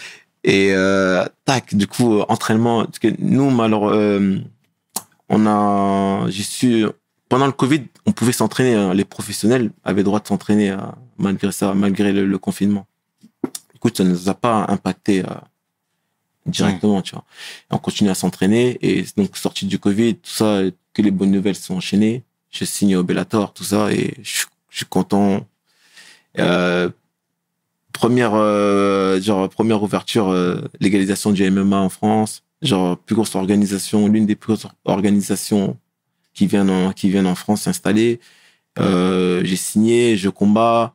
Et 0.45 0.73
euh, 0.73 1.25
tac, 1.45 1.75
du 1.75 1.87
coup, 1.87 2.19
euh, 2.19 2.25
entraînement. 2.29 2.85
Parce 2.85 2.99
que 2.99 3.09
nous, 3.19 3.51
malheureusement, 3.51 4.43
on 5.29 5.47
a, 5.47 6.31
j'ai 6.31 6.43
su, 6.43 6.87
pendant 7.29 7.47
le 7.47 7.53
Covid, 7.53 7.83
on 8.07 8.13
pouvait 8.13 8.33
s'entraîner. 8.33 8.75
hein, 8.75 8.95
les 8.95 9.05
professionnels 9.05 9.71
avaient 9.85 10.05
droit 10.05 10.21
de 10.21 10.27
s'entraîner 10.27 10.71
euh, 10.71 10.79
malgré 11.19 11.53
ça, 11.53 11.75
malgré 11.75 12.13
le, 12.13 12.39
confinement. 12.39 12.87
Coup, 13.81 13.91
ça 13.95 14.05
ne 14.05 14.11
nous 14.11 14.29
a 14.29 14.35
pas 14.35 14.67
impacté 14.69 15.23
directement, 16.51 17.03
tu 17.03 17.15
vois. 17.15 17.25
On 17.71 17.79
continue 17.79 18.11
à 18.11 18.15
s'entraîner 18.15 18.79
et 18.83 19.05
donc 19.17 19.37
sorti 19.37 19.67
du 19.67 19.79
Covid, 19.79 20.17
tout 20.17 20.31
ça, 20.31 20.61
que 20.95 21.03
les 21.03 21.11
bonnes 21.11 21.31
nouvelles 21.31 21.55
sont 21.57 21.77
enchaînées. 21.77 22.23
Je 22.51 22.65
signe 22.65 22.97
au 22.97 23.03
Bellator, 23.05 23.53
tout 23.53 23.65
ça, 23.65 23.93
et 23.93 24.15
je, 24.23 24.45
suis- 24.71 24.87
content. 24.89 25.47
Euh, 26.39 26.89
première, 27.93 28.35
euh, 28.35 29.21
genre 29.21 29.49
première 29.49 29.83
ouverture, 29.83 30.29
euh, 30.29 30.61
légalisation 30.81 31.33
du 31.33 31.49
MMA 31.51 31.77
en 31.79 31.89
France, 31.89 32.45
genre 32.63 32.97
plus 32.97 33.15
grosse 33.17 33.35
organisation, 33.35 34.09
l'une 34.09 34.27
des 34.27 34.37
plus 34.37 34.55
grosses 34.55 34.67
organisations 34.85 35.77
qui 36.35 36.47
viennent 36.47 36.71
en, 36.71 36.93
qui 36.93 37.11
viennent 37.11 37.27
en 37.27 37.35
France 37.35 37.63
s'installer. 37.63 38.21
Euh, 38.79 39.43
j'ai 39.45 39.57
signé, 39.57 40.17
je 40.17 40.29
combats, 40.29 40.95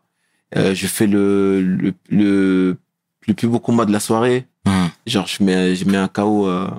euh, 0.55 0.73
je 0.73 0.87
fais 0.87 1.07
le, 1.07 1.93
le, 2.09 2.77
le 3.27 3.33
plus 3.33 3.47
beau 3.47 3.59
combat 3.59 3.85
de 3.85 3.91
la 3.91 3.99
soirée. 3.99 4.45
Mhm. 4.65 4.89
Genre, 5.07 5.27
je 5.27 5.43
mets, 5.43 5.75
je 5.75 5.85
mets 5.85 5.97
un 5.97 6.07
KO. 6.07 6.47
Euh, 6.47 6.69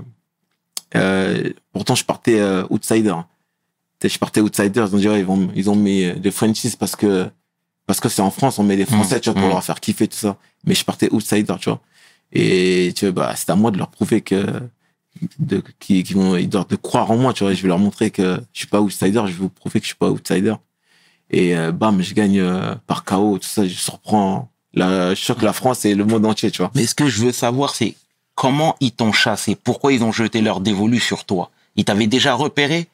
euh, 0.96 1.50
pourtant, 1.72 1.94
je 1.94 2.04
partais 2.04 2.40
euh, 2.40 2.64
outsider. 2.70 3.14
Je 4.02 4.18
partais 4.18 4.40
outsider. 4.40 4.84
Ils 4.88 4.94
ont 4.94 4.98
dit, 4.98 5.08
ouais, 5.08 5.20
ils, 5.20 5.24
vont, 5.26 5.50
ils 5.54 5.70
ont 5.70 5.76
mis 5.76 6.12
des 6.12 6.30
franchises 6.30 6.76
parce 6.76 6.94
que 6.96 7.28
parce 7.86 8.00
que 8.00 8.08
c'est 8.08 8.22
en 8.22 8.30
France, 8.30 8.58
on 8.58 8.62
met 8.64 8.76
des 8.76 8.86
Français, 8.86 9.16
Mhm. 9.16 9.20
tu 9.20 9.30
vois, 9.30 9.34
pour 9.34 9.48
Mhm. 9.48 9.54
leur 9.54 9.64
faire 9.64 9.78
kiffer 9.80 10.08
tout 10.08 10.16
ça. 10.16 10.38
Mais 10.64 10.74
je 10.74 10.84
partais 10.84 11.10
outsider, 11.12 11.54
tu 11.60 11.68
vois. 11.68 11.80
Et 12.32 12.92
tu 12.96 13.04
vois, 13.10 13.12
bah, 13.12 13.32
c'est 13.36 13.50
à 13.50 13.56
moi 13.56 13.70
de 13.70 13.76
leur 13.78 13.88
prouver 13.88 14.22
que 14.22 14.46
de 15.38 15.62
qui, 15.80 16.02
qui 16.02 16.14
vont 16.14 16.34
ils 16.36 16.48
doivent 16.48 16.66
de 16.68 16.76
croire 16.76 17.10
en 17.10 17.16
moi, 17.18 17.32
tu 17.34 17.44
vois. 17.44 17.52
Je 17.52 17.60
vais 17.62 17.68
leur 17.68 17.78
montrer 17.78 18.10
que 18.10 18.40
je 18.54 18.58
suis 18.60 18.66
pas 18.68 18.80
outsider. 18.80 19.20
Je 19.26 19.32
vais 19.32 19.38
vous 19.38 19.48
prouver 19.50 19.80
que 19.80 19.84
je 19.84 19.88
suis 19.90 19.96
pas 19.98 20.08
outsider. 20.10 20.54
Et 21.30 21.56
euh, 21.56 21.72
bam, 21.72 22.00
je 22.02 22.14
gagne 22.14 22.40
euh, 22.40 22.74
par 22.86 23.04
KO, 23.04 23.38
tout 23.38 23.46
ça. 23.48 23.66
Je 23.66 23.74
surprends 23.74 24.50
la 24.74 25.14
je 25.14 25.32
la 25.42 25.52
France 25.52 25.84
et 25.84 25.94
le 25.94 26.04
monde 26.04 26.26
entier, 26.26 26.50
tu 26.50 26.58
vois. 26.62 26.70
Mais 26.74 26.87
ce 26.87 26.94
que 26.94 27.08
je 27.08 27.24
veux 27.24 27.32
savoir, 27.32 27.74
c'est 27.74 27.94
comment 28.34 28.76
ils 28.80 28.92
t'ont 28.92 29.12
chassé? 29.12 29.56
Pourquoi 29.56 29.92
ils 29.92 30.02
ont 30.02 30.12
jeté 30.12 30.40
leur 30.40 30.60
dévolu 30.60 31.00
sur 31.00 31.24
toi? 31.24 31.50
Ils 31.76 31.84
t'avaient 31.84 32.06
déjà 32.06 32.34
repéré? 32.34 32.88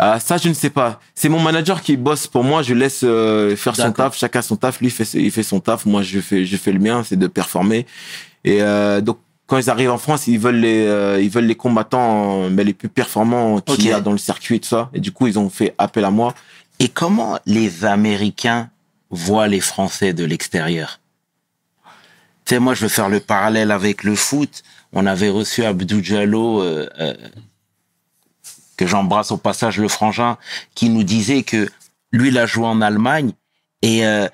Ah, 0.00 0.20
ça, 0.20 0.36
je 0.36 0.48
ne 0.48 0.54
sais 0.54 0.70
pas. 0.70 1.00
C'est 1.16 1.28
mon 1.28 1.40
manager 1.40 1.82
qui 1.82 1.96
bosse 1.96 2.28
pour 2.28 2.44
moi. 2.44 2.62
Je 2.62 2.72
laisse 2.72 3.00
euh, 3.02 3.56
faire 3.56 3.74
son 3.74 3.90
taf. 3.90 4.16
Chacun 4.16 4.42
son 4.42 4.54
taf. 4.54 4.78
Lui, 4.78 4.86
il 4.86 4.90
fait, 4.92 5.08
il 5.18 5.32
fait 5.32 5.42
son 5.42 5.58
taf. 5.58 5.86
Moi, 5.86 6.02
je 6.02 6.20
fais, 6.20 6.44
je 6.44 6.56
fais 6.56 6.70
le 6.70 6.78
mien. 6.78 7.02
C'est 7.04 7.16
de 7.16 7.26
performer. 7.26 7.84
Et 8.44 8.62
euh, 8.62 9.00
donc, 9.00 9.18
quand 9.48 9.58
ils 9.58 9.68
arrivent 9.68 9.90
en 9.90 9.98
France, 9.98 10.28
ils 10.28 10.38
veulent 10.38 10.60
les, 10.60 10.86
euh, 10.86 11.20
ils 11.20 11.30
veulent 11.30 11.46
les 11.46 11.56
combattants, 11.56 12.48
mais 12.48 12.62
les 12.62 12.74
plus 12.74 12.88
performants 12.88 13.60
qu'il 13.60 13.86
y 13.86 13.92
a 13.92 14.00
dans 14.00 14.12
le 14.12 14.18
circuit 14.18 14.56
et 14.56 14.60
tout 14.60 14.68
ça. 14.68 14.88
Et 14.94 15.00
du 15.00 15.10
coup, 15.10 15.26
ils 15.26 15.36
ont 15.36 15.50
fait 15.50 15.74
appel 15.78 16.04
à 16.04 16.12
moi. 16.12 16.32
Et 16.78 16.88
comment 16.88 17.38
les 17.44 17.84
Américains 17.84 18.70
voient 19.10 19.48
les 19.48 19.60
Français 19.60 20.12
de 20.12 20.24
l'extérieur 20.24 21.00
Tu 22.44 22.54
sais, 22.54 22.58
moi, 22.60 22.74
je 22.74 22.82
veux 22.82 22.88
faire 22.88 23.08
le 23.08 23.20
parallèle 23.20 23.70
avec 23.70 24.04
le 24.04 24.14
foot. 24.14 24.62
On 24.92 25.06
avait 25.06 25.30
reçu 25.30 25.64
Abdou 25.64 26.00
Diallo, 26.00 26.62
euh, 26.62 26.88
euh, 26.98 27.14
que 28.76 28.86
j'embrasse 28.86 29.30
au 29.30 29.36
passage 29.36 29.78
le 29.78 29.88
frangin, 29.88 30.38
qui 30.74 30.88
nous 30.88 31.02
disait 31.02 31.42
que 31.42 31.68
lui, 32.12 32.28
il 32.28 32.38
a 32.38 32.46
joué 32.46 32.66
en 32.66 32.80
Allemagne 32.80 33.32
et 33.82 34.06
euh, 34.06 34.28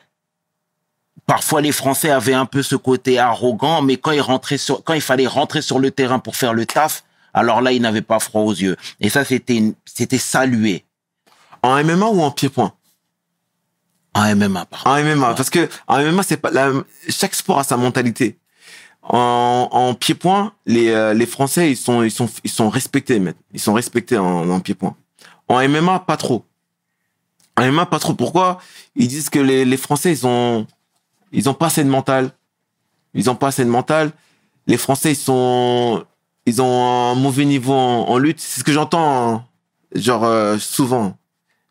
parfois 1.27 1.61
les 1.61 1.73
Français 1.73 2.11
avaient 2.11 2.35
un 2.35 2.47
peu 2.47 2.63
ce 2.63 2.77
côté 2.77 3.19
arrogant, 3.19 3.83
mais 3.83 3.97
quand 3.97 4.13
ils 4.13 4.21
rentraient 4.21 4.59
sur, 4.59 4.85
quand 4.85 4.95
il 4.95 5.01
fallait 5.01 5.27
rentrer 5.27 5.63
sur 5.63 5.79
le 5.79 5.91
terrain 5.91 6.19
pour 6.19 6.37
faire 6.37 6.55
le 6.55 6.67
taf, 6.67 7.05
alors 7.33 7.61
là, 7.61 7.73
ils 7.73 7.83
n'avaient 7.83 8.03
pas 8.03 8.21
froid 8.21 8.43
aux 8.43 8.53
yeux. 8.53 8.77
Et 9.01 9.09
ça, 9.11 9.25
c'était, 9.25 9.75
c'était 9.85 10.19
salué 10.19 10.85
En 11.63 11.83
MMA 11.83 12.07
ou 12.07 12.23
en 12.23 12.31
pied-point? 12.31 12.73
En 14.15 14.37
MMA. 14.37 14.65
Par 14.67 14.87
En 14.87 15.03
MMA, 15.03 15.35
parce 15.35 15.51
que 15.51 15.69
en 15.87 16.01
MMA, 16.01 16.23
c'est 16.23 16.37
pas 16.37 16.51
la, 16.51 16.73
chaque 17.09 17.35
sport 17.35 17.59
a 17.59 17.65
sa 17.65 17.77
mentalité. 17.77 18.39
En, 19.03 19.69
en 19.71 19.95
pied-point, 19.95 20.53
les, 20.65 20.89
euh, 20.89 21.13
les 21.13 21.27
Français, 21.27 21.71
ils 21.71 21.77
sont, 21.77 22.03
ils 22.03 22.11
sont, 22.11 22.29
ils 22.43 22.51
sont 22.51 22.71
respectés, 22.71 23.19
mec. 23.19 23.37
Ils 23.53 23.61
sont 23.61 23.75
respectés 23.75 24.17
en, 24.17 24.49
en 24.49 24.61
pied-point. 24.61 24.97
En 25.49 25.69
MMA, 25.69 26.01
pas 26.01 26.17
trop. 26.17 26.45
En 27.57 27.71
MMA, 27.71 27.87
pas 27.87 27.99
trop. 27.99 28.15
Pourquoi? 28.15 28.59
Ils 28.97 29.09
disent 29.09 29.29
que 29.29 29.39
les, 29.39 29.65
les 29.65 29.77
Français, 29.77 30.13
ils 30.13 30.27
ont, 30.27 30.67
ils 31.33 31.49
ont 31.49 31.55
pas 31.55 31.67
assez 31.67 31.85
de 31.85 31.91
mental. 31.91 32.31
Ils 33.13 33.29
ont 33.29 33.35
pas 33.37 33.49
assez 33.49 33.65
de 33.65 33.71
mental. 33.71 34.13
Les 34.67 34.79
Français, 34.79 35.13
ils 35.13 35.17
sont, 35.17 36.05
ils 36.47 36.63
ont 36.63 36.85
un 36.85 37.15
mauvais 37.15 37.45
niveau 37.45 37.75
en, 37.75 38.09
en 38.09 38.19
lutte. 38.19 38.41
C'est 38.41 38.61
ce 38.61 38.65
que 38.65 38.73
j'entends, 38.73 39.35
hein, 39.35 39.45
genre, 39.95 40.25
euh, 40.25 40.57
souvent. 40.59 41.19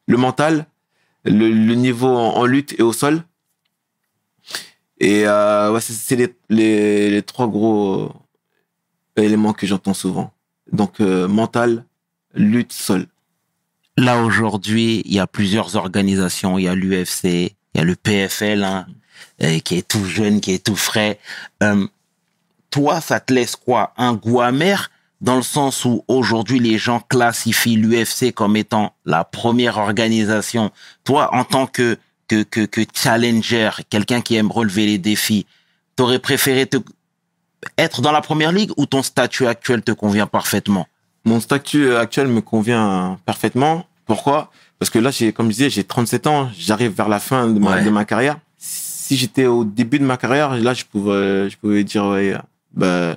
Le 0.06 0.17
mental, 0.17 0.67
le, 1.25 1.49
le 1.51 1.75
niveau 1.75 2.07
en, 2.07 2.45
lutte 2.45 2.75
et 2.79 2.83
au 2.83 2.93
sol. 2.93 3.23
Et 4.99 5.23
euh, 5.25 5.71
ouais, 5.71 5.81
c'est 5.81 5.93
c'est 5.93 6.15
les, 6.15 6.33
les, 6.49 7.09
les 7.09 7.21
trois 7.23 7.47
gros 7.47 8.12
euh, 9.17 9.21
éléments 9.21 9.53
que 9.53 9.67
j'entends 9.67 9.93
souvent. 9.93 10.31
Donc 10.71 11.01
euh, 11.01 11.27
mental, 11.27 11.86
lutte, 12.33 12.73
sol. 12.73 13.07
Là, 13.97 14.23
aujourd'hui, 14.23 15.03
il 15.05 15.13
y 15.13 15.19
a 15.19 15.27
plusieurs 15.27 15.75
organisations. 15.75 16.57
Il 16.57 16.63
y 16.63 16.67
a 16.67 16.75
l'UFC, 16.75 17.23
il 17.25 17.51
y 17.75 17.79
a 17.79 17.83
le 17.83 17.95
PFL, 17.95 18.63
hein, 18.63 18.88
euh, 19.43 19.59
qui 19.59 19.77
est 19.77 19.88
tout 19.88 20.05
jeune, 20.05 20.41
qui 20.41 20.51
est 20.51 20.63
tout 20.63 20.75
frais. 20.75 21.19
Euh, 21.62 21.86
toi, 22.71 23.01
ça 23.01 23.19
te 23.19 23.33
laisse 23.33 23.55
quoi? 23.55 23.93
Un 23.97 24.15
goût 24.15 24.41
amer? 24.41 24.89
Dans 25.23 25.38
le 25.38 25.41
sens 25.41 25.86
où 25.86 26.03
aujourd'hui, 26.07 26.59
les 26.59 26.77
gens 26.77 26.99
classifient 26.99 27.77
l'UFC 27.77 28.33
comme 28.33 28.55
étant 28.57 28.93
la 29.05 29.23
première 29.23 29.77
organisation. 29.77 30.69
Toi, 31.05 31.33
en 31.33 31.45
tant 31.45 31.65
que, 31.65 31.97
que, 32.27 32.43
que, 32.43 32.65
que 32.65 32.81
challenger, 32.93 33.69
quelqu'un 33.89 34.19
qui 34.21 34.36
aime 34.36 34.51
relever 34.51 34.86
les 34.86 34.97
défis, 34.97 35.45
t'aurais 35.95 36.19
préféré 36.19 36.65
te, 36.67 36.77
être 37.77 38.01
dans 38.01 38.12
la 38.12 38.19
première 38.21 38.51
ligue 38.51 38.71
ou 38.75 38.86
ton 38.86 39.01
statut 39.01 39.47
actuel 39.47 39.81
te 39.81 39.93
convient 39.93 40.27
parfaitement? 40.27 40.88
Mon 41.23 41.39
statut 41.39 41.95
actuel 41.95 42.27
me 42.27 42.41
convient 42.41 43.17
parfaitement. 43.25 43.86
Pourquoi? 44.05 44.51
Parce 44.77 44.89
que 44.89 44.99
là, 44.99 45.09
j'ai, 45.09 45.31
comme 45.31 45.45
je 45.47 45.51
disais, 45.53 45.69
j'ai 45.69 45.86
37 45.86 46.27
ans. 46.27 46.49
J'arrive 46.57 46.91
vers 46.91 47.07
la 47.07 47.19
fin 47.19 47.47
de 47.47 47.57
ma, 47.59 47.75
Ouais. 47.77 47.83
de 47.86 47.89
ma 47.89 48.03
carrière. 48.03 48.38
si 48.57 49.15
j'étais 49.17 49.45
au 49.45 49.63
début 49.63 49.99
de 49.99 50.05
ma 50.05 50.17
carrière, 50.17 50.55
là, 50.55 50.73
je 50.73 50.83
pouvais, 50.83 51.49
je 51.49 51.57
pouvais 51.57 51.83
dire, 51.86 52.05
ouais, 52.07 52.36
bah, 52.73 53.15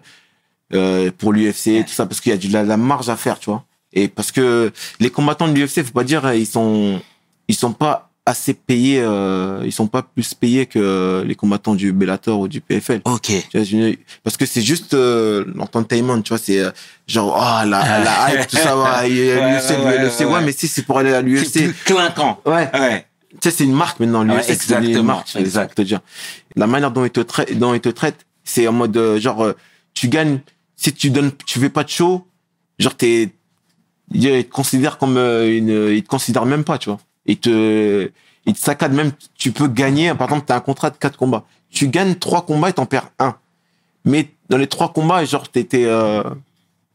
euh, 0.74 1.10
pour 1.16 1.32
l'UFC, 1.32 1.84
tout 1.86 1.92
ça, 1.92 2.06
parce 2.06 2.20
qu'il 2.20 2.32
y 2.32 2.34
a 2.34 2.38
de 2.38 2.52
la, 2.52 2.62
la 2.64 2.76
marge 2.76 3.08
à 3.08 3.16
faire, 3.16 3.38
tu 3.38 3.50
vois. 3.50 3.64
Et 3.92 4.08
parce 4.08 4.32
que 4.32 4.72
les 5.00 5.10
combattants 5.10 5.48
de 5.48 5.54
l'UFC, 5.54 5.82
faut 5.84 5.92
pas 5.92 6.04
dire, 6.04 6.32
ils 6.34 6.46
sont, 6.46 7.00
ils 7.48 7.54
sont 7.54 7.72
pas 7.72 8.10
assez 8.28 8.54
payés, 8.54 9.00
euh, 9.00 9.62
ils 9.64 9.70
sont 9.72 9.86
pas 9.86 10.02
plus 10.02 10.34
payés 10.34 10.66
que 10.66 11.22
les 11.24 11.36
combattants 11.36 11.76
du 11.76 11.92
Bellator 11.92 12.40
ou 12.40 12.48
du 12.48 12.60
PFL. 12.60 13.00
Ok. 13.04 13.30
Tu 13.50 13.56
vois, 13.56 13.62
je- 13.62 13.94
parce 14.24 14.36
que 14.36 14.44
c'est 14.46 14.62
juste 14.62 14.94
euh, 14.94 15.44
l'entertainment, 15.54 16.20
tu 16.20 16.30
vois, 16.30 16.38
c'est 16.38 16.58
euh, 16.58 16.70
genre, 17.06 17.36
oh, 17.38 17.68
la, 17.68 18.00
la 18.02 18.34
hype, 18.34 18.48
tout 18.48 18.56
ça, 18.56 18.76
ouais, 18.76 19.08
l'UFC, 19.08 19.70
ouais, 19.70 19.84
ouais, 19.84 19.98
l'UFC, 20.04 20.20
ouais, 20.20 20.26
ouais. 20.26 20.42
mais 20.44 20.50
si 20.52 20.66
c'est 20.66 20.82
pour 20.82 20.98
aller 20.98 21.14
à 21.14 21.20
C'est 21.20 21.22
l'UFC. 21.26 21.52
plus 21.52 21.74
clinquant. 21.84 22.40
Ouais. 22.44 22.68
Ouais. 22.74 23.06
Tu 23.40 23.48
sais, 23.48 23.56
c'est 23.58 23.64
une 23.64 23.74
marque 23.74 24.00
maintenant, 24.00 24.24
l'UFC, 24.24 24.42
c'est 24.42 24.70
une 24.70 24.78
exactement, 24.78 25.02
marque, 25.04 25.28
c'est 25.28 25.40
exact. 25.40 25.76
te 25.76 25.82
dire. 25.82 26.00
La 26.56 26.66
manière 26.66 26.90
dont 26.90 27.04
ils 27.04 27.10
te 27.10 27.20
traitent, 27.20 27.56
dont 27.56 27.74
ils 27.74 27.80
te 27.80 27.90
traitent, 27.90 28.26
c'est 28.42 28.66
en 28.66 28.72
mode, 28.72 28.96
euh, 28.96 29.20
genre, 29.20 29.44
euh, 29.44 29.52
tu 29.94 30.08
gagnes, 30.08 30.40
si 30.76 30.92
tu 30.92 31.10
donnes, 31.10 31.32
tu 31.46 31.58
fais 31.58 31.70
pas 31.70 31.84
de 31.84 31.88
show, 31.88 32.26
genre, 32.78 32.94
t'es, 32.94 33.30
ils 34.12 34.44
te 34.44 34.50
considèrent 34.50 34.98
comme 34.98 35.16
euh, 35.16 35.56
une, 35.56 35.94
ils 35.94 36.02
te 36.02 36.08
considèrent 36.08 36.46
même 36.46 36.64
pas, 36.64 36.78
tu 36.78 36.90
vois. 36.90 37.00
Ils 37.24 37.38
te, 37.38 38.10
ils 38.44 38.52
te 38.54 38.58
saccadent 38.58 38.92
même, 38.92 39.12
tu 39.36 39.52
peux 39.52 39.66
gagner, 39.66 40.14
par 40.14 40.28
exemple, 40.28 40.44
t'as 40.46 40.56
un 40.56 40.60
contrat 40.60 40.90
de 40.90 40.96
quatre 40.96 41.18
combats. 41.18 41.44
Tu 41.70 41.88
gagnes 41.88 42.14
trois 42.14 42.46
combats 42.46 42.70
et 42.70 42.72
t'en 42.72 42.86
perds 42.86 43.10
un. 43.18 43.36
Mais 44.04 44.28
dans 44.48 44.58
les 44.58 44.68
trois 44.68 44.92
combats, 44.92 45.24
genre, 45.24 45.48
t'étais, 45.50 45.84
euh, 45.86 46.22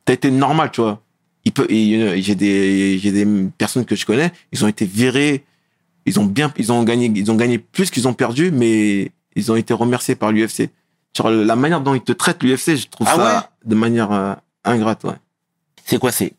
été 0.08 0.32
normal, 0.32 0.72
tu 0.72 0.82
vois. 0.82 1.02
Il 1.46 1.52
peut, 1.52 1.65
et, 1.70 2.22
j'ai 2.22 2.36
des, 2.36 3.00
j'ai 3.00 3.12
des 3.12 3.26
personnes 3.58 3.86
que 3.86 3.96
je 3.96 4.06
connais, 4.06 4.32
ils 4.52 4.63
ont 4.63 4.67
été 4.67 4.86
virés, 4.86 5.44
ils 6.06 6.20
ont 6.20 6.26
bien, 6.26 6.54
ils 6.58 6.72
ont 6.72 6.84
gagné, 6.84 7.12
ils 7.13 7.32
ont 7.32 7.36
gagné 7.36 7.58
plus 7.58 7.89
qu'ils 7.89 8.08
ont 8.08 8.13
perdu, 8.13 8.52
mais 8.52 9.12
ils 9.36 9.52
ont 9.52 9.56
été 9.56 9.74
remerciés 9.74 10.15
par 10.15 10.32
l'UFC. 10.32 10.70
Genre, 11.15 11.30
la 11.30 11.56
manière 11.56 11.82
dont 11.82 11.93
ils 11.93 12.02
te 12.02 12.12
traitent 12.12 12.41
l'UFC, 12.43 12.76
je 12.76 12.88
trouve 12.88 13.08
Ah 13.10 13.15
ça 13.15 13.50
de 13.65 13.76
manière 13.76 14.12
euh, 14.12 14.34
ingrate, 14.63 15.04
ouais. 15.04 15.15
C'est 15.86 16.00
quoi 16.00 16.12
C'est 16.12 16.34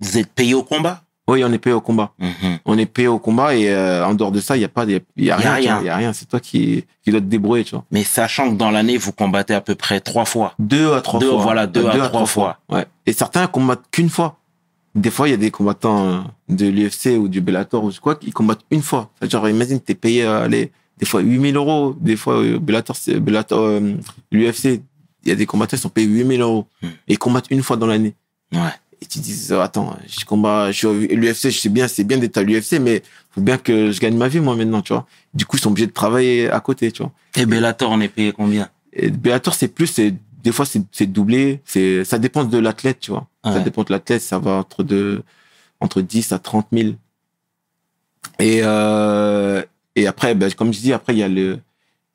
vous 0.00 0.18
êtes 0.18 0.30
payé 0.32 0.54
au 0.54 0.62
combat? 0.62 1.02
Oui, 1.26 1.42
on 1.42 1.50
est 1.52 1.58
payé 1.58 1.72
au 1.72 1.80
combat. 1.80 2.12
Mhm. 2.18 2.58
On 2.66 2.76
est 2.76 2.84
payé 2.86 3.08
au 3.08 3.18
combat 3.18 3.54
et 3.56 3.70
euh, 3.70 4.04
en 4.06 4.12
dehors 4.12 4.30
de 4.30 4.40
ça, 4.40 4.56
il 4.56 4.60
y 4.60 4.64
a 4.64 4.68
pas, 4.68 4.84
il 4.84 4.90
y 5.16 5.30
a, 5.30 5.38
y 5.38 5.42
rien. 5.42 5.58
Il 5.80 5.86
y 5.86 5.88
a 5.88 5.96
rien. 5.96 6.12
C'est 6.12 6.26
toi 6.26 6.38
qui, 6.38 6.84
qui 7.02 7.10
dois 7.10 7.20
te 7.20 7.24
débrouiller, 7.26 7.64
tu 7.64 7.74
vois. 7.74 7.84
Mais 7.90 8.04
sachant 8.04 8.50
que 8.50 8.56
dans 8.56 8.70
l'année, 8.70 8.98
vous 8.98 9.10
combattez 9.12 9.54
à 9.54 9.62
peu 9.62 9.74
près 9.74 10.00
trois 10.00 10.26
fois. 10.26 10.52
Deux 10.58 10.92
à 10.92 11.00
trois 11.00 11.20
Deux, 11.20 11.30
fois. 11.30 11.42
voilà, 11.42 11.66
deux 11.66 11.86
à 11.86 12.08
trois 12.08 12.26
fois. 12.26 12.58
Ouais. 12.68 12.84
Et 13.06 13.14
certains 13.14 13.46
combattent 13.46 13.84
qu'une 13.90 14.10
fois. 14.10 14.36
Des 14.94 15.10
fois, 15.10 15.26
il 15.26 15.30
y 15.32 15.34
a 15.34 15.38
des 15.38 15.50
combattants 15.50 16.06
euh, 16.06 16.18
de 16.50 16.66
l'UFC 16.66 17.18
ou 17.18 17.26
du 17.28 17.40
Bellator 17.40 17.82
ou 17.82 17.90
quoi, 18.00 18.14
qui 18.16 18.30
combattent 18.30 18.64
une 18.70 18.82
fois. 18.82 19.08
C'est-à-dire, 19.18 19.48
imagine, 19.48 19.80
t'es 19.80 19.94
payé, 19.94 20.24
euh, 20.24 20.44
allez, 20.44 20.70
des 20.98 21.06
fois 21.06 21.20
8000 21.20 21.56
euros, 21.56 21.96
des 22.00 22.16
fois, 22.16 22.40
euh, 22.42 22.58
Bellator, 22.58 22.96
Bellator, 23.20 23.60
euh, 23.60 23.94
l'UFC, 24.30 24.80
il 25.24 25.28
y 25.28 25.32
a 25.32 25.34
des 25.34 25.46
combattants 25.46 25.76
qui 25.76 25.82
sont 25.82 25.88
payés 25.88 26.06
8000 26.06 26.40
euros. 26.40 26.66
Hmm. 26.82 26.86
Et 27.08 27.14
ils 27.14 27.18
combattent 27.18 27.50
une 27.50 27.62
fois 27.62 27.76
dans 27.76 27.86
l'année. 27.86 28.14
Ouais. 28.52 28.60
Et 29.02 29.06
tu 29.06 29.18
dis, 29.18 29.48
euh, 29.50 29.60
attends, 29.60 29.96
je 30.06 30.24
combat, 30.24 30.70
je 30.70 30.86
l'UFC, 30.88 31.50
je 31.50 31.58
sais 31.58 31.68
bien, 31.68 31.88
c'est 31.88 32.04
bien 32.04 32.16
d'être 32.18 32.36
à 32.38 32.42
l'UFC, 32.42 32.78
mais 32.80 33.02
faut 33.30 33.40
bien 33.40 33.58
que 33.58 33.90
je 33.90 34.00
gagne 34.00 34.16
ma 34.16 34.28
vie, 34.28 34.40
moi, 34.40 34.54
maintenant, 34.56 34.82
tu 34.82 34.92
vois. 34.92 35.06
Du 35.34 35.44
coup, 35.46 35.56
ils 35.56 35.60
sont 35.60 35.70
obligés 35.70 35.86
de 35.88 35.92
travailler 35.92 36.48
à 36.50 36.60
côté, 36.60 36.92
tu 36.92 37.02
vois. 37.02 37.12
Et 37.36 37.44
Bellator, 37.46 37.90
on 37.90 38.00
est 38.00 38.08
payé 38.08 38.32
combien? 38.32 38.68
Et 38.92 39.10
Bellator, 39.10 39.54
c'est 39.54 39.68
plus, 39.68 39.88
c'est, 39.88 40.14
des 40.42 40.52
fois, 40.52 40.64
c'est, 40.66 41.06
doublé, 41.06 41.60
c'est, 41.64 42.04
ça 42.04 42.18
dépend 42.18 42.44
de 42.44 42.58
l'athlète, 42.58 43.00
tu 43.00 43.10
vois. 43.10 43.26
Ça 43.42 43.54
Ouais. 43.54 43.62
dépend 43.64 43.82
de 43.82 43.92
l'athlète, 43.92 44.22
ça 44.22 44.38
va 44.38 44.52
entre 44.52 44.82
de, 44.84 45.22
entre 45.80 46.00
10 46.00 46.32
à 46.32 46.38
30 46.38 46.68
000. 46.72 46.90
Et, 48.38 48.60
euh, 48.62 49.62
et 49.96 50.06
après, 50.06 50.34
ben, 50.34 50.52
comme 50.52 50.72
je 50.72 50.80
dis, 50.80 50.92
après, 50.92 51.14
il 51.14 51.18
y 51.18 51.22
a 51.22 51.28
le, 51.28 51.58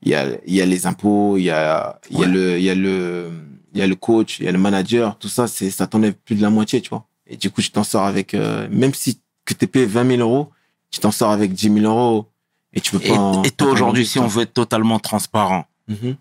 il 0.02 0.10
y 0.10 0.16
a, 0.16 0.28
il 0.46 0.54
y 0.54 0.62
a 0.62 0.66
les 0.66 0.86
impôts, 0.88 1.38
il 1.38 1.44
y 1.44 1.50
a, 1.50 2.00
il 2.10 2.18
y 2.18 2.24
a 2.24 2.28
Ouais. 2.28 2.34
le, 2.34 2.58
il 2.58 2.64
y 2.64 2.70
a 2.70 2.76
le, 2.76 3.32
il 3.74 3.80
y 3.80 3.84
a 3.84 3.88
le 3.88 3.96
coach, 3.96 4.40
il 4.40 4.46
y 4.46 4.48
a 4.48 4.52
le 4.52 4.58
manager, 4.58 5.18
tout 5.18 5.30
ça, 5.30 5.48
c'est, 5.48 5.70
ça 5.72 5.88
t'enlève 5.88 6.14
plus 6.14 6.36
de 6.36 6.42
la 6.42 6.50
moitié, 6.50 6.82
tu 6.82 6.90
vois. 6.90 7.06
Et 7.28 7.38
du 7.38 7.50
coup, 7.52 7.62
tu 7.62 7.72
t'en 7.72 7.84
sors 7.84 8.04
avec, 8.06 8.34
euh, 8.34 8.68
même 8.72 8.94
si 8.94 9.20
que 9.46 9.54
t'es 9.54 9.68
payé 9.68 9.86
20 9.86 10.18
000 10.18 10.22
euros, 10.22 10.50
tu 10.92 11.00
t'en 11.00 11.12
sors 11.12 11.32
avec 11.32 11.54
10 11.54 11.74
000 11.82 11.86
euros 11.86 12.26
et 12.74 12.82
tu 12.82 12.92
peux 12.98 13.06
Et, 13.06 13.10
pas. 13.10 13.42
et 13.46 13.52
toi, 13.52 13.70
aujourd'hui, 13.72 14.06
si 14.06 14.20
on 14.20 14.28
veut 14.28 14.44
être 14.44 14.54
totalement 14.54 15.00
transparent, 15.00 15.66
Mhm. 15.88 16.16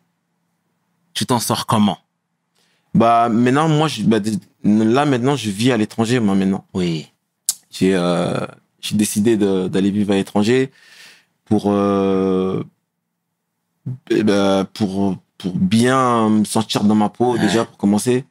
tu 1.14 1.26
t'en 1.26 1.38
sors 1.40 1.66
comment? 1.66 1.98
Bah 2.94 3.28
maintenant 3.28 3.68
moi 3.68 3.86
je, 3.86 4.02
bah, 4.02 4.18
là 4.64 5.04
maintenant 5.04 5.36
je 5.36 5.50
vis 5.50 5.72
à 5.72 5.76
l'étranger 5.76 6.20
moi 6.20 6.34
maintenant. 6.34 6.64
Oui. 6.72 7.06
J'ai 7.70 7.94
euh, 7.94 8.46
j'ai 8.80 8.96
décidé 8.96 9.36
d'aller 9.36 9.90
vivre 9.90 10.12
à 10.12 10.16
l'étranger 10.16 10.70
pour 11.48 11.72
euh, 11.72 12.62
eh 14.10 14.22
ben, 14.22 14.66
pour 14.74 15.16
pour 15.38 15.56
bien 15.56 16.28
me 16.28 16.44
sentir 16.44 16.84
dans 16.84 16.94
ma 16.94 17.08
peau 17.08 17.38
déjà 17.38 17.64
pour 17.64 17.76
commencer. 17.78 18.24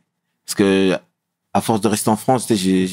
Parce 0.45 0.55
que 0.55 0.97
à 1.53 1.61
force 1.61 1.81
de 1.81 1.87
rester 1.87 2.09
en 2.09 2.15
France 2.15 2.47
tu 2.47 2.55
sais, 2.55 2.87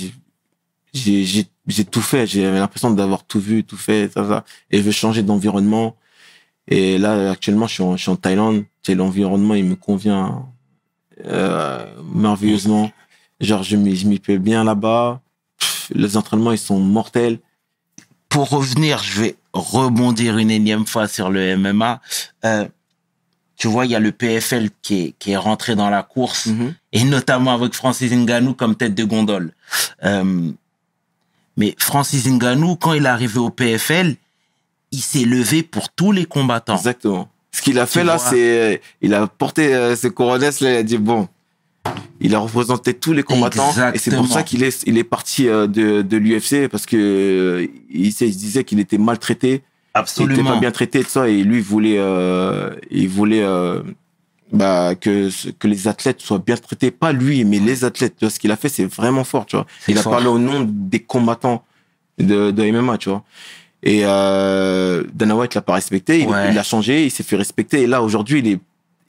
j'ai 0.93 1.25
j'ai- 1.25 1.85
tout 1.85 2.01
fait. 2.01 2.27
J'ai 2.27 2.51
l'impression 2.51 2.91
d'avoir 2.91 3.25
tout 3.25 3.41
vu 3.41 3.65
tout 3.65 3.77
fait 3.77 4.11
ça, 4.13 4.27
ça. 4.27 4.45
et 4.71 4.79
je 4.79 4.83
veux 4.83 4.93
changer 4.93 5.23
d'environnement. 5.23 5.97
Et 6.69 6.99
là 6.99 7.31
actuellement 7.31 7.67
je 7.67 7.75
suis 7.97 8.11
en, 8.11 8.17
Thaïlande. 8.17 8.65
Tu 8.83 8.93
sais, 8.93 8.95
l'environnement 8.95 9.55
il 9.55 9.65
me 9.67 9.77
convient 9.77 10.47
euh, 11.27 11.87
merveilleusement. 12.15 12.91
Genre 13.41 13.63
je 13.63 13.77
m'y 13.77 14.19
plais 14.21 14.39
bien 14.39 14.65
là-bas. 14.65 15.21
Les 15.91 16.17
entraînements 16.17 16.53
ils 16.53 16.59
sont 16.59 16.81
mortels. 16.81 17.41
Pour 18.31 18.49
revenir, 18.51 19.03
je 19.03 19.21
vais 19.21 19.37
rebondir 19.55 20.37
une 20.37 20.51
énième 20.51 20.87
fois 20.87 21.09
sur 21.09 21.31
le 21.31 21.57
MMA. 21.57 22.01
Euh, 22.45 22.67
tu 23.57 23.69
vois, 23.69 23.87
il 23.87 23.93
y 23.93 23.95
a 23.95 24.01
le 24.01 24.13
PFL 24.13 24.69
qui 24.83 25.01
est, 25.01 25.15
qui 25.19 25.31
est 25.31 25.37
rentré 25.37 25.77
dans 25.77 25.89
la 25.89 26.03
course, 26.03 26.49
et 26.93 27.05
notamment 27.05 27.55
avec 27.55 27.73
Francis 27.73 28.13
Ngannou 28.13 28.55
comme 28.55 28.75
tête 28.75 28.95
de 28.95 29.05
gondole. 29.05 29.53
Euh, 30.03 30.51
mais 31.57 31.77
Francis 31.79 32.27
Ngannou, 32.27 32.75
quand 32.77 32.95
il 32.95 33.07
est 33.07 33.09
arrivé 33.09 33.39
au 33.39 33.51
PFL, 33.51 34.17
il 34.91 35.01
s'est 35.01 35.25
levé 35.25 35.63
pour 35.63 35.89
tous 35.89 36.11
les 36.11 36.25
combattants. 36.25 36.77
Exactement. 36.77 37.29
Ce 37.53 37.63
qu'il 37.63 37.79
a 37.79 37.87
Tu 37.87 37.93
fait 37.93 38.05
là, 38.05 38.19
c'est 38.19 38.83
il 39.01 39.15
a 39.15 39.29
porté 39.29 39.73
euh, 39.73 39.95
ses 39.95 40.11
couronnes 40.11 40.41
là, 40.41 40.51
il 40.61 40.67
a 40.67 40.83
dit 40.83 40.99
bon, 40.99 41.29
il 42.21 42.35
a 42.35 42.39
représenté 42.39 42.95
tous 42.95 43.13
les 43.13 43.23
combattants 43.23 43.73
et 43.93 43.99
c'est 43.99 44.15
pour 44.17 44.27
ça 44.27 44.43
qu'il 44.43 44.63
est 44.63 44.83
il 44.87 44.97
est 44.99 45.05
parti 45.05 45.49
euh, 45.49 45.67
de 45.67 46.03
de 46.03 46.17
l'UFC 46.17 46.69
parce 46.69 46.87
que 46.87 46.97
euh, 46.97 47.67
il, 47.91 48.13
se 48.13 48.25
disait 48.25 48.65
qu'il 48.65 48.81
était 48.81 48.99
maltraité, 48.99 49.49
il 49.49 49.55
était 49.55 49.63
Absolument. 49.95 50.53
pas 50.55 50.61
bien 50.61 50.71
traité 50.71 51.01
et 51.01 51.05
tout 51.05 51.11
ça 51.11 51.29
et 51.29 51.43
lui 51.43 51.59
il 51.59 51.63
voulait 51.63 51.99
euh, 51.99 52.75
il 52.91 53.09
voulait 53.09 53.43
euh, 53.43 53.83
bah 54.53 54.95
que 54.95 55.29
que 55.59 55.67
les 55.67 55.89
athlètes 55.89 56.21
soient 56.21 56.39
bien 56.39 56.57
traités, 56.57 56.91
pas 56.91 57.13
lui 57.13 57.45
mais 57.45 57.59
les 57.59 57.85
athlètes. 57.85 58.15
Tu 58.19 58.25
vois, 58.25 58.31
ce 58.31 58.39
qu'il 58.39 58.53
a 58.53 58.57
fait 58.57 58.69
c'est 58.69 58.87
vraiment 58.87 59.25
fort, 59.25 59.47
tu 59.47 59.57
vois. 59.57 59.67
Il 59.89 59.99
a 59.99 60.03
parlé 60.03 60.27
au 60.27 60.39
nom 60.39 60.67
des 60.69 61.01
combattants 61.01 61.65
de, 62.19 62.51
de 62.51 62.71
MMA, 62.71 62.99
tu 62.99 63.09
vois. 63.09 63.25
Et 63.83 64.01
euh, 64.05 65.05
Dana 65.13 65.37
White 65.37 65.55
l'a 65.55 65.61
pas 65.63 65.75
respecté, 65.75 66.21
il, 66.21 66.29
Ouais. 66.29 66.51
il 66.51 66.59
a 66.59 66.63
changé, 66.63 67.05
il 67.05 67.11
s'est 67.11 67.23
fait 67.23 67.37
respecter. 67.37 67.83
Et 67.83 67.87
là, 67.87 68.03
aujourd'hui, 68.03 68.39
il 68.39 68.49
est, 68.49 68.59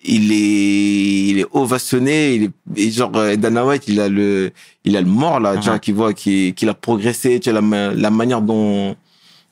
il 0.08 0.32
est, 0.32 1.28
il 1.32 1.39
est 1.39 1.46
ovationné. 1.52 2.36
Il 2.36 2.44
est, 2.46 2.52
et 2.78 2.91
genre 2.91 3.15
euh, 3.15 3.36
Dana 3.36 3.65
White, 3.65 3.84
il 3.88 4.00
a 4.00 4.10
le, 4.10 4.52
il 4.84 4.96
a 4.98 5.02
le 5.02 5.08
mort 5.08 5.39
là, 5.39 5.54
tu 5.54 5.60
Mhm. 5.60 5.65
vois, 5.65 5.80
qui 5.80 5.91
voit 5.91 6.13
qu'il 6.13 6.54
qu'il 6.54 6.70
a 6.70 6.74
progressé, 6.74 7.39
tu 7.39 7.52
vois, 7.52 7.62
la, 7.62 7.94
la 7.94 8.10
manière 8.10 8.41
dont 8.41 8.96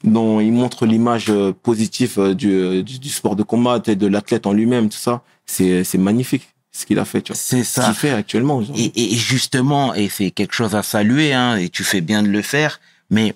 dont 0.03 0.39
il 0.41 0.51
montre 0.51 0.85
l'image 0.85 1.27
euh, 1.29 1.53
positive 1.63 2.15
euh, 2.17 2.33
du, 2.33 2.83
du, 2.83 2.99
du 2.99 3.09
sport 3.09 3.35
de 3.37 3.43
combat, 3.43 3.81
sais, 3.85 3.95
de 3.95 4.05
l'athlète 4.07 4.45
en 4.45 4.51
lui-même, 4.53 4.89
tout 4.89 4.97
ça, 4.97 5.23
c'est 5.45 5.83
c'est 5.85 5.97
magnifique 5.97 6.43
ce 6.73 6.85
qu'il 6.85 6.99
a 6.99 7.05
fait, 7.05 7.21
tu 7.21 7.31
vois. 7.31 7.39
C'est 7.39 7.63
Ce 7.63 7.73
ça. 7.75 7.85
qu'il 7.85 7.93
fait 7.93 8.09
actuellement. 8.09 8.61
Et, 8.75 9.13
et 9.13 9.15
justement, 9.15 9.93
et 9.93 10.09
c'est 10.09 10.31
quelque 10.31 10.53
chose 10.55 10.75
à 10.75 10.83
saluer, 10.83 11.31
hein, 11.33 11.55
et 11.55 11.69
tu 11.69 11.83
fais 11.83 12.01
bien 12.01 12.21
de 12.23 12.27
le 12.29 12.41
faire, 12.41 12.81
mais 13.09 13.33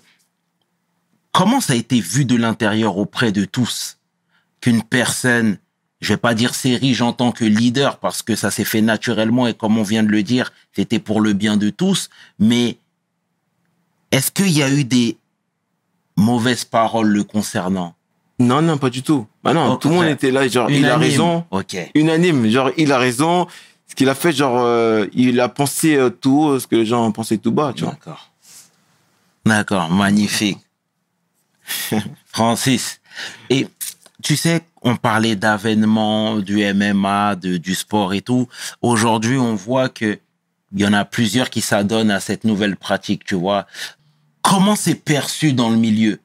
comment 1.32 1.62
ça 1.62 1.74
a 1.74 1.76
été 1.76 2.00
vu 2.00 2.26
de 2.26 2.36
l'intérieur 2.36 2.98
auprès 2.98 3.32
de 3.32 3.46
tous 3.46 3.98
qu'une 4.60 4.82
personne, 4.84 5.58
je 6.00 6.14
vais 6.14 6.18
pas 6.18 6.34
dire 6.34 6.54
série, 6.54 6.94
j'entends 6.94 7.32
que 7.32 7.46
leader, 7.46 7.98
parce 7.98 8.22
que 8.22 8.36
ça 8.36 8.52
s'est 8.52 8.66
fait 8.66 8.82
naturellement, 8.82 9.48
et 9.48 9.54
comme 9.54 9.78
on 9.78 9.84
vient 9.84 10.04
de 10.04 10.10
le 10.10 10.24
dire, 10.24 10.54
c'était 10.74 11.00
pour 11.00 11.22
le 11.22 11.34
bien 11.34 11.58
de 11.58 11.70
tous, 11.70 12.10
mais 12.40 12.78
est-ce 14.12 14.32
qu'il 14.32 14.50
y 14.50 14.64
a 14.64 14.70
eu 14.70 14.84
des 14.84 15.18
mauvaises 16.16 16.66
paroles 16.66 17.10
le 17.10 17.24
concernant? 17.24 17.96
Non, 18.40 18.62
non, 18.62 18.78
pas 18.78 18.92
du 18.92 19.02
tout. 19.02 19.26
Bah 19.44 19.54
non, 19.54 19.78
tout 19.78 19.90
le 19.90 19.96
monde 19.96 20.06
était 20.06 20.30
là, 20.30 20.48
genre, 20.48 20.70
il 20.70 20.86
a 20.86 20.98
raison. 20.98 21.46
Ok. 21.50 21.76
unanime. 21.96 22.48
Genre, 22.50 22.72
il 22.78 22.92
a 22.92 23.00
raison. 23.00 23.48
Ce 23.88 23.96
qu'il 23.96 24.10
a 24.10 24.16
fait, 24.16 24.32
genre, 24.32 24.60
euh, 24.60 25.08
il 25.14 25.40
a 25.40 25.50
pensé 25.50 25.96
euh, 25.96 26.10
tout 26.10 26.42
haut, 26.42 26.60
ce 26.60 26.68
que 26.68 26.76
les 26.76 26.86
gens 26.86 27.06
ont 27.06 27.12
pensé 27.12 27.38
tout 27.38 27.52
bas, 27.52 27.74
tu 27.76 27.84
vois. 27.84 27.94
D'accord. 27.94 28.32
D'accord, 29.46 29.90
magnifique. 29.90 30.60
Francis. 32.26 33.02
Et 33.50 33.68
tu 34.22 34.36
sais, 34.36 34.62
on 34.88 34.96
parlait 34.96 35.36
d'avènement, 35.36 36.38
du 36.38 36.64
MMA, 36.74 37.36
de, 37.36 37.58
du 37.58 37.76
sport 37.76 38.14
et 38.14 38.22
tout. 38.22 38.48
Aujourd'hui, 38.82 39.38
on 39.38 39.56
voit 39.56 39.90
que 39.90 40.20
il 40.74 40.82
y 40.82 40.86
en 40.86 40.94
a 40.94 41.06
plusieurs 41.06 41.50
qui 41.50 41.62
s'adonnent 41.62 42.12
à 42.12 42.20
cette 42.20 42.44
nouvelle 42.44 42.76
pratique, 42.76 43.24
tu 43.24 43.36
vois. 43.36 43.66
Comment 44.42 44.76
c'est 44.76 44.96
perçu 44.96 45.54
dans 45.54 45.70
le 45.70 45.78
milieu? 45.78 46.20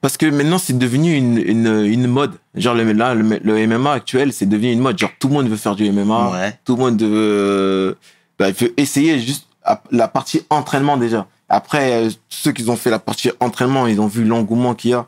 Parce 0.00 0.16
que 0.16 0.26
maintenant, 0.26 0.58
c'est 0.58 0.78
devenu 0.78 1.14
une, 1.14 1.38
une, 1.38 1.84
une 1.84 2.06
mode. 2.06 2.32
Genre, 2.54 2.74
le, 2.74 2.92
là, 2.92 3.14
le, 3.14 3.38
le 3.42 3.66
MMA 3.66 3.92
actuel, 3.92 4.32
c'est 4.32 4.46
devenu 4.46 4.72
une 4.72 4.80
mode. 4.80 4.98
Genre, 4.98 5.10
tout 5.18 5.28
le 5.28 5.34
monde 5.34 5.48
veut 5.48 5.56
faire 5.56 5.76
du 5.76 5.90
MMA. 5.90 6.30
Ouais. 6.30 6.58
Tout 6.64 6.76
le 6.76 6.82
monde 6.82 7.02
veut, 7.02 7.96
bah, 8.38 8.50
veut 8.50 8.72
essayer 8.76 9.20
juste 9.20 9.46
la 9.90 10.08
partie 10.08 10.42
entraînement 10.50 10.96
déjà. 10.96 11.26
Après, 11.48 12.06
euh, 12.06 12.10
ceux 12.28 12.52
qui 12.52 12.68
ont 12.68 12.76
fait 12.76 12.90
la 12.90 12.98
partie 12.98 13.30
entraînement, 13.40 13.86
ils 13.86 14.00
ont 14.00 14.06
vu 14.06 14.24
l'engouement 14.24 14.74
qu'il 14.74 14.90
y 14.90 14.94
a, 14.94 15.06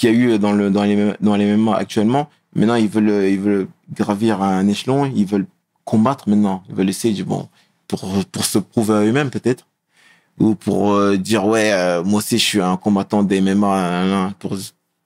qu'il 0.00 0.10
y 0.10 0.12
a 0.12 0.16
eu 0.34 0.38
dans 0.38 0.52
le, 0.52 0.70
dans 0.70 0.84
les, 0.84 1.14
dans 1.20 1.36
les 1.36 1.56
MMA 1.56 1.76
actuellement. 1.76 2.28
Maintenant, 2.54 2.76
ils 2.76 2.88
veulent, 2.88 3.28
ils 3.30 3.38
veulent 3.40 3.68
gravir 3.94 4.42
un 4.42 4.66
échelon, 4.66 5.04
ils 5.14 5.26
veulent 5.26 5.46
combattre 5.84 6.28
maintenant. 6.28 6.62
Ils 6.68 6.74
veulent 6.74 6.88
essayer, 6.88 7.14
du- 7.14 7.24
bon, 7.24 7.48
pour, 7.88 8.02
pour 8.32 8.44
se 8.44 8.58
prouver 8.58 8.94
à 8.94 9.00
eux-mêmes 9.02 9.30
peut-être. 9.30 9.66
Ou 10.38 10.54
pour 10.54 10.94
euh, 10.94 11.16
dire, 11.18 11.46
ouais, 11.46 11.72
euh, 11.72 12.04
moi 12.04 12.18
aussi, 12.18 12.38
je 12.38 12.44
suis 12.44 12.60
un 12.62 12.76
combattant 12.78 13.22
des 13.22 13.40
MMA, 13.42 14.34
pour, 14.40 14.56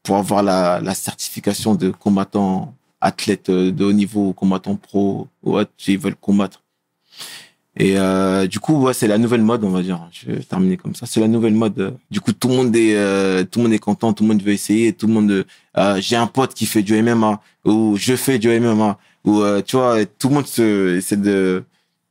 pour 0.03 0.17
avoir 0.17 0.43
la, 0.43 0.81
la 0.81 0.95
certification 0.95 1.75
de 1.77 1.91
combattant 1.91 2.75
athlète 3.01 3.51
euh, 3.51 3.73
de 3.73 3.85
haut 3.85 3.93
niveau, 3.93 4.33
combattant 4.35 4.77
pro, 4.77 5.29
ou 5.43 5.59
autre, 5.59 5.73
ils 5.89 5.99
veulent 5.99 6.17
combattre. 6.17 6.64
Et 7.77 7.99
euh, 7.99 8.47
du 8.47 8.61
coup, 8.61 8.81
ouais, 8.81 8.95
c'est 8.95 9.09
la 9.09 9.19
nouvelle 9.19 9.43
mode, 9.43 9.65
on 9.65 9.71
va 9.71 9.83
dire. 9.83 10.01
Je 10.13 10.31
vais 10.31 10.41
terminer 10.43 10.77
comme 10.77 10.95
ça. 10.95 11.07
C'est 11.07 11.21
la 11.21 11.29
nouvelle 11.29 11.55
mode. 11.55 11.97
Du 12.11 12.21
coup, 12.21 12.33
tout 12.33 12.49
le 12.49 12.55
monde 12.55 12.77
est, 12.77 12.95
euh, 12.95 13.45
tout 13.45 13.59
le 13.59 13.65
monde 13.65 13.73
est 13.73 13.79
content, 13.79 14.13
tout 14.13 14.23
le 14.23 14.29
monde 14.29 14.43
veut 14.43 14.53
essayer, 14.53 14.93
tout 14.93 15.07
le 15.09 15.13
monde. 15.13 15.45
euh, 15.77 16.01
j'ai 16.01 16.17
un 16.17 16.29
pote 16.29 16.55
qui 16.55 16.67
fait 16.67 16.83
du 16.83 17.01
MMA 17.03 17.41
ou 17.65 17.97
je 17.97 18.15
fais 18.15 18.39
du 18.39 18.49
MMA 18.61 18.97
ou 19.25 19.41
euh, 19.41 19.61
tu 19.63 19.77
vois, 19.77 20.05
tout 20.07 20.29
le 20.29 20.35
monde 20.35 20.47
se, 20.47 20.97
essaie 20.99 21.17
de 21.17 21.65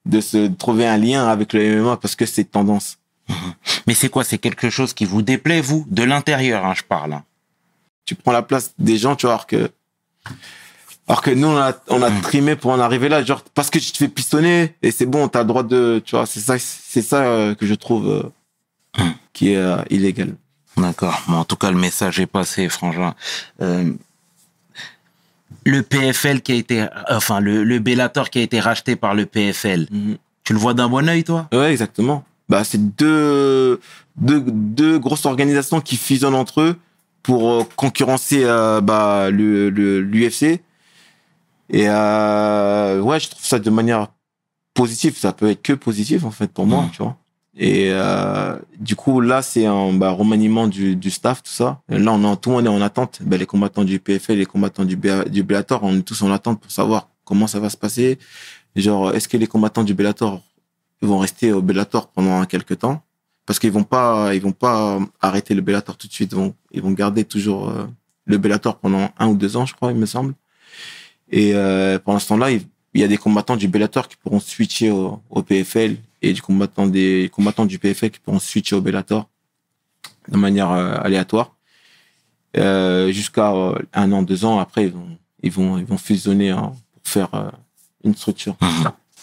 de 0.06 0.20
se 0.20 0.48
trouver 0.48 0.86
un 0.86 0.98
lien 0.98 1.28
avec 1.28 1.54
le 1.54 1.82
MMA 1.82 1.96
parce 1.98 2.16
que 2.16 2.26
c'est 2.26 2.44
tendance. 2.44 2.98
Mais 3.88 3.94
c'est 3.94 4.10
quoi? 4.10 4.26
C'est 4.26 4.38
quelque 4.38 4.70
chose 4.70 4.94
qui 4.94 5.06
vous 5.06 5.22
déplaît, 5.22 5.62
vous? 5.62 5.86
De 5.90 6.04
l'intérieur, 6.04 6.66
hein, 6.66 6.74
je 6.76 6.84
parle. 6.84 7.22
Tu 8.06 8.16
prends 8.16 8.34
la 8.34 8.42
place 8.42 8.74
des 8.80 8.98
gens, 8.98 9.16
tu 9.16 9.26
vois, 9.26 9.36
alors 9.36 9.48
que 9.48 9.70
alors 11.08 11.22
que 11.22 11.32
nous 11.32 11.48
on 11.48 11.58
a 11.58 11.74
on 11.90 12.02
a 12.02 12.10
trimé 12.22 12.56
pour 12.56 12.72
en 12.72 12.80
arriver 12.80 13.10
là, 13.10 13.24
genre 13.24 13.44
parce 13.54 13.70
que 13.70 13.80
tu 13.80 13.92
te 13.92 13.98
fais 13.98 14.08
pistonner 14.08 14.76
et 14.82 14.92
c'est 14.92 15.06
bon, 15.06 15.28
t'as 15.28 15.42
le 15.42 15.48
droit 15.48 15.64
de, 15.64 16.02
tu 16.06 16.16
vois, 16.16 16.26
c'est 16.26 16.40
ça, 16.40 16.56
c'est 16.60 17.02
ça 17.02 17.24
euh, 17.24 17.56
que 17.56 17.66
je 17.66 17.74
trouve 17.74 18.10
euh, 18.10 19.04
qui 19.34 19.52
est 19.52 19.58
euh, 19.58 19.78
illégal. 19.90 20.36
D'accord. 20.78 21.22
Bon, 21.28 21.38
en 21.38 21.46
tout 21.46 21.56
cas, 21.56 21.72
le 21.72 21.78
message 21.78 22.20
est 22.20 22.26
passé, 22.26 22.70
frangin. 22.70 23.14
Euh, 23.62 23.92
le 25.66 25.82
PFL 25.82 26.42
qui 26.42 26.52
a 26.52 26.56
été, 26.56 26.86
enfin, 27.10 27.40
le, 27.40 27.64
le 27.64 27.80
Bellator 27.80 28.30
qui 28.30 28.40
a 28.40 28.42
été 28.42 28.60
racheté 28.60 28.96
par 28.96 29.14
le 29.14 29.26
PFL. 29.26 29.88
Tu 30.44 30.54
le 30.54 30.60
vois 30.60 30.74
d'un 30.74 30.90
bon 30.90 31.08
œil, 31.08 31.24
toi? 31.24 31.48
Ouais, 31.54 31.72
exactement. 31.72 32.26
Bah, 32.50 32.64
c'est 32.64 32.96
deux, 32.96 33.80
deux, 34.18 34.42
deux 34.42 35.00
grosses 35.00 35.26
organisations 35.26 35.80
qui 35.80 35.96
fusionnent 35.96 36.36
entre 36.36 36.62
eux 36.62 36.76
pour 37.22 37.50
euh, 37.50 37.64
concurrencer 37.76 38.44
euh, 38.44 38.82
bah, 38.82 39.30
le, 39.30 39.70
le, 39.70 40.02
l'UFC. 40.02 40.60
Et 41.74 41.86
euh, 41.90 43.02
ouais, 43.02 43.20
je 43.20 43.30
trouve 43.30 43.44
ça 43.44 43.60
de 43.60 43.70
manière 43.70 44.08
positive. 44.74 45.18
Ça 45.18 45.34
peut 45.34 45.50
être 45.50 45.62
que 45.62 45.74
positif, 45.74 46.24
en 46.24 46.32
fait, 46.32 46.48
pour 46.52 46.66
moi, 46.66 46.84
Mhm. 46.84 46.92
tu 46.92 47.02
vois. 47.04 47.18
Et 47.56 47.90
euh, 47.92 48.58
du 48.80 48.96
coup, 48.96 49.22
là, 49.22 49.42
c'est 49.42 49.66
un 49.66 49.94
bah, 49.94 50.12
remaniement 50.12 50.68
du, 50.68 50.96
du 50.96 51.12
staff, 51.12 51.44
tout 51.44 51.52
ça. 51.52 51.82
Et 51.90 52.00
là, 52.00 52.12
on 52.14 52.24
est, 52.24 52.26
en- 52.28 52.36
tout 52.36 52.50
le 52.50 52.56
monde 52.58 52.66
est 52.66 52.70
en 52.70 52.82
attente. 52.82 53.20
Bah, 53.24 53.38
les 53.38 53.46
combattants 53.46 53.84
du 53.84 54.00
PFL, 54.00 54.38
les 54.38 54.46
combattants 54.46 54.86
du, 54.86 54.96
BA 54.96 55.26
du 55.26 55.44
Bellator, 55.44 55.82
on 55.84 55.98
est 55.98 56.02
tous 56.02 56.22
en 56.24 56.32
attente 56.32 56.60
pour 56.62 56.72
savoir 56.72 57.10
comment 57.26 57.46
ça 57.48 57.60
va 57.60 57.70
se 57.70 57.78
passer. 57.78 58.18
Genre, 58.76 59.12
est-ce 59.14 59.28
que 59.28 59.38
les 59.38 59.46
combattants 59.48 59.84
du 59.84 59.94
Bellator 59.94 60.42
vont 61.02 61.20
rester 61.20 61.52
au 61.54 61.62
Bellator 61.62 62.08
pendant 62.08 62.44
quelques 62.46 62.80
temps? 62.80 63.02
Parce 63.46 63.60
qu'ils 63.60 63.72
vont 63.74 63.84
pas 63.84 64.34
ils 64.34 64.42
vont 64.42 64.54
pas 64.54 65.00
arrêter 65.22 65.54
le 65.54 65.62
Bellator 65.62 65.98
tout 65.98 66.08
de 66.08 66.14
suite 66.14 66.32
ils 66.32 66.38
vont 66.38 66.56
ils 66.72 66.82
vont 66.82 66.92
garder 66.92 67.26
toujours 67.26 67.70
euh, 67.70 67.86
le 68.26 68.38
Bellator 68.38 68.78
pendant 68.78 69.10
un 69.20 69.28
ou 69.28 69.36
deux 69.36 69.58
ans 69.58 69.66
je 69.66 69.74
crois 69.76 69.92
il 69.92 69.98
me 69.98 70.06
semble 70.06 70.34
et 71.34 71.56
euh, 71.56 71.98
pendant 71.98 72.20
ce 72.20 72.28
temps-là 72.28 72.52
il, 72.52 72.62
il 72.94 73.02
y 73.02 73.04
a 73.04 73.08
des 73.08 73.18
combattants 73.18 73.56
du 73.56 73.68
Bellator 73.68 74.08
qui 74.08 74.16
pourront 74.18 74.40
switcher 74.40 74.92
au, 74.92 75.20
au 75.32 75.42
PFL 75.42 75.98
et 76.22 76.32
du 76.32 76.42
combattant 76.42 76.86
des 76.86 77.32
combattants 77.34 77.66
du 77.66 77.80
PFL 77.80 78.12
qui 78.12 78.20
pourront 78.20 78.40
switcher 78.40 78.76
au 78.76 78.82
Bellator 78.82 79.28
de 80.30 80.38
manière 80.38 80.72
euh, 80.72 80.96
aléatoire. 81.02 81.56
Euh, 82.56 83.12
jusqu'à 83.12 83.52
euh, 83.52 83.80
un 83.94 84.12
an 84.12 84.22
deux 84.22 84.46
ans 84.46 84.60
après 84.60 84.84
ils 84.86 84.92
vont 84.92 85.18
ils 85.42 85.52
vont 85.52 85.80
ils 85.80 85.86
vont 85.86 85.98
fusionner 85.98 86.52
hein, 86.52 86.74
pour 86.94 87.12
faire 87.12 87.34
euh, 87.34 87.50
une 88.04 88.16
structure. 88.16 88.56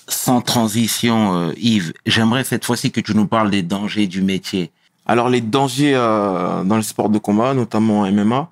Sans 0.09 0.41
transition, 0.41 1.35
euh, 1.35 1.53
Yves, 1.57 1.93
j'aimerais 2.05 2.43
cette 2.43 2.65
fois-ci 2.65 2.91
que 2.91 3.01
tu 3.01 3.15
nous 3.15 3.29
parles 3.29 3.51
des 3.51 3.63
dangers 3.63 4.09
du 4.09 4.23
métier. 4.23 4.73
Alors 5.07 5.29
les 5.29 5.41
dangers 5.41 5.95
euh, 5.95 6.65
dans 6.65 6.75
le 6.75 6.83
sport 6.83 7.09
de 7.09 7.19
combat, 7.19 7.55
notamment 7.55 8.01
en 8.01 8.11
MMA, 8.11 8.51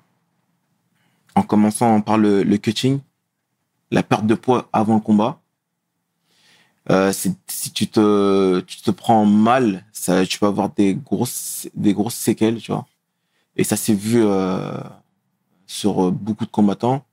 en 1.35 1.41
commençant 1.41 1.99
par 1.99 2.17
le, 2.17 2.43
le 2.43 2.57
cutting, 2.57 2.99
la 3.91 4.03
perte 4.03 4.25
de 4.25 4.35
poids 4.35 4.69
avant 4.73 4.95
le 4.95 5.01
combat. 5.01 5.41
Euh, 6.89 7.11
si 7.13 7.71
tu 7.71 7.87
te, 7.87 8.61
tu 8.61 8.81
te 8.81 8.91
prends 8.91 9.25
mal, 9.25 9.85
ça, 9.91 10.25
tu 10.25 10.39
peux 10.39 10.47
avoir 10.47 10.69
des 10.69 10.95
grosses, 10.95 11.67
des 11.75 11.93
grosses 11.93 12.15
séquelles, 12.15 12.59
tu 12.59 12.71
vois. 12.71 12.87
Et 13.55 13.63
ça 13.63 13.75
s'est 13.75 13.93
vu 13.93 14.23
euh, 14.23 14.79
sur 15.67 16.07
euh, 16.07 16.11
beaucoup 16.11 16.45
de 16.45 16.51
combattants. 16.51 17.05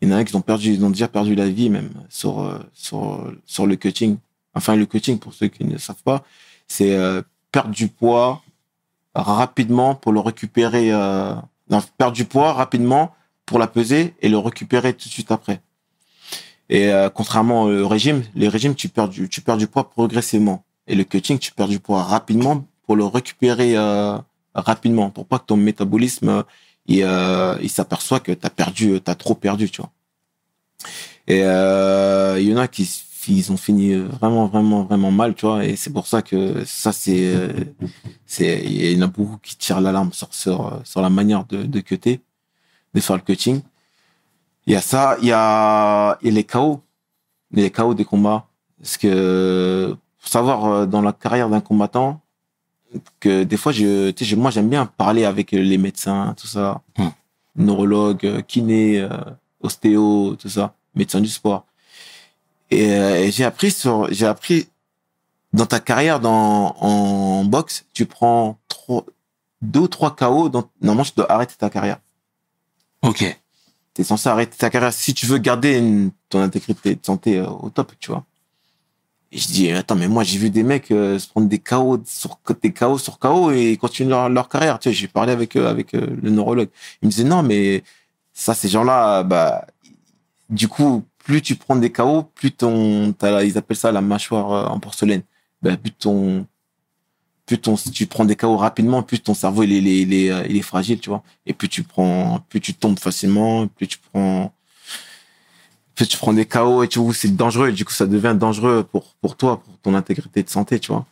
Il 0.00 0.10
y 0.10 0.14
en 0.14 0.16
a 0.16 0.24
qui 0.24 0.34
ont 0.36 0.42
perdu, 0.42 0.72
ils 0.72 0.84
ont 0.84 0.90
déjà 0.90 1.08
perdu 1.08 1.34
la 1.34 1.48
vie 1.48 1.70
même 1.70 1.90
sur 2.10 2.40
euh, 2.40 2.58
sur 2.74 3.32
sur 3.46 3.66
le 3.66 3.76
cutting. 3.76 4.18
Enfin 4.54 4.76
le 4.76 4.84
cutting 4.84 5.18
pour 5.18 5.32
ceux 5.32 5.48
qui 5.48 5.64
ne 5.64 5.78
savent 5.78 6.02
pas, 6.02 6.22
c'est 6.68 6.94
euh, 6.94 7.22
perdre 7.52 7.70
du 7.70 7.88
poids 7.88 8.42
rapidement 9.14 9.94
pour 9.94 10.12
le 10.12 10.20
récupérer. 10.20 10.92
Euh, 10.92 11.34
non, 11.70 11.82
perdre 11.96 12.14
du 12.14 12.26
poids 12.26 12.52
rapidement 12.52 13.14
pour 13.46 13.58
la 13.58 13.66
peser 13.66 14.14
et 14.20 14.28
le 14.28 14.38
récupérer 14.38 14.92
tout 14.92 15.08
de 15.08 15.12
suite 15.12 15.32
après. 15.32 15.62
Et 16.68 16.92
euh, 16.92 17.08
contrairement 17.10 17.64
au 17.64 17.88
régime, 17.88 18.22
les 18.34 18.48
régimes, 18.48 18.74
tu 18.74 18.88
perds 18.88 19.08
du, 19.08 19.28
tu 19.28 19.40
perds 19.40 19.56
du 19.56 19.66
poids 19.66 19.88
progressivement. 19.90 20.64
Et 20.86 20.94
le 20.94 21.04
cutting, 21.04 21.38
tu 21.38 21.52
perds 21.52 21.68
du 21.68 21.80
poids 21.80 22.02
rapidement 22.02 22.66
pour 22.84 22.96
le 22.96 23.04
récupérer 23.04 23.76
euh, 23.76 24.18
rapidement, 24.54 25.10
pour 25.10 25.26
pas 25.26 25.38
que 25.38 25.46
ton 25.46 25.56
métabolisme 25.56 26.28
euh, 26.28 26.42
il, 26.86 27.02
euh, 27.02 27.56
il 27.62 27.70
s'aperçoit 27.70 28.20
que 28.20 28.32
t'as 28.32 28.50
perdu, 28.50 29.00
t'as 29.00 29.14
trop 29.14 29.34
perdu, 29.34 29.70
tu 29.70 29.80
vois. 29.82 29.90
Et 31.26 31.42
euh, 31.42 32.38
il 32.40 32.48
y 32.48 32.54
en 32.54 32.58
a 32.58 32.68
qui 32.68 32.88
ils 33.28 33.50
ont 33.50 33.56
fini 33.56 33.92
vraiment, 33.94 34.46
vraiment, 34.46 34.84
vraiment 34.84 35.10
mal, 35.10 35.34
tu 35.34 35.46
vois. 35.46 35.64
Et 35.64 35.74
c'est 35.74 35.92
pour 35.92 36.06
ça 36.06 36.22
que 36.22 36.62
ça, 36.64 36.92
c'est, 36.92 37.34
euh, 37.34 37.52
c'est, 38.24 38.62
il 38.64 38.92
y 38.92 38.96
en 38.98 39.02
a 39.02 39.06
beaucoup 39.08 39.38
qui 39.42 39.56
tirent 39.56 39.80
l'alarme 39.80 40.12
sur, 40.12 40.32
sur, 40.32 40.80
sur 40.84 41.02
la 41.02 41.10
manière 41.10 41.44
de, 41.46 41.64
de 41.64 41.80
cutter, 41.80 42.20
de 42.94 43.00
faire 43.00 43.16
le 43.16 43.22
cutting. 43.22 43.62
Il 44.66 44.72
y 44.72 44.76
a 44.76 44.80
ça, 44.80 45.16
il 45.20 45.28
y 45.28 45.32
a, 45.32 46.18
il 46.22 46.26
y 46.28 46.30
a 46.30 46.34
les 46.34 46.44
KO, 46.44 46.80
les 47.52 47.70
KO 47.70 47.94
des 47.94 48.04
combats. 48.04 48.46
Parce 48.80 48.96
que, 48.96 49.96
faut 50.18 50.28
savoir, 50.28 50.64
euh, 50.66 50.86
dans 50.86 51.02
la 51.02 51.12
carrière 51.12 51.48
d'un 51.48 51.60
combattant, 51.60 52.20
que 53.20 53.44
des 53.44 53.56
fois, 53.56 53.72
je, 53.72 54.10
tu 54.10 54.24
sais, 54.24 54.30
je- 54.30 54.36
moi, 54.36 54.50
j'aime 54.50 54.68
bien 54.68 54.86
parler 54.86 55.24
avec 55.24 55.52
les 55.52 55.78
médecins, 55.78 56.34
tout 56.36 56.46
ça, 56.46 56.82
Hmm. 56.98 57.08
neurologues, 57.56 58.42
kiné, 58.46 59.00
euh, 59.00 59.08
ostéo, 59.60 60.36
tout 60.36 60.48
ça, 60.48 60.74
médecins 60.94 61.20
du 61.20 61.28
sport. 61.28 61.64
Et, 62.70 62.90
euh, 62.92 63.16
et 63.24 63.30
j'ai 63.30 63.44
appris 63.44 63.70
sur, 63.70 64.12
j'ai 64.12 64.26
appris 64.26 64.68
dans 65.52 65.66
ta 65.66 65.78
carrière 65.80 66.20
dans, 66.20 66.74
en 66.80 67.44
boxe, 67.44 67.84
tu 67.94 68.04
prends 68.06 68.58
trois, 68.68 69.04
deux 69.62 69.80
ou 69.80 69.88
trois 69.88 70.14
KO, 70.14 70.48
donc 70.48 70.68
normalement, 70.80 71.04
tu 71.04 71.12
dois 71.16 71.30
arrêter 71.30 71.54
ta 71.56 71.70
carrière. 71.70 71.98
Ok. 73.02 73.24
Tu 73.96 74.02
es 74.02 74.04
censé 74.04 74.28
arrêter 74.28 74.56
ta 74.58 74.70
carrière 74.70 74.92
si 74.92 75.14
tu 75.14 75.26
veux 75.26 75.38
garder 75.38 76.10
ton 76.28 76.40
intégrité 76.42 76.94
de 76.94 77.00
santé 77.04 77.38
euh, 77.38 77.48
au 77.48 77.70
top, 77.70 77.94
tu 77.98 78.12
vois. 78.12 78.24
Et 79.32 79.38
je 79.38 79.48
dis, 79.48 79.70
attends, 79.72 79.96
mais 79.96 80.06
moi, 80.08 80.22
j'ai 80.22 80.38
vu 80.38 80.50
des 80.50 80.62
mecs 80.62 80.90
euh, 80.92 81.18
se 81.18 81.28
prendre 81.28 81.48
des 81.48 81.58
KO 81.58 82.00
sur 82.06 82.38
des 82.62 82.72
KO 82.72 82.98
sur 82.98 83.18
KO 83.18 83.50
et 83.52 83.72
ils 83.72 83.78
continuent 83.78 84.08
leur, 84.10 84.28
leur 84.28 84.48
carrière. 84.48 84.78
Tu 84.78 84.88
sais, 84.90 84.94
j'ai 84.94 85.08
parlé 85.08 85.32
avec 85.32 85.56
avec 85.56 85.94
euh, 85.94 86.06
le 86.22 86.30
neurologue. 86.30 86.68
Il 87.02 87.06
me 87.06 87.10
disait, 87.10 87.24
non, 87.24 87.42
mais 87.42 87.82
ça, 88.32 88.54
ces 88.54 88.68
gens-là, 88.68 89.24
bah, 89.24 89.66
du 90.50 90.68
coup, 90.68 91.04
plus 91.18 91.42
tu 91.42 91.56
prends 91.56 91.76
des 91.76 91.90
KO, 91.92 92.24
plus 92.34 92.52
ton, 92.52 93.14
la- 93.22 93.44
ils 93.44 93.58
appellent 93.58 93.76
ça 93.76 93.92
la 93.92 94.00
mâchoire 94.02 94.72
en 94.72 94.80
porcelaine. 94.80 95.22
Bah, 95.62 95.76
plus 95.76 95.92
ton, 95.92 96.46
plus 97.46 97.58
ton, 97.58 97.76
tu 97.76 98.06
prends 98.06 98.24
des 98.24 98.34
KO 98.36 98.56
rapidement, 98.56 99.02
plus 99.02 99.20
ton 99.20 99.34
cerveau, 99.34 99.62
il 99.62 99.72
est, 99.72 99.78
il 99.78 99.86
est, 99.88 100.00
il 100.02 100.14
est, 100.14 100.30
euh, 100.32 100.46
il 100.48 100.56
est 100.56 100.62
fragile, 100.62 100.98
tu 100.98 101.08
vois. 101.10 101.22
Et 101.46 101.52
plus 101.52 101.68
tu 101.68 101.84
prends, 101.84 102.40
plus 102.48 102.60
tu 102.60 102.74
tombes 102.74 102.98
facilement, 102.98 103.66
plus 103.68 103.86
tu 103.86 103.98
prends, 104.12 104.52
plus 105.94 106.06
tu 106.08 106.16
prends 106.16 106.32
des 106.32 106.44
KO 106.46 106.82
et 106.82 106.88
tu 106.88 106.98
vois, 106.98 107.14
c'est 107.14 107.34
dangereux. 107.34 107.68
Et 107.68 107.72
du 107.72 107.84
coup, 107.84 107.92
ça 107.92 108.06
devient 108.06 108.36
dangereux 108.38 108.82
pour, 108.90 109.14
pour 109.20 109.36
toi, 109.36 109.62
pour 109.62 109.78
ton 109.78 109.94
intégrité 109.94 110.42
de 110.42 110.50
santé, 110.50 110.80
tu 110.80 110.92
vois. 110.92 111.06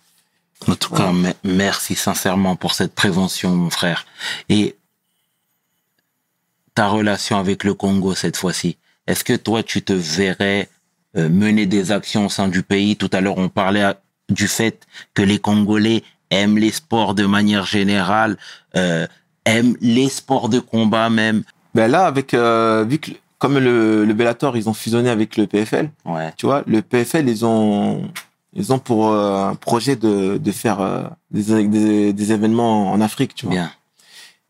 En 0.67 0.75
tout 0.77 0.93
cas, 0.95 1.13
me- 1.13 1.33
merci 1.45 1.95
sincèrement 1.95 2.57
pour 2.57 2.75
cette 2.75 2.95
prévention, 2.95 3.55
mon 3.55 3.71
frère. 3.71 4.05
Et 4.49 4.77
ta 6.75 6.89
relation 6.89 7.39
avec 7.39 7.65
le 7.65 7.75
Congo 7.75 8.15
cette 8.15 8.37
fois-ci, 8.37 8.77
est-ce 9.07 9.23
que 9.25 9.35
toi, 9.35 9.63
tu 9.63 9.83
te 9.83 9.93
verrais 9.93 10.69
euh, 11.17 11.29
mener 11.29 11.67
des 11.67 11.93
actions 11.93 12.27
au 12.27 12.29
sein 12.29 12.49
du 12.49 12.63
pays? 12.63 12.97
Tout 12.97 13.11
à 13.13 13.21
l'heure, 13.21 13.39
on 13.39 13.49
parlait 13.49 13.93
du 14.31 14.49
fait 14.49 14.87
que 15.13 15.23
les 15.23 15.39
Congolais 15.39 16.03
aiment 16.31 16.59
les 16.59 16.71
sports 16.71 17.15
de 17.15 17.27
manière 17.27 17.65
générale, 17.67 18.37
euh, 18.77 19.07
aiment 19.45 19.77
les 19.81 20.09
sports 20.09 20.49
de 20.49 20.59
combat 20.59 21.11
même. 21.11 21.43
Ben 21.75 21.91
là, 21.91 22.07
avec, 22.07 22.35
euh, 22.35 22.85
vu 22.89 22.99
que, 22.99 23.11
comme 23.39 23.59
le, 23.59 24.05
le 24.05 24.15
Bellator, 24.15 24.57
ils 24.57 24.69
ont 24.69 24.75
fusionné 24.75 25.11
avec 25.11 25.37
le 25.37 25.47
PFL, 25.47 25.91
Ouais. 26.05 26.33
tu 26.37 26.47
vois, 26.47 26.63
le 26.67 26.83
PFL, 26.83 27.29
ils 27.29 27.45
ont, 27.45 28.09
ils 28.55 28.73
ont 28.73 28.79
pour 28.79 29.11
euh, 29.13 29.49
un 29.51 29.55
projet 29.55 29.97
de, 29.97 30.39
de 30.39 30.53
faire 30.53 30.81
euh, 30.81 31.03
des, 31.31 31.67
des, 31.69 32.13
des 32.13 32.33
événements 32.33 32.91
en 32.93 33.01
Afrique, 33.01 33.35
tu 33.35 33.47
vois. 33.47 33.55
Bien. 33.57 33.71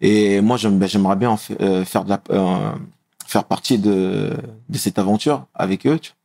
Et 0.00 0.40
moi, 0.42 0.58
ben, 0.62 0.86
j'aimerais 0.86 1.16
bien 1.16 1.30
en 1.30 1.36
fa- 1.36 1.84
faire 1.84 2.04
de 2.04 2.10
la, 2.10 2.20
faire 3.26 3.44
partie 3.44 3.78
de, 3.78 4.32
de 4.68 4.78
cette 4.78 4.98
aventure 4.98 5.46
avec 5.54 5.86
eux. 5.86 5.98
Tu 5.98 6.10
vois. 6.10 6.16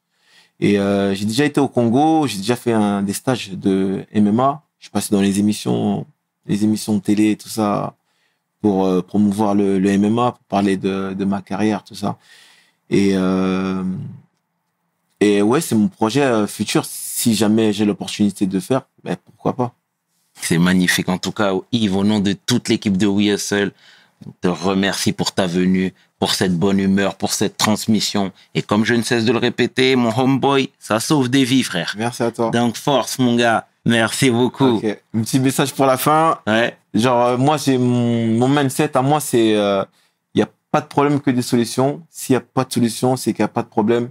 Et 0.67 0.77
euh, 0.79 1.13
j'ai 1.15 1.25
déjà 1.25 1.45
été 1.45 1.61
au 1.61 1.69
Congo, 1.69 2.27
j'ai 2.27 2.37
déjà 2.39 2.57
fait 2.57 2.73
un, 2.73 3.01
des 3.01 3.13
stages 3.13 3.51
de 3.51 4.03
MMA. 4.13 4.61
Je 4.79 4.85
suis 4.85 4.91
passé 4.91 5.13
dans 5.13 5.21
les 5.21 5.39
émissions, 5.39 6.05
les 6.45 6.63
émissions 6.63 6.95
de 6.95 7.01
télé, 7.01 7.35
tout 7.35 7.49
ça, 7.49 7.95
pour 8.61 8.85
euh, 8.85 9.01
promouvoir 9.01 9.55
le, 9.55 9.79
le 9.79 9.97
MMA, 9.97 10.31
pour 10.31 10.43
parler 10.45 10.77
de, 10.77 11.13
de 11.13 11.25
ma 11.25 11.41
carrière, 11.41 11.83
tout 11.83 11.95
ça. 11.95 12.17
Et 12.89 13.11
euh, 13.13 13.83
et 15.19 15.41
ouais, 15.41 15.61
c'est 15.61 15.75
mon 15.75 15.89
projet 15.89 16.23
euh, 16.23 16.47
futur. 16.47 16.85
Si 16.85 17.35
jamais 17.35 17.73
j'ai 17.73 17.85
l'opportunité 17.85 18.47
de 18.47 18.59
faire, 18.59 18.83
ben 19.03 19.17
pourquoi 19.25 19.53
pas. 19.53 19.73
C'est 20.41 20.57
magnifique. 20.57 21.09
En 21.09 21.17
tout 21.17 21.33
cas, 21.33 21.53
Yves, 21.73 21.97
au 21.97 22.03
nom 22.05 22.19
de 22.19 22.33
toute 22.33 22.69
l'équipe 22.69 22.95
de 22.95 23.05
We 23.05 23.27
Hustle, 23.27 23.73
on 24.25 24.31
te 24.41 24.47
remercie 24.47 25.11
pour 25.11 25.33
ta 25.33 25.45
venue, 25.45 25.93
pour 26.19 26.33
cette 26.33 26.57
bonne 26.57 26.79
humeur, 26.79 27.15
pour 27.15 27.33
cette 27.33 27.57
transmission. 27.57 28.31
Et 28.55 28.61
comme 28.61 28.85
je 28.85 28.93
ne 28.93 29.01
cesse 29.01 29.25
de 29.25 29.33
le 29.33 29.37
répéter, 29.37 29.97
mon 29.97 30.17
homeboy, 30.17 30.69
ça 30.79 31.01
sauve 31.01 31.29
des 31.29 31.43
vies, 31.43 31.63
frère. 31.63 31.95
Merci 31.97 32.23
à 32.23 32.31
toi. 32.31 32.51
Donc, 32.51 32.77
force, 32.77 33.19
mon 33.19 33.35
gars. 33.35 33.67
Merci 33.89 34.29
beaucoup. 34.29 34.81
Un 35.13 35.21
petit 35.21 35.39
message 35.39 35.73
pour 35.73 35.85
la 35.85 35.97
fin. 35.97 36.39
Ouais. 36.47 36.77
Genre, 36.93 37.25
euh, 37.25 37.37
moi, 37.37 37.57
j'ai 37.57 37.77
mon, 37.77 38.27
mon 38.27 38.47
mindset 38.47 38.95
à 38.95 39.01
moi, 39.01 39.19
c'est 39.19 39.49
il 39.49 39.85
n'y 40.35 40.41
a 40.41 40.49
pas 40.71 40.81
de 40.81 40.87
problème 40.87 41.19
que 41.19 41.31
des 41.31 41.41
solutions. 41.41 42.01
S'il 42.09 42.33
n'y 42.33 42.37
a 42.37 42.41
pas 42.41 42.63
de 42.63 42.73
solution, 42.73 43.15
c'est 43.15 43.33
qu'il 43.33 43.43
n'y 43.43 43.49
a 43.49 43.53
pas 43.53 43.63
de 43.63 43.67
problème. 43.67 44.09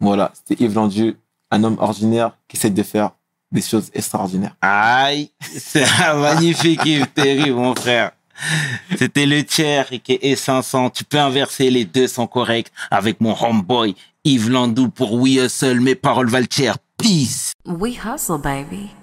Voilà, 0.00 0.30
c'était 0.32 0.62
Yves 0.62 0.74
Landu, 0.74 1.16
un 1.50 1.64
homme 1.64 1.76
ordinaire 1.80 2.36
qui 2.46 2.56
essaie 2.56 2.70
de 2.70 2.82
faire 2.82 3.10
des 3.50 3.62
choses 3.62 3.90
extraordinaires. 3.94 4.54
Aïe, 4.60 5.30
c'est 5.40 5.84
un 6.04 6.14
magnifique 6.20 6.80
Yves 6.84 7.08
Terry, 7.08 7.50
mon 7.50 7.74
frère. 7.74 8.12
C'était 8.96 9.26
le 9.26 9.42
tiers 9.42 9.88
qui 10.04 10.18
est 10.20 10.36
500. 10.36 10.90
Tu 10.90 11.04
peux 11.04 11.18
inverser, 11.18 11.70
les 11.70 11.84
deux 11.84 12.06
sont 12.06 12.26
corrects 12.26 12.70
avec 12.90 13.20
mon 13.20 13.34
homeboy 13.40 13.96
Yves 14.24 14.50
Landou 14.50 14.88
pour 14.90 15.14
We 15.14 15.38
Hustle. 15.44 15.80
Mes 15.80 15.96
paroles 15.96 16.28
valent 16.30 16.46
cher. 16.50 16.76
Peace. 16.96 17.47
We 17.68 17.92
hustle, 17.92 18.38
baby. 18.38 18.97